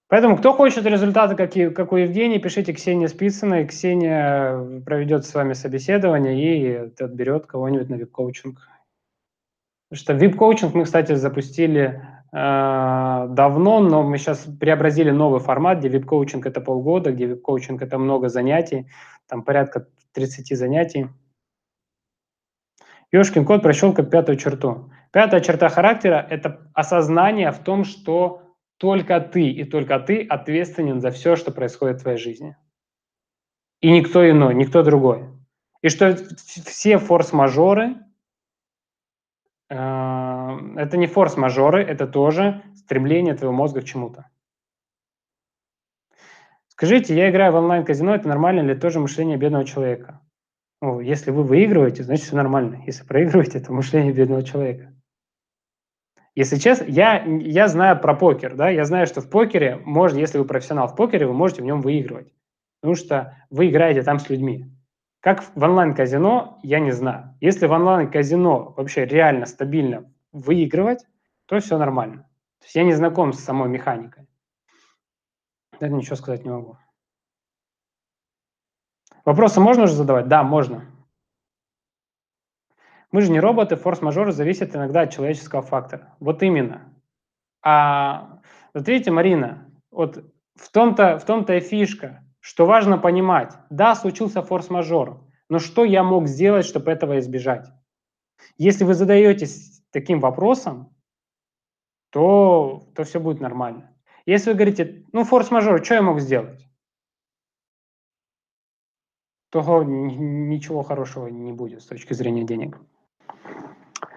Поэтому, 0.09 0.37
кто 0.37 0.53
хочет 0.53 0.87
результаты, 0.87 1.35
как, 1.35 1.57
и, 1.57 1.69
как 1.71 1.91
у 1.91 1.97
Евгении, 1.97 2.39
пишите 2.39 2.73
Ксении 2.73 3.09
Спицыной. 3.09 3.67
Ксения 3.67 4.81
проведет 4.83 5.27
с 5.27 5.35
вами 5.35 5.53
собеседование 5.53 6.37
и 6.37 7.03
отберет 7.03 7.47
кого-нибудь 7.47 7.89
на 7.89 7.97
вип-коучинг. 7.97 8.61
Потому 9.89 10.01
что 10.01 10.13
вип-коучинг 10.13 10.75
мы, 10.75 10.85
кстати, 10.85 11.15
запустили 11.15 12.01
Э, 12.01 12.16
давно, 12.37 13.81
но 13.81 14.03
мы 14.03 14.19
сейчас 14.19 14.47
преобразили 14.61 15.11
новый 15.11 15.41
формат, 15.41 15.79
где 15.79 15.89
вип-коучинг 15.89 16.45
это 16.45 16.61
полгода, 16.61 17.13
где 17.13 17.25
вип-коучинг 17.25 17.81
это 17.81 17.99
много 17.99 18.29
занятий, 18.29 18.91
там 19.27 19.43
порядка 19.43 19.87
30 20.13 20.57
занятий. 20.57 21.09
Ёшкин 23.11 23.47
кот 23.47 23.63
прощелкает 23.63 24.11
пятую 24.11 24.37
черту. 24.37 24.91
Пятая 25.13 25.41
черта 25.41 25.71
характера– 25.71 26.27
это 26.31 26.71
осознание 26.75 27.53
в 27.53 27.59
том, 27.61 27.85
что 27.85 28.43
только 28.77 29.19
ты 29.21 29.49
и 29.49 29.65
только 29.65 29.99
ты 30.01 30.27
ответственен 30.27 31.01
за 31.01 31.11
все, 31.11 31.37
что 31.37 31.53
происходит 31.53 32.01
в 32.01 32.03
твоей 32.03 32.19
жизни. 32.19 32.57
И 33.81 33.91
никто 33.91 34.29
иной, 34.29 34.55
никто 34.55 34.83
другой. 34.83 35.25
И 35.81 35.89
что 35.89 36.15
все 36.67 36.99
форс-мажоры 36.99 37.95
э, 37.95 37.95
это 39.69 40.97
не 40.97 41.07
форс-мажоры, 41.07 41.83
это 41.83 42.07
тоже 42.07 42.63
стремление 42.75 43.35
твоего 43.35 43.55
мозга 43.55 43.81
к 43.81 43.85
чему-то. 43.85 44.27
Скажите, 46.69 47.17
я 47.17 47.31
играю 47.31 47.53
в 47.53 47.57
онлайн-казино, 47.57 48.15
это 48.15 48.29
нормально 48.29 48.61
ли 48.61 48.75
тоже 48.75 49.01
мышление 49.01 49.39
бедного 49.39 49.65
человека? 49.65 50.21
Ну, 50.83 51.01
если 51.01 51.31
вы 51.31 51.43
выигрываете, 51.43 52.03
значит 52.03 52.27
все 52.27 52.37
нормально. 52.37 52.83
Если 52.87 53.05
проигрываете, 53.05 53.59
это 53.59 53.73
мышление 53.73 54.13
бедного 54.13 54.43
человека. 54.43 54.93
Если 56.35 56.57
честно, 56.59 56.85
я, 56.85 57.25
я 57.25 57.67
знаю 57.67 57.99
про 57.99 58.15
покер, 58.15 58.55
да, 58.55 58.69
я 58.69 58.85
знаю, 58.85 59.07
что 59.07 59.23
в 59.23 59.31
покере, 59.31 59.81
можно, 59.87 60.19
если 60.19 60.37
вы 60.37 60.45
профессионал 60.45 60.87
в 60.87 60.95
покере, 60.95 61.27
вы 61.27 61.33
можете 61.33 61.63
в 61.63 61.65
нем 61.65 61.81
выигрывать, 61.81 62.31
потому 62.81 62.95
что 62.95 63.35
вы 63.49 63.71
играете 63.71 64.03
там 64.03 64.19
с 64.19 64.29
людьми. 64.29 64.71
Как 65.27 65.43
в 65.57 65.61
онлайн-казино, 65.61 66.61
я 66.63 66.79
не 66.79 66.93
знаю. 66.93 67.37
Если 67.41 67.67
в 67.67 67.73
онлайн-казино 67.73 68.75
вообще 68.77 69.07
реально 69.07 69.47
стабильно 69.47 70.09
выигрывать, 70.31 71.05
то 71.47 71.59
все 71.59 71.79
нормально. 71.79 72.29
То 72.61 72.67
есть 72.67 72.77
я 72.77 72.85
не 72.85 72.93
знаком 72.93 73.33
с 73.33 73.41
самой 73.41 73.69
механикой. 73.69 74.29
Это 75.73 75.89
ничего 75.89 76.15
сказать 76.15 76.45
не 76.45 76.51
могу. 76.51 76.79
Вопросы 79.25 79.61
можно 79.61 79.83
уже 79.83 79.95
задавать? 79.95 80.29
Да, 80.29 80.45
можно. 80.45 80.85
Мы 83.11 83.21
же 83.21 83.33
не 83.33 83.41
роботы, 83.41 83.75
форс-мажоры 83.75 84.31
зависят 84.31 84.77
иногда 84.77 85.01
от 85.01 85.13
человеческого 85.13 85.63
фактора. 85.63 86.15
Вот 86.21 86.41
именно. 86.45 86.95
А 87.65 88.39
видите, 88.75 89.11
Марина, 89.11 89.69
вот 89.91 90.25
в 90.55 90.71
том-то 90.71 91.19
в 91.19 91.25
том-то 91.25 91.55
и 91.55 91.61
фишка, 91.61 92.23
что 92.47 92.65
важно 92.65 92.97
понимать, 92.97 93.53
да, 93.71 93.97
случился 93.97 94.41
форс-мажор, 94.41 95.21
но 95.49 95.59
что 95.59 95.83
я 95.83 96.05
мог 96.05 96.29
сделать, 96.29 96.65
чтобы 96.65 96.93
этого 96.93 97.19
избежать? 97.19 97.67
Если 98.57 98.85
вы 98.85 98.95
задаетесь 98.95 99.83
таким 99.91 100.21
вопросом, 100.21 100.95
то, 102.11 102.85
то 102.95 103.03
все 103.03 103.19
будет 103.19 103.41
нормально. 103.41 103.93
Если 104.27 104.51
вы 104.51 104.55
говорите, 104.55 105.05
ну, 105.13 105.25
форс-мажор, 105.25 105.85
что 105.85 105.95
я 105.95 106.03
мог 106.03 106.21
сделать? 106.21 106.65
То 109.51 109.83
ничего 109.83 110.85
хорошего 110.85 111.27
не 111.27 111.53
будет 111.53 111.83
с 111.83 111.87
точки 111.87 112.13
зрения 112.13 112.45
денег. 112.45 112.79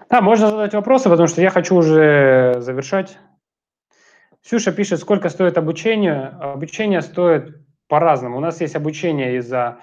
Да, 0.08 0.20
можно 0.20 0.50
задать 0.50 0.74
вопросы, 0.74 1.10
потому 1.10 1.26
что 1.26 1.42
я 1.42 1.50
хочу 1.50 1.74
уже 1.74 2.60
завершать. 2.60 3.18
Сюша 4.40 4.70
пишет, 4.70 5.00
сколько 5.00 5.30
стоит 5.30 5.58
обучение. 5.58 6.26
Обучение 6.26 7.02
стоит 7.02 7.56
по-разному. 7.90 8.38
У 8.38 8.40
нас 8.40 8.60
есть 8.62 8.76
обучение 8.76 9.36
из-за... 9.36 9.82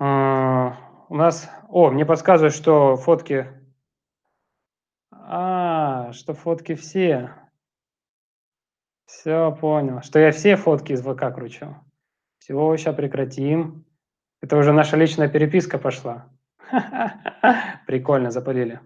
Uh, 0.00 0.72
у 1.08 1.14
нас... 1.14 1.48
О, 1.68 1.90
мне 1.90 2.04
подсказывают, 2.04 2.54
что 2.54 2.96
фотки... 2.96 3.46
А, 5.12 6.12
что 6.12 6.32
фотки 6.32 6.74
все. 6.74 7.34
Все, 9.04 9.52
понял. 9.52 10.00
Что 10.02 10.18
я 10.18 10.32
все 10.32 10.56
фотки 10.56 10.92
из 10.92 11.02
ВК 11.02 11.34
кручу. 11.34 11.76
Все, 12.38 12.76
сейчас 12.76 12.96
прекратим. 12.96 13.84
Это 14.40 14.56
уже 14.56 14.72
наша 14.72 14.96
личная 14.96 15.28
переписка 15.28 15.78
пошла. 15.78 16.30
Прикольно, 17.86 18.30
запалили. 18.30 18.80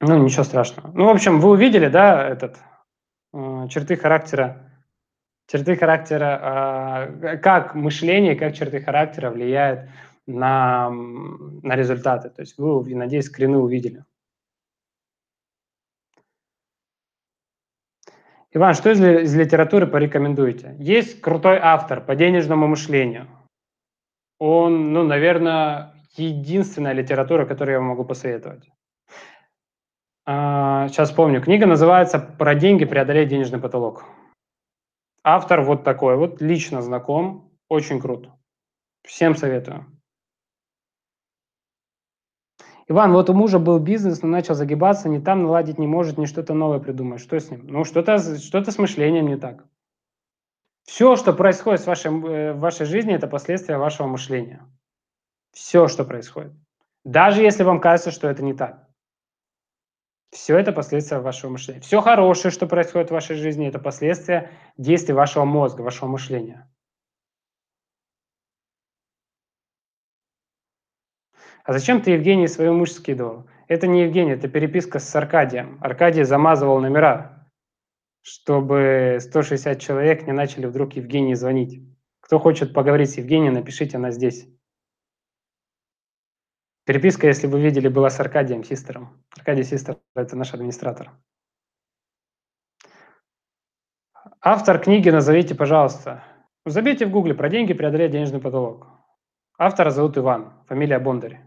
Ну, 0.00 0.22
ничего 0.22 0.44
страшного. 0.44 0.90
Ну, 0.94 1.06
в 1.06 1.10
общем, 1.10 1.40
вы 1.40 1.50
увидели, 1.50 1.88
да, 1.88 2.26
этот, 2.26 2.56
э, 3.34 3.68
черты 3.68 3.96
характера, 3.96 4.70
черты 5.46 5.76
характера, 5.76 7.08
э, 7.22 7.36
как 7.38 7.74
мышление, 7.74 8.34
как 8.34 8.54
черты 8.54 8.80
характера 8.80 9.30
влияют 9.30 9.90
на, 10.26 10.90
на 10.90 11.76
результаты. 11.76 12.30
То 12.30 12.40
есть 12.40 12.56
вы, 12.58 12.94
надеюсь, 12.94 13.26
скрины 13.26 13.58
увидели. 13.58 14.04
Иван, 18.52 18.74
что 18.74 18.90
из, 18.90 19.00
из 19.00 19.36
литературы 19.36 19.86
порекомендуете? 19.86 20.74
Есть 20.78 21.20
крутой 21.20 21.58
автор 21.62 22.00
по 22.00 22.16
денежному 22.16 22.66
мышлению– 22.66 23.28
он, 24.40 24.94
ну, 24.94 25.04
наверное, 25.04 25.92
единственная 26.16 26.94
литература, 26.94 27.44
которую 27.44 27.74
я 27.74 27.80
могу 27.80 28.04
посоветовать. 28.04 28.70
А, 30.32 30.86
сейчас 30.86 31.10
помню. 31.10 31.42
Книга 31.42 31.66
называется 31.66 32.20
«Про 32.20 32.54
деньги 32.54 32.84
преодолеть 32.84 33.30
денежный 33.30 33.58
потолок». 33.58 34.04
Автор 35.24 35.62
вот 35.62 35.82
такой, 35.82 36.16
вот 36.16 36.40
лично 36.40 36.82
знаком, 36.82 37.50
очень 37.68 38.00
круто. 38.00 38.38
Всем 39.04 39.34
советую. 39.34 39.86
Иван, 42.86 43.12
вот 43.12 43.28
у 43.28 43.34
мужа 43.34 43.58
был 43.58 43.80
бизнес, 43.80 44.22
но 44.22 44.28
начал 44.28 44.54
загибаться, 44.54 45.08
не 45.08 45.20
там 45.20 45.42
наладить 45.42 45.80
не 45.80 45.88
может, 45.88 46.16
не 46.16 46.26
что-то 46.26 46.54
новое 46.54 46.78
придумать. 46.78 47.20
Что 47.20 47.40
с 47.40 47.50
ним? 47.50 47.66
Ну, 47.66 47.82
что-то 47.82 48.18
что 48.38 48.62
с 48.62 48.78
мышлением 48.78 49.26
не 49.26 49.36
так. 49.36 49.64
Все, 50.84 51.16
что 51.16 51.32
происходит 51.32 51.80
в 51.80 51.86
вашей, 51.88 52.12
э, 52.12 52.52
в 52.52 52.60
вашей 52.60 52.86
жизни, 52.86 53.16
это 53.16 53.26
последствия 53.26 53.78
вашего 53.78 54.06
мышления. 54.06 54.64
Все, 55.50 55.88
что 55.88 56.04
происходит. 56.04 56.52
Даже 57.04 57.42
если 57.42 57.64
вам 57.64 57.80
кажется, 57.80 58.12
что 58.12 58.28
это 58.28 58.44
не 58.44 58.54
так. 58.54 58.89
Все 60.30 60.56
это 60.56 60.72
последствия 60.72 61.18
вашего 61.18 61.50
мышления. 61.50 61.80
Все 61.80 62.00
хорошее, 62.00 62.52
что 62.52 62.66
происходит 62.66 63.08
в 63.08 63.12
вашей 63.12 63.36
жизни, 63.36 63.68
это 63.68 63.78
последствия 63.78 64.50
действий 64.76 65.14
вашего 65.14 65.44
мозга, 65.44 65.82
вашего 65.82 66.08
мышления. 66.08 66.70
А 71.64 71.72
зачем 71.72 72.00
ты, 72.00 72.12
Евгений, 72.12 72.48
свою 72.48 72.74
мышь 72.74 72.92
скидывал? 72.92 73.48
Это 73.68 73.86
не 73.86 74.02
Евгений, 74.02 74.32
это 74.32 74.48
переписка 74.48 74.98
с 74.98 75.14
Аркадием. 75.14 75.78
Аркадий 75.82 76.22
замазывал 76.22 76.80
номера 76.80 77.40
чтобы 78.22 79.18
160 79.20 79.80
человек 79.80 80.26
не 80.26 80.32
начали 80.32 80.66
вдруг 80.66 80.94
Евгении 80.94 81.34
звонить. 81.34 81.82
Кто 82.20 82.38
хочет 82.38 82.72
поговорить 82.72 83.10
с 83.10 83.18
Евгенией, 83.18 83.52
напишите, 83.52 83.96
она 83.96 84.10
здесь. 84.10 84.46
Переписка, 86.90 87.28
если 87.28 87.46
вы 87.46 87.60
видели, 87.60 87.86
была 87.86 88.10
с 88.10 88.18
Аркадием 88.18 88.64
Систером. 88.64 89.22
Аркадий 89.36 89.62
Систер– 89.62 89.98
это 90.16 90.34
наш 90.34 90.52
администратор. 90.54 91.12
Автор 94.40 94.80
книги 94.80 95.08
назовите, 95.08 95.54
пожалуйста. 95.54 96.24
Забейте 96.66 97.06
в 97.06 97.12
гугле 97.12 97.32
«Про 97.32 97.48
деньги 97.48 97.74
преодолеть 97.74 98.10
денежный 98.10 98.40
потолок». 98.40 98.88
Автора 99.56 99.90
зовут 99.90 100.18
Иван, 100.18 100.52
фамилия 100.66 100.98
Бондарь. 100.98 101.38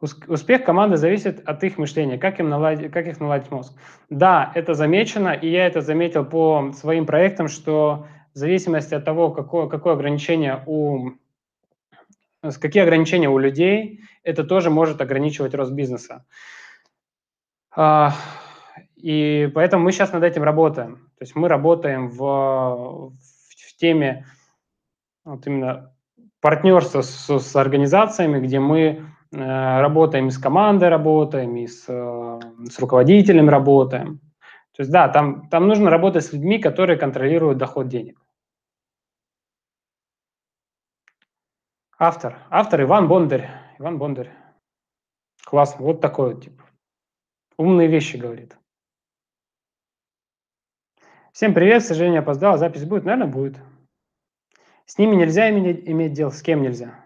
Успех 0.00 0.64
команды 0.64 0.96
зависит 0.96 1.46
от 1.46 1.62
их 1.62 1.76
мышления, 1.76 2.16
как, 2.16 2.40
им 2.40 2.48
наладить, 2.48 2.90
как 2.90 3.06
их 3.06 3.20
наладить 3.20 3.50
мозг. 3.50 3.78
Да, 4.08 4.50
это 4.54 4.72
замечено, 4.72 5.34
и 5.34 5.50
я 5.50 5.66
это 5.66 5.82
заметил 5.82 6.24
по 6.24 6.72
своим 6.72 7.04
проектам, 7.04 7.48
что 7.48 8.06
в 8.32 8.38
зависимости 8.38 8.94
от 8.94 9.04
того, 9.04 9.30
какое, 9.30 9.68
какое 9.68 9.92
ограничение 9.92 10.62
у, 10.64 11.10
какие 12.42 12.82
ограничения 12.82 13.28
у 13.28 13.38
людей, 13.38 14.00
это 14.22 14.44
тоже 14.44 14.70
может 14.70 15.00
ограничивать 15.00 15.54
рост 15.54 15.72
бизнеса. 15.72 16.24
А, 17.74 18.14
и 18.96 19.50
поэтому 19.54 19.84
мы 19.84 19.92
сейчас 19.92 20.12
над 20.12 20.22
этим 20.22 20.42
работаем. 20.42 20.96
То 21.18 21.22
есть 21.22 21.34
мы 21.34 21.48
работаем 21.48 22.08
в, 22.08 23.10
в 23.10 23.76
теме 23.78 24.26
вот 25.24 25.46
именно 25.46 25.94
партнерства 26.40 27.02
с, 27.02 27.28
с 27.28 27.56
организациями, 27.56 28.40
где 28.40 28.60
мы 28.60 29.06
Э, 29.32 29.80
работаем 29.80 30.28
и 30.28 30.30
с 30.30 30.38
командой, 30.38 30.88
работаем, 30.88 31.56
и 31.56 31.66
с, 31.66 31.84
э, 31.88 32.40
с 32.70 32.78
руководителем 32.78 33.48
работаем. 33.48 34.20
То 34.76 34.82
есть 34.82 34.90
да, 34.90 35.08
там, 35.08 35.48
там 35.48 35.66
нужно 35.68 35.90
работать 35.90 36.24
с 36.24 36.32
людьми, 36.32 36.58
которые 36.58 36.96
контролируют 36.98 37.58
доход 37.58 37.88
денег. 37.88 38.18
Автор. 41.98 42.38
Автор 42.50 42.82
Иван 42.82 43.08
Бондарь. 43.08 43.48
Иван 43.78 43.98
Бондарь. 43.98 44.30
Классно. 45.44 45.84
Вот 45.84 46.00
такой 46.02 46.34
вот 46.34 46.44
тип. 46.44 46.62
Умные 47.56 47.88
вещи 47.88 48.18
говорит. 48.18 48.56
Всем 51.32 51.54
привет. 51.54 51.82
К 51.82 51.86
сожалению, 51.86 52.20
опоздал. 52.20 52.58
Запись 52.58 52.84
будет? 52.84 53.04
Наверное, 53.04 53.32
будет. 53.32 53.58
С 54.84 54.98
ними 54.98 55.16
нельзя 55.16 55.48
иметь, 55.48 55.88
иметь 55.88 56.12
дело. 56.12 56.30
С 56.30 56.42
кем 56.42 56.60
нельзя? 56.60 57.02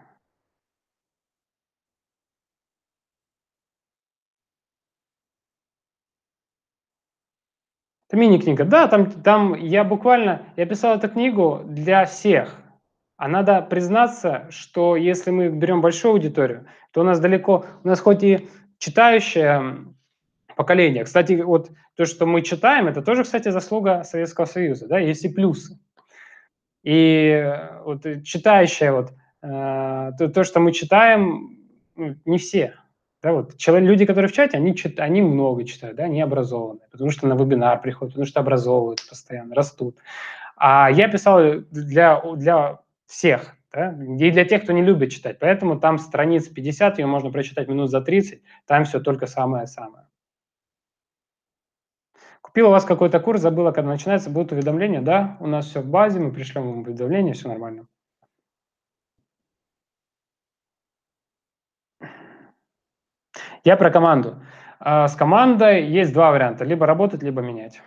Это 8.09 8.17
мини-книга. 8.17 8.65
Да, 8.65 8.89
там, 8.89 9.09
там 9.09 9.53
я 9.53 9.85
буквально, 9.85 10.45
я 10.57 10.65
писал 10.65 10.97
эту 10.97 11.07
книгу 11.09 11.61
для 11.63 12.05
всех. 12.05 12.61
А 13.21 13.27
надо 13.27 13.61
признаться, 13.61 14.47
что 14.49 14.95
если 14.95 15.29
мы 15.29 15.49
берем 15.49 15.79
большую 15.79 16.13
аудиторию, 16.13 16.65
то 16.89 17.01
у 17.01 17.03
нас 17.03 17.19
далеко, 17.19 17.65
у 17.83 17.87
нас 17.87 17.99
хоть 17.99 18.23
и 18.23 18.49
читающая 18.79 19.75
поколения. 20.55 21.03
Кстати, 21.03 21.33
вот 21.33 21.69
то, 21.95 22.05
что 22.05 22.25
мы 22.25 22.41
читаем, 22.41 22.87
это 22.87 23.03
тоже, 23.03 23.23
кстати, 23.23 23.49
заслуга 23.49 24.03
Советского 24.03 24.45
Союза, 24.45 24.87
да, 24.87 24.97
есть 24.97 25.23
и 25.23 25.29
плюсы. 25.29 25.77
И 26.81 27.59
вот 27.85 28.01
читающая 28.23 28.91
вот 28.91 29.11
э, 29.43 30.11
то, 30.17 30.27
то, 30.27 30.43
что 30.43 30.59
мы 30.59 30.71
читаем, 30.71 31.59
ну, 31.95 32.15
не 32.25 32.39
все. 32.39 32.73
Да, 33.21 33.33
вот 33.33 33.55
человек, 33.55 33.87
люди, 33.87 34.07
которые 34.07 34.29
в 34.29 34.33
чате, 34.33 34.57
они, 34.57 34.75
чит, 34.75 34.99
они 34.99 35.21
много 35.21 35.63
читают, 35.63 35.97
да, 35.97 36.05
они 36.05 36.23
образованы, 36.23 36.79
потому 36.91 37.11
что 37.11 37.27
на 37.27 37.35
вебинар 37.35 37.79
приходят, 37.81 38.15
потому 38.15 38.25
что 38.25 38.39
образовывают 38.39 39.07
постоянно, 39.07 39.53
растут. 39.53 39.99
А 40.55 40.89
я 40.89 41.07
писал 41.07 41.39
для, 41.69 42.19
для 42.35 42.79
всех, 43.11 43.55
да, 43.73 43.91
и 43.91 44.31
для 44.31 44.45
тех, 44.45 44.63
кто 44.63 44.71
не 44.71 44.81
любит 44.81 45.11
читать. 45.11 45.37
Поэтому 45.39 45.79
там 45.79 45.97
страниц 45.97 46.47
50, 46.47 46.99
ее 46.99 47.05
можно 47.05 47.29
прочитать 47.29 47.67
минут 47.67 47.89
за 47.91 48.01
30, 48.01 48.41
там 48.65 48.85
все 48.85 49.01
только 49.01 49.27
самое-самое. 49.27 50.07
Купил 52.41 52.67
у 52.67 52.71
вас 52.71 52.85
какой-то 52.85 53.19
курс, 53.19 53.41
забыла, 53.41 53.71
когда 53.71 53.91
начинается, 53.91 54.29
будут 54.29 54.53
уведомления, 54.53 55.01
да, 55.01 55.37
у 55.41 55.47
нас 55.47 55.67
все 55.67 55.81
в 55.81 55.87
базе, 55.87 56.19
мы 56.19 56.31
пришлем 56.31 56.67
вам 56.67 56.79
уведомления, 56.79 57.33
все 57.33 57.49
нормально. 57.49 57.87
Я 63.63 63.77
про 63.77 63.91
команду. 63.91 64.41
А, 64.79 65.07
с 65.07 65.15
командой 65.15 65.85
есть 65.85 66.13
два 66.13 66.31
варианта. 66.31 66.63
Либо 66.63 66.85
работать, 66.85 67.21
либо 67.21 67.41
менять. 67.41 67.81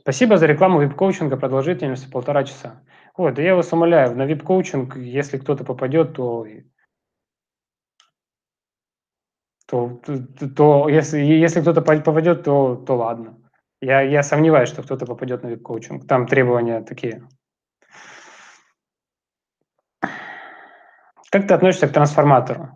Спасибо 0.00 0.38
за 0.38 0.46
рекламу 0.46 0.80
вип-коучинга 0.80 1.36
продолжительностью 1.36 2.10
полтора 2.10 2.44
часа. 2.44 2.82
Вот, 3.16 3.34
да 3.34 3.42
я 3.42 3.54
вас 3.54 3.72
умоляю, 3.72 4.16
на 4.16 4.24
вип-коучинг, 4.24 4.96
если 4.96 5.36
кто-то 5.36 5.62
попадет, 5.64 6.14
то, 6.14 6.46
то, 9.66 10.00
то, 10.06 10.48
то 10.56 10.88
если, 10.88 11.18
если 11.18 11.60
кто-то 11.60 11.82
попадет, 11.82 12.44
то, 12.44 12.76
то 12.76 12.96
ладно. 12.96 13.38
Я, 13.82 14.00
я 14.00 14.22
сомневаюсь, 14.22 14.70
что 14.70 14.82
кто-то 14.82 15.06
попадет 15.06 15.42
на 15.42 15.48
вип-коучинг. 15.48 16.06
Там 16.06 16.26
требования 16.26 16.82
такие 16.82 17.28
Как 21.30 21.46
ты 21.46 21.54
относишься 21.54 21.88
к 21.88 21.92
трансформатору? 21.92 22.70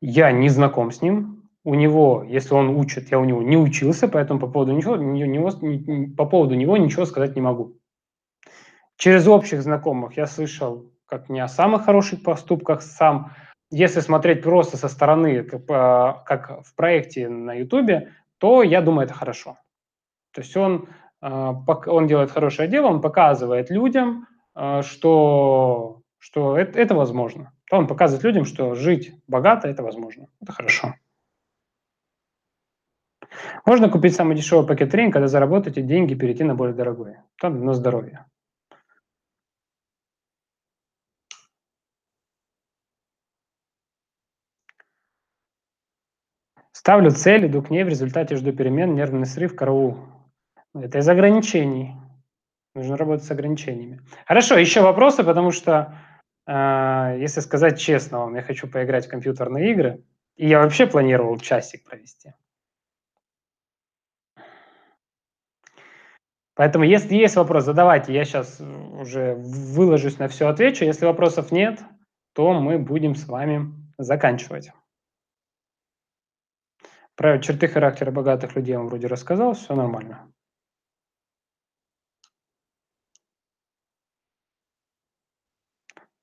Я 0.00 0.30
не 0.30 0.48
знаком 0.48 0.90
с 0.90 1.00
ним. 1.00 1.41
У 1.64 1.74
него, 1.74 2.24
если 2.26 2.54
он 2.54 2.70
учит, 2.70 3.10
я 3.10 3.18
у 3.18 3.24
него 3.24 3.42
не 3.42 3.56
учился, 3.56 4.08
поэтому 4.08 4.40
по 4.40 4.48
поводу 4.48 4.72
него, 4.72 4.96
него, 4.96 5.50
по 6.16 6.26
поводу 6.26 6.54
него 6.54 6.76
ничего 6.76 7.04
сказать 7.04 7.36
не 7.36 7.42
могу. 7.42 7.78
Через 8.96 9.26
общих 9.26 9.62
знакомых 9.62 10.16
я 10.16 10.26
слышал 10.26 10.90
как 11.06 11.28
не 11.28 11.40
о 11.40 11.48
самых 11.48 11.84
хороших 11.84 12.22
поступках 12.22 12.82
сам. 12.82 13.32
Если 13.70 14.00
смотреть 14.00 14.42
просто 14.42 14.76
со 14.76 14.88
стороны, 14.88 15.42
как, 15.44 15.66
как 15.66 16.64
в 16.64 16.74
проекте 16.74 17.28
на 17.28 17.52
Ютубе, 17.52 18.12
то 18.38 18.62
я 18.62 18.80
думаю, 18.80 19.04
это 19.04 19.14
хорошо. 19.14 19.58
То 20.32 20.40
есть 20.40 20.56
он, 20.56 20.88
а, 21.20 21.52
он 21.86 22.06
делает 22.06 22.30
хорошее 22.30 22.68
дело, 22.68 22.86
он 22.86 23.00
показывает 23.00 23.70
людям, 23.70 24.26
а, 24.54 24.82
что, 24.82 26.00
что 26.18 26.56
это, 26.56 26.78
это 26.78 26.94
возможно. 26.94 27.52
Он 27.70 27.86
показывает 27.86 28.24
людям, 28.24 28.44
что 28.44 28.74
жить 28.74 29.14
богато– 29.28 29.68
это 29.68 29.82
возможно. 29.82 30.28
Это 30.40 30.52
хорошо. 30.52 30.94
Можно 33.64 33.88
купить 33.88 34.14
самый 34.14 34.36
дешевый 34.36 34.66
пакет 34.66 34.90
тренинга, 34.90 35.14
когда 35.14 35.28
заработаете 35.28 35.82
деньги, 35.82 36.14
перейти 36.14 36.44
на 36.44 36.54
более 36.54 36.74
дорогой. 36.74 37.16
Там 37.40 37.64
на 37.64 37.74
здоровье. 37.74 38.26
Ставлю 46.72 47.12
цель, 47.12 47.46
иду 47.46 47.62
к 47.62 47.70
ней, 47.70 47.84
в 47.84 47.88
результате 47.88 48.34
жду 48.34 48.52
перемен, 48.52 48.94
нервный 48.94 49.26
срыв, 49.26 49.54
караул. 49.54 49.98
Это 50.74 50.98
из 50.98 51.08
ограничений. 51.08 51.94
Нужно 52.74 52.96
работать 52.96 53.24
с 53.24 53.30
ограничениями. 53.30 54.00
Хорошо, 54.26 54.56
еще 54.56 54.80
вопросы, 54.80 55.22
потому 55.22 55.52
что 55.52 55.94
а, 56.46 57.14
если 57.16 57.40
сказать 57.40 57.78
честно 57.78 58.20
вам, 58.20 58.34
я 58.34 58.42
хочу 58.42 58.66
поиграть 58.66 59.06
в 59.06 59.10
компьютерные 59.10 59.70
игры, 59.70 60.02
и 60.36 60.48
я 60.48 60.60
вообще 60.60 60.86
планировал 60.86 61.38
часик 61.38 61.84
провести. 61.84 62.34
Поэтому, 66.54 66.84
если 66.84 67.14
есть 67.14 67.36
вопрос, 67.36 67.64
задавайте. 67.64 68.12
Я 68.12 68.24
сейчас 68.24 68.60
уже 68.60 69.34
выложусь 69.36 70.18
на 70.18 70.28
все, 70.28 70.48
отвечу. 70.48 70.84
Если 70.84 71.06
вопросов 71.06 71.50
нет, 71.50 71.80
то 72.34 72.52
мы 72.52 72.78
будем 72.78 73.14
с 73.14 73.26
вами 73.26 73.72
заканчивать. 73.96 74.70
Про 77.14 77.38
черты 77.38 77.68
характера 77.68 78.10
богатых 78.10 78.56
людей 78.56 78.72
я 78.72 78.78
вам 78.78 78.88
вроде 78.88 79.06
рассказал, 79.06 79.54
все 79.54 79.74
нормально. 79.74 80.32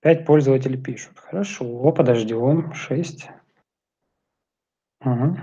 Пять 0.01 0.25
пользователей 0.25 0.81
пишут. 0.81 1.19
Хорошо, 1.19 1.91
подождем. 1.91 2.73
Шесть. 2.73 3.29
Угу. 5.01 5.37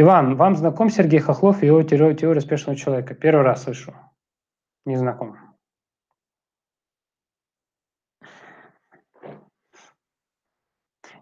Иван, 0.00 0.34
вам 0.36 0.56
знаком 0.56 0.88
Сергей 0.88 1.20
Хохлов 1.20 1.62
и 1.62 1.66
его 1.66 1.82
теория, 1.82 2.14
теория 2.14 2.38
успешного 2.38 2.74
человека? 2.74 3.14
Первый 3.14 3.42
раз 3.42 3.64
слышу. 3.64 3.94
Не 4.86 4.96
знаком. 4.96 5.36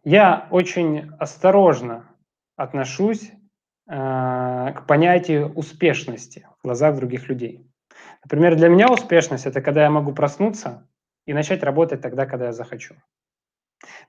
Я 0.05 0.47
очень 0.53 1.11
осторожно 1.19 2.09
отношусь 2.55 3.33
э, 3.33 3.33
к 3.91 4.85
понятию 4.87 5.53
успешности 5.55 6.47
в 6.61 6.63
глазах 6.63 6.95
других 6.95 7.29
людей. 7.29 7.69
Например, 8.23 8.55
для 8.55 8.69
меня 8.69 8.93
успешность– 8.93 9.47
это 9.47 9.61
когда 9.61 9.83
я 9.83 9.91
могу 9.91 10.13
проснуться 10.13 10.89
и 11.27 11.33
начать 11.33 11.65
работать 11.65 12.01
тогда, 12.01 12.27
когда 12.27 12.47
я 12.47 12.53
захочу. 12.53 12.95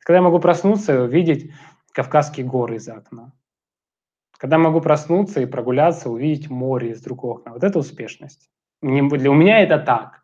Когда 0.02 0.18
я 0.18 0.22
могу 0.22 0.38
проснуться 0.40 0.94
и 0.94 1.00
увидеть 1.00 1.52
Кавказские 1.92 2.46
горы 2.46 2.76
из 2.76 2.88
окна. 2.88 3.34
Когда 4.38 4.58
могу 4.58 4.82
проснуться 4.82 5.42
и 5.42 5.46
прогуляться, 5.46 6.10
увидеть 6.10 6.50
море 6.50 6.92
из 6.92 7.02
другого 7.02 7.40
окна. 7.40 7.54
Вот 7.54 7.64
это 7.64 7.80
успешность. 7.80 8.50
Для, 8.82 9.02
меня 9.02 9.60
это 9.60 9.80
так. 9.80 10.24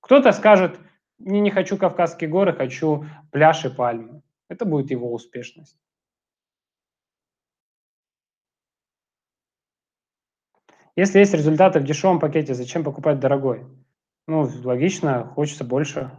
Кто-то 0.00 0.32
скажет, 0.32 0.78
не, 1.18 1.40
не 1.40 1.50
хочу 1.50 1.78
Кавказские 1.78 2.28
горы, 2.28 2.52
хочу 2.52 3.06
пляж 3.30 3.64
и 3.64 3.70
пальмы. 3.70 4.22
Это 4.48 4.66
будет 4.66 4.90
его 4.90 5.12
успешность. 5.12 5.78
Если 10.96 11.18
есть 11.18 11.34
результаты 11.34 11.80
в 11.80 11.84
дешевом 11.84 12.20
пакете, 12.20 12.54
зачем 12.54 12.84
покупать 12.84 13.18
дорогой? 13.18 13.66
Ну, 14.26 14.48
логично, 14.62 15.26
хочется 15.26 15.64
больше 15.64 16.12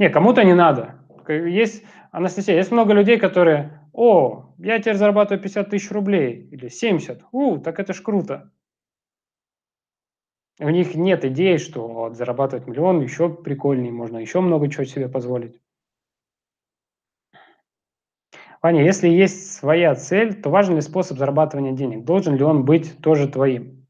не, 0.00 0.08
кому-то 0.08 0.42
не 0.44 0.54
надо. 0.54 0.94
Есть, 1.28 1.84
Анастасия, 2.10 2.56
есть 2.56 2.72
много 2.72 2.94
людей, 2.94 3.18
которые, 3.18 3.79
о, 3.92 4.54
я 4.58 4.78
теперь 4.78 4.96
зарабатываю 4.96 5.42
50 5.42 5.70
тысяч 5.70 5.90
рублей 5.90 6.48
или 6.50 6.68
70, 6.68 7.24
у, 7.32 7.58
так 7.58 7.78
это 7.78 7.92
ж 7.92 8.02
круто. 8.02 8.52
У 10.58 10.68
них 10.68 10.94
нет 10.94 11.24
идеи, 11.24 11.56
что 11.56 11.88
вот, 11.88 12.16
зарабатывать 12.16 12.66
миллион 12.66 13.00
еще 13.00 13.30
прикольнее, 13.30 13.92
можно 13.92 14.18
еще 14.18 14.40
много 14.40 14.68
чего 14.68 14.84
себе 14.84 15.08
позволить. 15.08 15.58
Ваня, 18.62 18.84
если 18.84 19.08
есть 19.08 19.54
своя 19.54 19.94
цель, 19.94 20.34
то 20.34 20.50
важен 20.50 20.74
ли 20.74 20.82
способ 20.82 21.16
зарабатывания 21.16 21.72
денег? 21.72 22.04
Должен 22.04 22.36
ли 22.36 22.44
он 22.44 22.66
быть 22.66 22.98
тоже 23.00 23.26
твоим? 23.26 23.86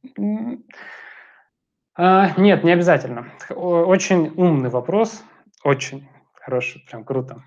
А, 1.96 2.40
нет, 2.40 2.62
не 2.62 2.70
обязательно. 2.70 3.32
Очень 3.50 4.32
умный 4.36 4.70
вопрос. 4.70 5.24
Очень 5.64 6.08
хороший, 6.34 6.84
прям 6.88 7.04
круто. 7.04 7.42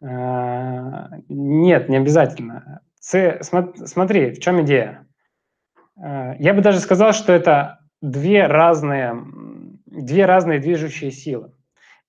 А, 0.00 1.08
нет, 1.28 1.88
не 1.88 1.96
обязательно. 1.96 2.82
Смотри, 3.00 4.32
в 4.32 4.40
чем 4.40 4.62
идея? 4.62 5.06
А, 5.96 6.34
я 6.38 6.54
бы 6.54 6.62
даже 6.62 6.80
сказал, 6.80 7.12
что 7.12 7.32
это 7.32 7.80
две 8.00 8.46
разные, 8.46 9.16
две 9.86 10.26
разные 10.26 10.60
движущие 10.60 11.10
силы. 11.10 11.52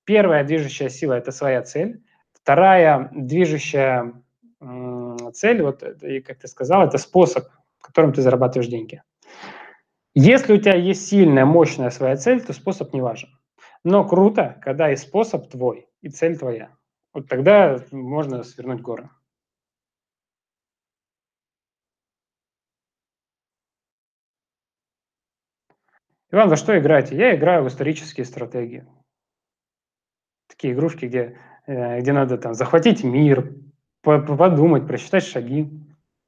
Первая 0.04 0.44
движущая 0.44 0.90
сила– 0.90 1.14
это 1.18 1.32
своя 1.32 1.62
цель. 1.62 2.04
Вторая 2.34 3.10
движущая 3.14 4.14
цель, 5.34 5.62
вот, 5.62 5.82
как 5.82 6.40
ты 6.40 6.48
сказал, 6.48 6.88
это 6.88 6.98
способ, 6.98 7.46
которым 7.80 8.12
ты 8.12 8.22
зарабатываешь 8.22 8.70
деньги. 8.70 9.04
Если 10.16 10.54
у 10.54 10.58
тебя 10.58 10.76
есть 10.76 11.08
сильная, 11.08 11.46
мощная 11.46 11.92
своя 11.92 12.18
цель, 12.18 12.42
то 12.42 12.54
способ 12.54 12.94
не 12.94 13.02
важен. 13.02 13.30
Но 13.84 14.04
круто, 14.04 14.58
когда 14.62 14.92
и 14.92 14.96
способ 14.96 15.50
твой, 15.50 15.88
и 16.02 16.10
цель 16.10 16.38
твоя. 16.38 16.70
Вот 17.20 17.28
тогда 17.28 17.84
можно 17.92 18.44
свернуть 18.44 18.80
горы. 18.80 19.10
Иван, 26.32 26.48
во 26.48 26.56
что 26.56 26.80
играете? 26.80 27.18
Я 27.18 27.36
играю 27.36 27.66
в 27.66 27.68
исторические 27.68 28.26
стратегии. 28.26 28.88
Такие 30.48 30.74
игрушки, 30.74 31.08
где 31.08 31.38
э, 31.68 32.00
где 32.00 32.14
надо 32.14 32.38
там 32.38 32.54
захватить 32.54 33.04
мир, 33.04 33.54
подумать, 34.02 34.88
просчитать 34.88 35.26
шаги 35.26 35.70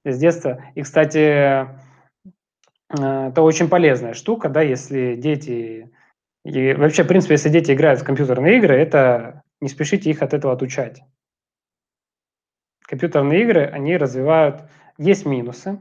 с 0.03 0.19
детства. 0.19 0.61
И, 0.75 0.81
кстати, 0.81 1.19
э, 1.19 1.67
это 2.99 3.41
очень 3.41 3.69
полезная 3.69 4.13
штука, 4.13 4.49
да, 4.49 4.61
если 4.61 5.15
дети... 5.15 5.89
И 6.43 6.73
вообще, 6.73 7.03
в 7.03 7.07
принципе, 7.07 7.35
если 7.35 7.47
дети 7.47 7.71
играют 7.71 8.01
в 8.01 8.03
компьютерные 8.03 8.57
игры, 8.57 8.75
это 8.75 9.43
не 9.61 9.69
спешите 9.69 10.09
их 10.09 10.21
от 10.21 10.33
этого 10.33 10.53
отучать. 10.53 11.01
Компьютерные 12.81 13.43
игры, 13.43 13.65
они 13.65 13.95
развивают... 13.97 14.63
Есть 14.97 15.25
минусы, 15.25 15.79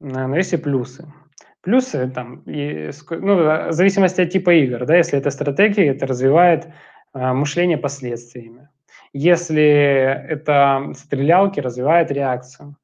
но 0.00 0.34
есть 0.34 0.54
и 0.54 0.56
плюсы. 0.56 1.12
Плюсы 1.60 2.10
там, 2.10 2.40
и, 2.46 2.90
ну, 3.10 3.68
в 3.68 3.72
зависимости 3.72 4.22
от 4.22 4.30
типа 4.30 4.54
игр, 4.54 4.86
да, 4.86 4.96
если 4.96 5.18
это 5.18 5.30
стратегия, 5.30 5.88
это 5.88 6.06
развивает 6.06 6.68
а, 7.12 7.34
мышление 7.34 7.76
последствиями. 7.76 8.70
Если 9.12 9.62
это 9.62 10.92
стрелялки, 10.96 11.60
развивает 11.60 12.10
реакцию. 12.10 12.76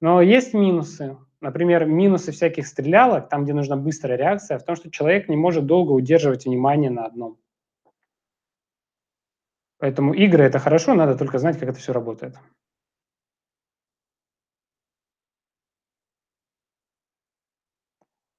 Но 0.00 0.22
есть 0.22 0.54
минусы. 0.54 1.18
Например, 1.40 1.84
минусы 1.84 2.32
всяких 2.32 2.66
стрелялок, 2.66 3.28
там, 3.28 3.44
где 3.44 3.52
нужна 3.52 3.76
быстрая 3.76 4.16
реакция, 4.16 4.58
в 4.58 4.64
том, 4.64 4.76
что 4.76 4.90
человек 4.90 5.28
не 5.28 5.36
может 5.36 5.66
долго 5.66 5.92
удерживать 5.92 6.46
внимание 6.46 6.90
на 6.90 7.04
одном. 7.04 7.38
Поэтому 9.78 10.14
игры– 10.14 10.44
это 10.44 10.58
хорошо, 10.58 10.94
надо 10.94 11.16
только 11.16 11.38
знать, 11.38 11.58
как 11.58 11.68
это 11.68 11.78
все 11.78 11.92
работает. 11.92 12.36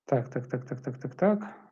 Так, 0.05 0.29
так, 0.29 0.47
так, 0.49 0.65
так, 0.65 0.81
так, 0.81 0.99
так, 0.99 1.15
так. 1.15 1.67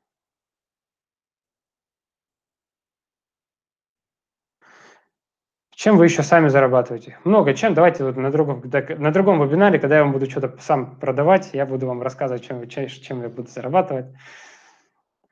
Чем 5.71 5.97
вы 5.97 6.05
еще 6.05 6.23
сами 6.23 6.47
зарабатываете? 6.47 7.17
Много 7.25 7.53
чем. 7.53 7.73
Давайте 7.73 8.03
вот 8.03 8.15
на 8.15 8.31
другом, 8.31 8.63
на 8.97 9.11
другом 9.11 9.45
вебинаре, 9.45 9.77
когда 9.79 9.97
я 9.97 10.03
вам 10.03 10.13
буду 10.13 10.29
что-то 10.29 10.57
сам 10.61 10.97
продавать, 10.99 11.49
я 11.53 11.65
буду 11.65 11.87
вам 11.87 12.01
рассказывать, 12.01 12.45
чем, 12.45 12.67
чем 12.67 13.21
я 13.21 13.29
буду 13.29 13.49
зарабатывать. 13.49 14.07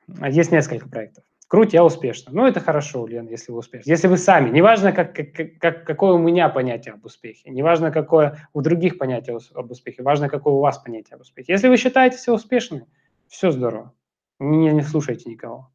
Есть 0.06 0.52
несколько 0.52 0.88
проектов. 0.88 1.24
Круть, 1.48 1.72
я 1.72 1.84
успешно. 1.84 2.32
Ну, 2.32 2.46
это 2.46 2.60
хорошо, 2.60 3.06
Лен, 3.06 3.26
если 3.28 3.52
вы 3.52 3.58
успешны. 3.58 3.88
Если 3.90 4.08
вы 4.08 4.16
сами, 4.16 4.50
неважно, 4.50 4.92
как, 4.92 5.14
как, 5.14 5.28
как, 5.60 5.84
какое 5.84 6.12
у 6.14 6.18
меня 6.18 6.48
понятие 6.48 6.94
об 6.94 7.04
успехе, 7.04 7.50
неважно, 7.50 7.90
какое 7.90 8.48
у 8.52 8.62
других 8.62 8.98
понятие 8.98 9.38
об 9.54 9.70
успехе, 9.70 10.02
важно, 10.02 10.28
какое 10.28 10.54
у 10.54 10.60
вас 10.60 10.78
понятие 10.78 11.16
об 11.16 11.20
успехе. 11.20 11.52
Если 11.52 11.68
вы 11.68 11.76
считаете 11.76 12.18
себя 12.18 12.34
успешным, 12.34 12.86
все 13.28 13.50
здорово. 13.50 13.92
Не, 14.38 14.72
не 14.72 14.82
слушайте 14.82 15.30
никого. 15.30 15.70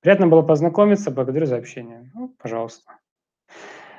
Приятно 0.00 0.28
было 0.28 0.42
познакомиться, 0.42 1.10
благодарю 1.10 1.46
за 1.46 1.56
общение. 1.56 2.10
Ну, 2.14 2.34
пожалуйста. 2.38 2.92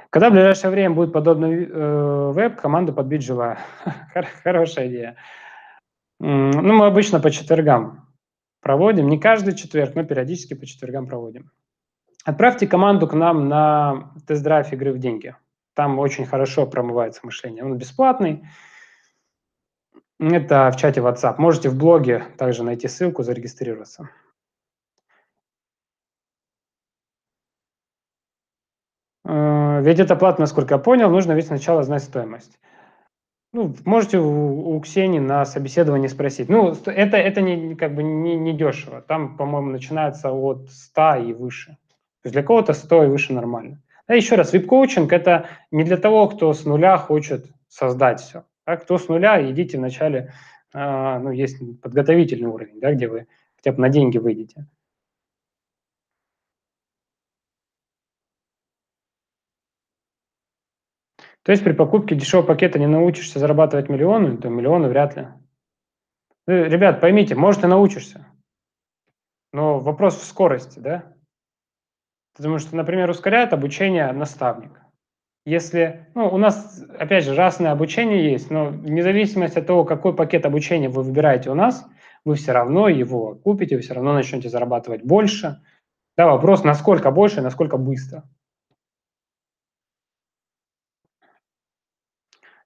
Когда 0.09 0.29
в 0.29 0.33
ближайшее 0.33 0.71
время 0.71 0.95
будет 0.95 1.11
подобный 1.11 1.65
э, 1.65 2.31
веб, 2.33 2.55
команду 2.55 2.93
подбить 2.93 3.23
желаю. 3.23 3.57
Хорошая 4.43 4.87
идея. 4.87 5.17
Ну, 6.19 6.61
мы 6.61 6.85
обычно 6.85 7.19
по 7.19 7.29
четвергам 7.29 8.06
проводим. 8.67 9.07
Не 9.07 9.17
каждый 9.17 9.55
четверг, 9.55 9.95
но 9.95 10.03
периодически 10.03 10.53
по 10.53 10.65
четвергам 10.65 11.07
проводим. 11.07 11.49
Отправьте 12.25 12.67
команду 12.67 13.07
к 13.07 13.13
нам 13.13 13.47
на 13.47 14.11
тест-драйв 14.27 14.73
игры 14.73 14.91
в 14.91 14.97
деньги. 14.97 15.37
Там 15.73 15.97
очень 15.99 16.25
хорошо 16.25 16.67
промывается 16.67 17.21
мышление. 17.23 17.63
Он 17.63 17.77
бесплатный. 17.77 18.45
Это 20.19 20.69
в 20.71 20.75
чате 20.75 20.99
WhatsApp. 20.99 21.35
Можете 21.37 21.69
в 21.69 21.77
блоге 21.77 22.25
также 22.37 22.63
найти 22.63 22.89
ссылку, 22.89 23.23
зарегистрироваться. 23.23 24.09
Э, 29.23 29.81
ведь 29.81 29.99
это 29.99 30.17
плата, 30.17 30.41
насколько 30.41 30.73
я 30.73 30.77
понял, 30.77 31.09
нужно 31.09 31.31
ведь 31.31 31.47
сначала 31.47 31.83
знать 31.83 32.03
стоимость. 32.03 32.59
Ну, 33.57 33.73
можете 33.85 34.19
у, 34.19 34.75
у 34.75 34.79
Ксении 34.81 35.17
на 35.17 35.43
собеседовании 35.43 36.07
спросить. 36.09 36.47
Ну, 36.47 36.75
это, 36.85 37.17
это 37.17 37.41
не, 37.41 37.73
как 37.73 37.95
бы 37.95 38.03
не, 38.03 38.35
не 38.35 38.53
дешево. 38.53 39.01
Там, 39.01 39.35
по-моему, 39.35 39.71
начинается 39.71 40.31
от 40.31 40.69
100 40.69 41.15
и 41.15 41.33
выше. 41.33 41.71
То 42.21 42.25
есть 42.25 42.33
для 42.33 42.43
кого-то 42.43 42.73
100 42.73 43.05
и 43.05 43.07
выше 43.07 43.33
нормально. 43.33 43.81
А 44.05 44.13
еще 44.13 44.35
раз, 44.35 44.53
вип-коучинг– 44.53 45.11
это 45.11 45.47
не 45.71 45.83
для 45.83 45.97
того, 45.97 46.27
кто 46.27 46.53
с 46.53 46.65
нуля 46.65 46.99
хочет 46.99 47.47
создать 47.67 48.19
все. 48.21 48.43
А 48.65 48.77
кто 48.77 48.99
с 48.99 49.07
нуля, 49.07 49.41
идите 49.49 49.79
вначале, 49.79 50.33
э, 50.75 51.17
ну, 51.17 51.31
есть 51.31 51.57
подготовительный 51.81 52.49
уровень, 52.49 52.79
да, 52.79 52.93
где 52.93 53.07
вы 53.07 53.25
хотя 53.55 53.71
бы 53.71 53.81
на 53.81 53.89
деньги 53.89 54.19
выйдете. 54.19 54.67
То 61.47 61.51
есть 61.51 61.63
при 61.63 61.71
покупке 61.71 62.13
дешевого 62.13 62.45
пакета 62.45 62.77
не 62.77 62.87
научишься 62.87 63.39
зарабатывать 63.39 63.87
миллионы, 63.87 64.35
то 64.35 64.49
миллионы 64.49 64.89
вряд 64.89 65.15
ли. 65.15 65.27
Э, 66.45 66.65
ребят, 66.65 66.99
поймите, 66.99 67.35
может 67.35 67.63
и 67.63 67.67
научишься, 67.67 68.27
но 69.53 69.79
вопрос 69.79 70.17
в 70.17 70.25
скорости, 70.25 70.79
да? 70.79 71.05
Потому 72.35 72.59
что, 72.59 72.75
например, 72.75 73.09
ускоряет 73.09 73.53
обучение 73.53 74.11
наставник. 74.11 74.81
Если, 75.45 76.09
ну, 76.15 76.27
у 76.27 76.37
нас, 76.37 76.83
опять 76.99 77.23
же, 77.23 77.33
разное 77.33 77.71
обучение 77.71 78.29
есть, 78.29 78.51
но 78.51 78.65
вне 78.65 79.01
зависимости 79.01 79.57
от 79.57 79.67
того, 79.67 79.85
какой 79.85 80.13
пакет 80.13 80.45
обучения 80.45 80.89
вы 80.89 81.01
выбираете 81.01 81.49
у 81.49 81.55
нас, 81.55 81.87
вы 82.25 82.35
все 82.35 82.51
равно 82.51 82.89
его 82.89 83.35
купите, 83.35 83.77
вы 83.77 83.83
все 83.83 83.93
равно 83.93 84.11
начнете 84.11 84.49
зарабатывать 84.49 85.05
больше. 85.05 85.63
Да, 86.17 86.27
вопрос, 86.27 86.65
насколько 86.65 87.09
больше, 87.09 87.41
насколько 87.41 87.77
быстро. 87.77 88.25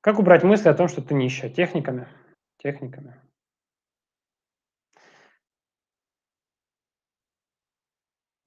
Как 0.02 0.18
убрать 0.18 0.44
мысли 0.44 0.68
о 0.68 0.74
том, 0.74 0.88
что 0.88 1.02
ты 1.02 1.14
нищая? 1.14 1.52
Техниками. 1.52 2.08
Техниками. 2.58 3.22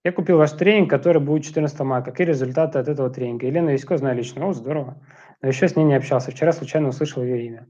Я 0.02 0.12
купил 0.12 0.36
ваш 0.36 0.50
тренинг, 0.52 0.90
который 0.90 1.22
будет 1.22 1.44
14 1.44 1.80
мая. 1.80 2.02
Какие 2.02 2.26
результаты 2.26 2.78
от 2.78 2.88
этого 2.88 3.08
тренинга? 3.08 3.46
Елена 3.46 3.70
Висько 3.70 3.96
знаю 3.96 4.16
лично. 4.16 4.46
О, 4.46 4.52
здорово. 4.52 5.00
Но 5.40 5.48
еще 5.48 5.68
с 5.68 5.76
ней 5.76 5.84
не 5.84 5.94
общался. 5.94 6.30
Вчера 6.30 6.52
случайно 6.52 6.88
услышал 6.88 7.22
ее 7.22 7.46
имя. 7.46 7.68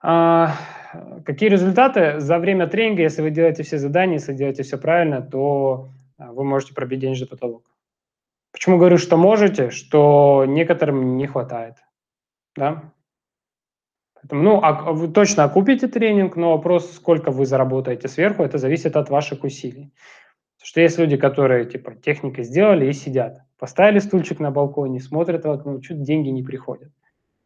А, 0.00 0.56
какие 1.26 1.50
результаты? 1.50 2.20
За 2.20 2.38
время 2.38 2.68
тренинга, 2.68 3.02
если 3.02 3.20
вы 3.20 3.30
делаете 3.30 3.64
все 3.64 3.78
задания, 3.78 4.14
если 4.14 4.32
делаете 4.32 4.62
все 4.62 4.78
правильно, 4.78 5.20
то 5.20 5.90
а, 6.16 6.32
вы 6.32 6.44
можете 6.44 6.72
пробить 6.72 7.00
денежный 7.00 7.26
потолок. 7.26 7.66
Почему 8.52 8.78
говорю, 8.78 8.96
что 8.96 9.16
можете? 9.16 9.70
Что 9.70 10.44
некоторым 10.46 11.16
не 11.16 11.26
хватает. 11.26 11.76
Да? 12.56 12.92
Ну, 14.30 14.60
а 14.62 14.92
вы 14.92 15.08
точно 15.08 15.44
окупите 15.44 15.86
тренинг, 15.86 16.36
но 16.36 16.52
вопрос, 16.52 16.92
сколько 16.92 17.30
вы 17.30 17.44
заработаете 17.44 18.08
сверху, 18.08 18.42
это 18.42 18.58
зависит 18.58 18.96
от 18.96 19.10
ваших 19.10 19.44
усилий. 19.44 19.92
Потому 20.56 20.66
что 20.66 20.80
есть 20.80 20.98
люди, 20.98 21.16
которые, 21.16 21.66
типа, 21.66 21.94
техникой 21.94 22.44
сделали 22.44 22.86
и 22.86 22.92
сидят. 22.92 23.42
Поставили 23.58 23.98
стульчик 23.98 24.40
на 24.40 24.50
балконе, 24.50 25.00
смотрят 25.00 25.44
в 25.44 25.50
окно, 25.50 25.80
чуть 25.80 26.02
деньги 26.02 26.30
не 26.30 26.42
приходят. 26.42 26.90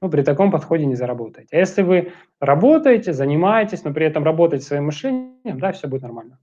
Ну, 0.00 0.08
при 0.08 0.22
таком 0.22 0.52
подходе 0.52 0.86
не 0.86 0.94
заработаете. 0.94 1.56
А 1.56 1.58
если 1.58 1.82
вы 1.82 2.12
работаете, 2.40 3.12
занимаетесь, 3.12 3.82
но 3.82 3.92
при 3.92 4.06
этом 4.06 4.22
работаете 4.22 4.64
своим 4.64 4.86
мышлением, 4.86 5.58
да, 5.58 5.72
все 5.72 5.88
будет 5.88 6.02
нормально. 6.02 6.38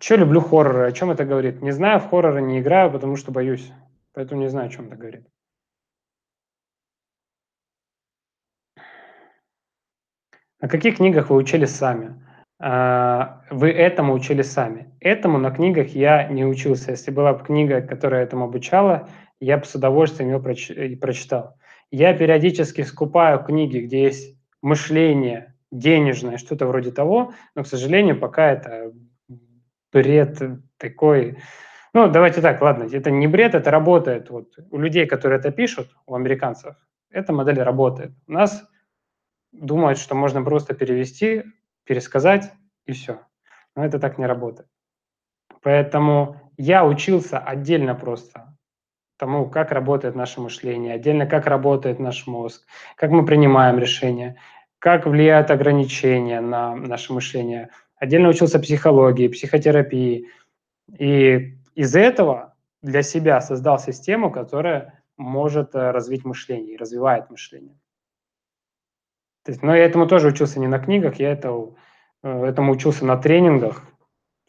Че 0.00 0.16
люблю 0.16 0.40
хорроры? 0.40 0.88
О 0.88 0.92
чем 0.92 1.10
это 1.10 1.26
говорит? 1.26 1.60
Не 1.60 1.72
знаю, 1.72 2.00
в 2.00 2.08
хорроры 2.08 2.40
не 2.40 2.60
играю, 2.60 2.90
потому 2.90 3.16
что 3.16 3.32
боюсь. 3.32 3.70
Поэтому 4.14 4.40
не 4.40 4.48
знаю, 4.48 4.68
о 4.68 4.70
чем 4.70 4.86
это 4.86 4.96
говорит. 4.96 5.26
На 10.62 10.68
каких 10.68 10.96
книгах 10.96 11.28
вы 11.28 11.36
учились 11.36 11.74
сами? 11.74 12.26
А, 12.58 13.42
вы 13.50 13.70
этому 13.70 14.14
учились 14.14 14.50
сами. 14.50 14.90
Этому 15.00 15.36
на 15.36 15.50
книгах 15.50 15.88
я 15.88 16.26
не 16.28 16.46
учился. 16.46 16.92
Если 16.92 17.10
была 17.10 17.34
бы 17.34 17.44
книга, 17.44 17.82
которая 17.82 18.24
этому 18.24 18.46
обучала, 18.46 19.06
я 19.38 19.58
бы 19.58 19.66
с 19.66 19.74
удовольствием 19.74 20.30
ее 20.30 20.40
проч- 20.40 20.98
прочитал. 20.98 21.58
Я 21.90 22.14
периодически 22.14 22.82
скупаю 22.82 23.44
книги, 23.44 23.80
где 23.80 24.04
есть 24.04 24.38
мышление 24.62 25.54
денежное, 25.70 26.38
что-то 26.38 26.66
вроде 26.66 26.90
того, 26.90 27.34
но, 27.54 27.64
к 27.64 27.66
сожалению, 27.66 28.18
пока 28.18 28.50
это 28.50 28.92
бред 29.92 30.38
такой. 30.76 31.38
Ну, 31.92 32.08
давайте 32.08 32.40
так, 32.40 32.60
ладно, 32.62 32.88
это 32.90 33.10
не 33.10 33.26
бред, 33.26 33.54
это 33.54 33.70
работает. 33.70 34.30
Вот 34.30 34.54
у 34.70 34.78
людей, 34.78 35.06
которые 35.06 35.38
это 35.40 35.50
пишут, 35.50 35.96
у 36.06 36.14
американцев, 36.14 36.76
эта 37.10 37.32
модель 37.32 37.60
работает. 37.60 38.12
У 38.26 38.32
нас 38.32 38.64
думают, 39.52 39.98
что 39.98 40.14
можно 40.14 40.42
просто 40.42 40.74
перевести, 40.74 41.42
пересказать 41.84 42.52
и 42.86 42.92
все. 42.92 43.20
Но 43.74 43.84
это 43.84 43.98
так 43.98 44.18
не 44.18 44.26
работает. 44.26 44.68
Поэтому 45.62 46.52
я 46.56 46.86
учился 46.86 47.38
отдельно 47.38 47.94
просто 47.94 48.56
тому, 49.18 49.50
как 49.50 49.72
работает 49.72 50.14
наше 50.14 50.40
мышление, 50.40 50.94
отдельно 50.94 51.26
как 51.26 51.46
работает 51.46 51.98
наш 51.98 52.26
мозг, 52.26 52.66
как 52.96 53.10
мы 53.10 53.26
принимаем 53.26 53.78
решения. 53.78 54.38
как 54.80 55.06
влияют 55.06 55.50
ограничения 55.50 56.40
на 56.40 56.74
наше 56.74 57.12
мышление. 57.12 57.68
Отдельно 58.00 58.30
учился 58.30 58.58
психологии, 58.58 59.28
психотерапии. 59.28 60.26
И 60.98 61.54
из 61.74 61.94
этого 61.94 62.56
для 62.82 63.02
себя 63.02 63.40
создал 63.42 63.78
систему, 63.78 64.30
которая 64.30 65.02
может 65.18 65.74
э, 65.74 65.90
развить 65.90 66.24
мышление, 66.24 66.78
развивает 66.78 67.28
мышление. 67.28 67.78
То 69.44 69.52
есть, 69.52 69.62
но 69.62 69.76
я 69.76 69.84
этому 69.84 70.06
тоже 70.06 70.28
учился 70.28 70.58
не 70.60 70.66
на 70.66 70.78
книгах, 70.78 71.16
я 71.16 71.30
это, 71.32 71.74
э, 72.22 72.44
этому 72.46 72.72
учился 72.72 73.04
на 73.04 73.18
тренингах. 73.18 73.84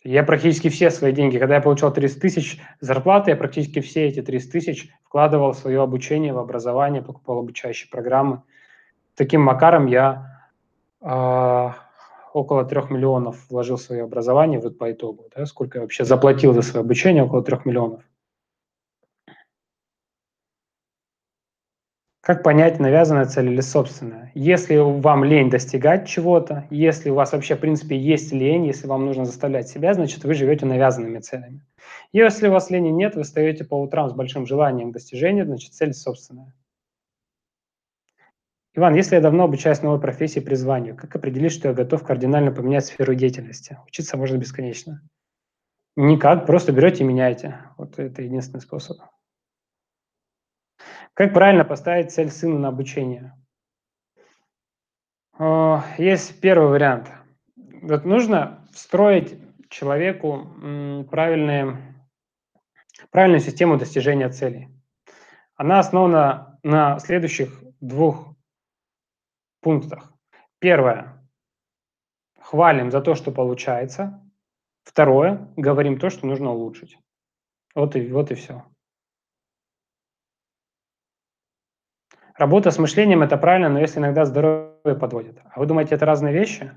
Я 0.01 0.23
практически 0.23 0.69
все 0.69 0.89
свои 0.89 1.11
деньги, 1.11 1.37
когда 1.37 1.55
я 1.55 1.61
получал 1.61 1.93
30 1.93 2.21
тысяч 2.21 2.57
зарплаты, 2.79 3.31
я 3.31 3.37
практически 3.37 3.81
все 3.81 4.07
эти 4.07 4.21
30 4.21 4.49
тысяч 4.49 4.89
вкладывал 5.03 5.51
в 5.51 5.57
свое 5.57 5.81
обучение, 5.81 6.31
в 6.31 6.39
образование, 6.39 7.01
покупал 7.01 7.39
обучающие 7.39 7.89
программы. 7.89 8.43
Таким 9.15 9.41
макаром 9.41 9.87
я 9.87 10.47
э, 11.01 11.69
около 12.33 12.65
трех 12.65 12.89
миллионов 12.89 13.49
вложил 13.49 13.77
в 13.77 13.81
свое 13.81 14.03
образование 14.03 14.59
вот 14.59 14.77
по 14.77 14.91
итогу. 14.91 15.29
Да, 15.35 15.45
сколько 15.45 15.77
я 15.77 15.81
вообще 15.81 16.05
заплатил 16.05 16.53
за 16.53 16.61
свое 16.61 16.83
обучение? 16.83 17.23
Около 17.23 17.43
трех 17.43 17.65
миллионов. 17.65 18.03
Как 22.21 22.43
понять, 22.43 22.79
навязанная 22.79 23.25
цель 23.25 23.49
или 23.49 23.61
собственная? 23.61 24.31
Если 24.35 24.77
вам 24.77 25.23
лень 25.23 25.49
достигать 25.49 26.07
чего-то, 26.07 26.67
если 26.69 27.09
у 27.09 27.15
вас 27.15 27.31
вообще, 27.31 27.55
в 27.55 27.59
принципе, 27.59 27.97
есть 27.97 28.31
лень, 28.31 28.67
если 28.67 28.85
вам 28.85 29.07
нужно 29.07 29.25
заставлять 29.25 29.69
себя, 29.69 29.95
значит, 29.95 30.23
вы 30.23 30.35
живете 30.35 30.67
навязанными 30.67 31.17
целями. 31.17 31.65
Если 32.13 32.47
у 32.47 32.51
вас 32.51 32.69
лени 32.69 32.89
нет, 32.89 33.15
вы 33.15 33.23
встаете 33.23 33.63
по 33.63 33.73
утрам 33.73 34.07
с 34.07 34.13
большим 34.13 34.45
желанием 34.45 34.91
достижения, 34.91 35.45
значит, 35.45 35.73
цель 35.73 35.93
собственная. 35.95 36.53
Иван, 38.73 38.95
если 38.95 39.15
я 39.15 39.21
давно 39.21 39.43
обучаюсь 39.43 39.81
новой 39.81 39.99
профессии 39.99 40.39
призванию, 40.39 40.95
как 40.95 41.13
определить, 41.15 41.51
что 41.51 41.67
я 41.67 41.73
готов 41.73 42.03
кардинально 42.05 42.51
поменять 42.51 42.85
сферу 42.85 43.13
деятельности? 43.15 43.77
Учиться 43.85 44.15
можно 44.15 44.37
бесконечно. 44.37 45.01
Никак, 45.97 46.45
просто 46.45 46.71
берете 46.71 47.03
и 47.03 47.07
меняете. 47.07 47.59
Вот 47.77 47.99
это 47.99 48.21
единственный 48.21 48.61
способ. 48.61 48.97
Как 51.13 51.33
правильно 51.33 51.65
поставить 51.65 52.13
цель 52.13 52.31
сыну 52.31 52.59
на 52.59 52.69
обучение? 52.69 53.33
Есть 55.97 56.39
первый 56.39 56.69
вариант. 56.69 57.11
Вот 57.57 58.05
нужно 58.05 58.65
встроить 58.71 59.37
человеку 59.69 60.47
правильные, 61.09 61.77
правильную 63.09 63.41
систему 63.41 63.77
достижения 63.77 64.29
целей. 64.29 64.69
Она 65.55 65.79
основана 65.79 66.57
на 66.63 66.99
следующих 66.99 67.61
двух 67.81 68.30
пунктах. 69.61 70.13
Первое. 70.59 71.25
Хвалим 72.39 72.91
за 72.91 73.01
то, 73.01 73.15
что 73.15 73.31
получается. 73.31 74.21
Второе. 74.83 75.47
Говорим 75.55 75.97
то, 75.97 76.09
что 76.09 76.27
нужно 76.27 76.51
улучшить. 76.51 76.97
Вот 77.73 77.95
и, 77.95 78.11
вот 78.11 78.31
и 78.31 78.35
все. 78.35 78.65
Работа 82.35 82.71
с 82.71 82.79
мышлением– 82.79 83.21
это 83.23 83.37
правильно, 83.37 83.69
но 83.69 83.79
если 83.79 83.99
иногда 83.99 84.25
здоровье 84.25 84.95
подводит. 84.99 85.39
А 85.45 85.59
вы 85.59 85.67
думаете, 85.67 85.95
это 85.95 86.05
разные 86.05 86.33
вещи? 86.33 86.71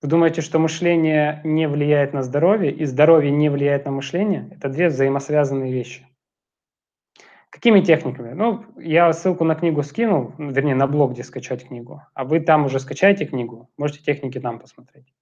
Вы 0.00 0.08
думаете, 0.08 0.40
что 0.40 0.58
мышление 0.58 1.40
не 1.44 1.68
влияет 1.68 2.12
на 2.12 2.22
здоровье 2.22 2.72
и 2.72 2.84
здоровье 2.86 3.30
не 3.30 3.50
влияет 3.50 3.84
на 3.84 3.92
мышление? 3.92 4.48
Это 4.52 4.68
две 4.68 4.88
взаимосвязанные 4.88 5.72
вещи. 5.72 6.06
Какими 7.52 7.82
техниками? 7.82 8.32
Ну, 8.32 8.64
я 8.78 9.12
ссылку 9.12 9.44
на 9.44 9.54
книгу 9.54 9.82
скинул, 9.82 10.32
вернее, 10.38 10.74
на 10.74 10.86
блог, 10.86 11.12
где 11.12 11.22
скачать 11.22 11.68
книгу. 11.68 12.02
А 12.14 12.24
вы 12.24 12.40
там 12.40 12.64
уже 12.64 12.80
скачаете 12.80 13.26
книгу, 13.26 13.68
можете 13.76 14.02
техники 14.02 14.40
там 14.40 14.58
посмотреть. 14.58 15.12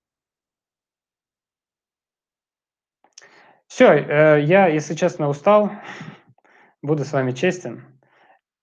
Все, 3.66 3.94
э, 3.94 4.42
я, 4.42 4.68
если 4.68 4.94
честно, 4.94 5.28
устал. 5.28 5.72
Буду 6.82 7.04
с 7.04 7.12
вами 7.12 7.32
честен. 7.32 7.84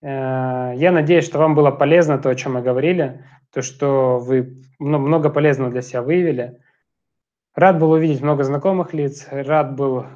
Э, 0.00 0.72
я 0.74 0.90
надеюсь, 0.90 1.26
что 1.26 1.38
вам 1.38 1.54
было 1.54 1.70
полезно 1.70 2.16
то, 2.16 2.30
о 2.30 2.34
чем 2.34 2.54
мы 2.54 2.62
говорили, 2.62 3.22
то, 3.52 3.60
что 3.60 4.18
вы 4.18 4.62
много 4.78 5.28
полезного 5.28 5.70
для 5.70 5.82
себя 5.82 6.00
выявили. 6.00 6.62
Рад 7.54 7.78
был 7.78 7.90
увидеть 7.90 8.22
много 8.22 8.44
знакомых 8.44 8.94
лиц, 8.94 9.28
рад 9.30 9.76
был 9.76 10.06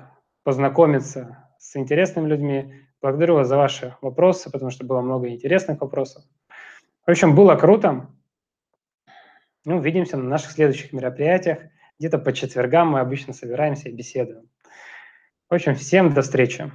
познакомиться 0.43 1.51
с 1.59 1.77
интересными 1.77 2.29
людьми. 2.29 2.82
Благодарю 3.03 3.35
вас 3.35 3.49
за 3.49 3.57
ваши 3.57 3.97
вопросы, 4.01 4.49
потому 4.49 4.71
что 4.71 4.87
было 4.87 5.01
много 5.01 5.29
интересных 5.29 5.81
вопросов. 5.81 6.23
В 7.05 7.11
общем, 7.11 7.35
было 7.35 7.57
круто. 7.57 8.09
Ну, 9.65 9.79
увидимся 9.79 10.17
на 10.17 10.23
наших 10.23 10.53
следующих 10.53 10.93
мероприятиях. 10.93 11.59
Где-то 11.99 12.19
по 12.19 12.33
четвергам 12.33 12.93
мы 12.93 13.01
обычно 13.01 13.33
собираемся 13.33 13.89
и 13.89 13.93
беседуем. 13.93 14.49
В 15.51 15.55
общем, 15.55 15.75
всем 15.75 16.15
до 16.15 16.23
встречи. 16.23 16.71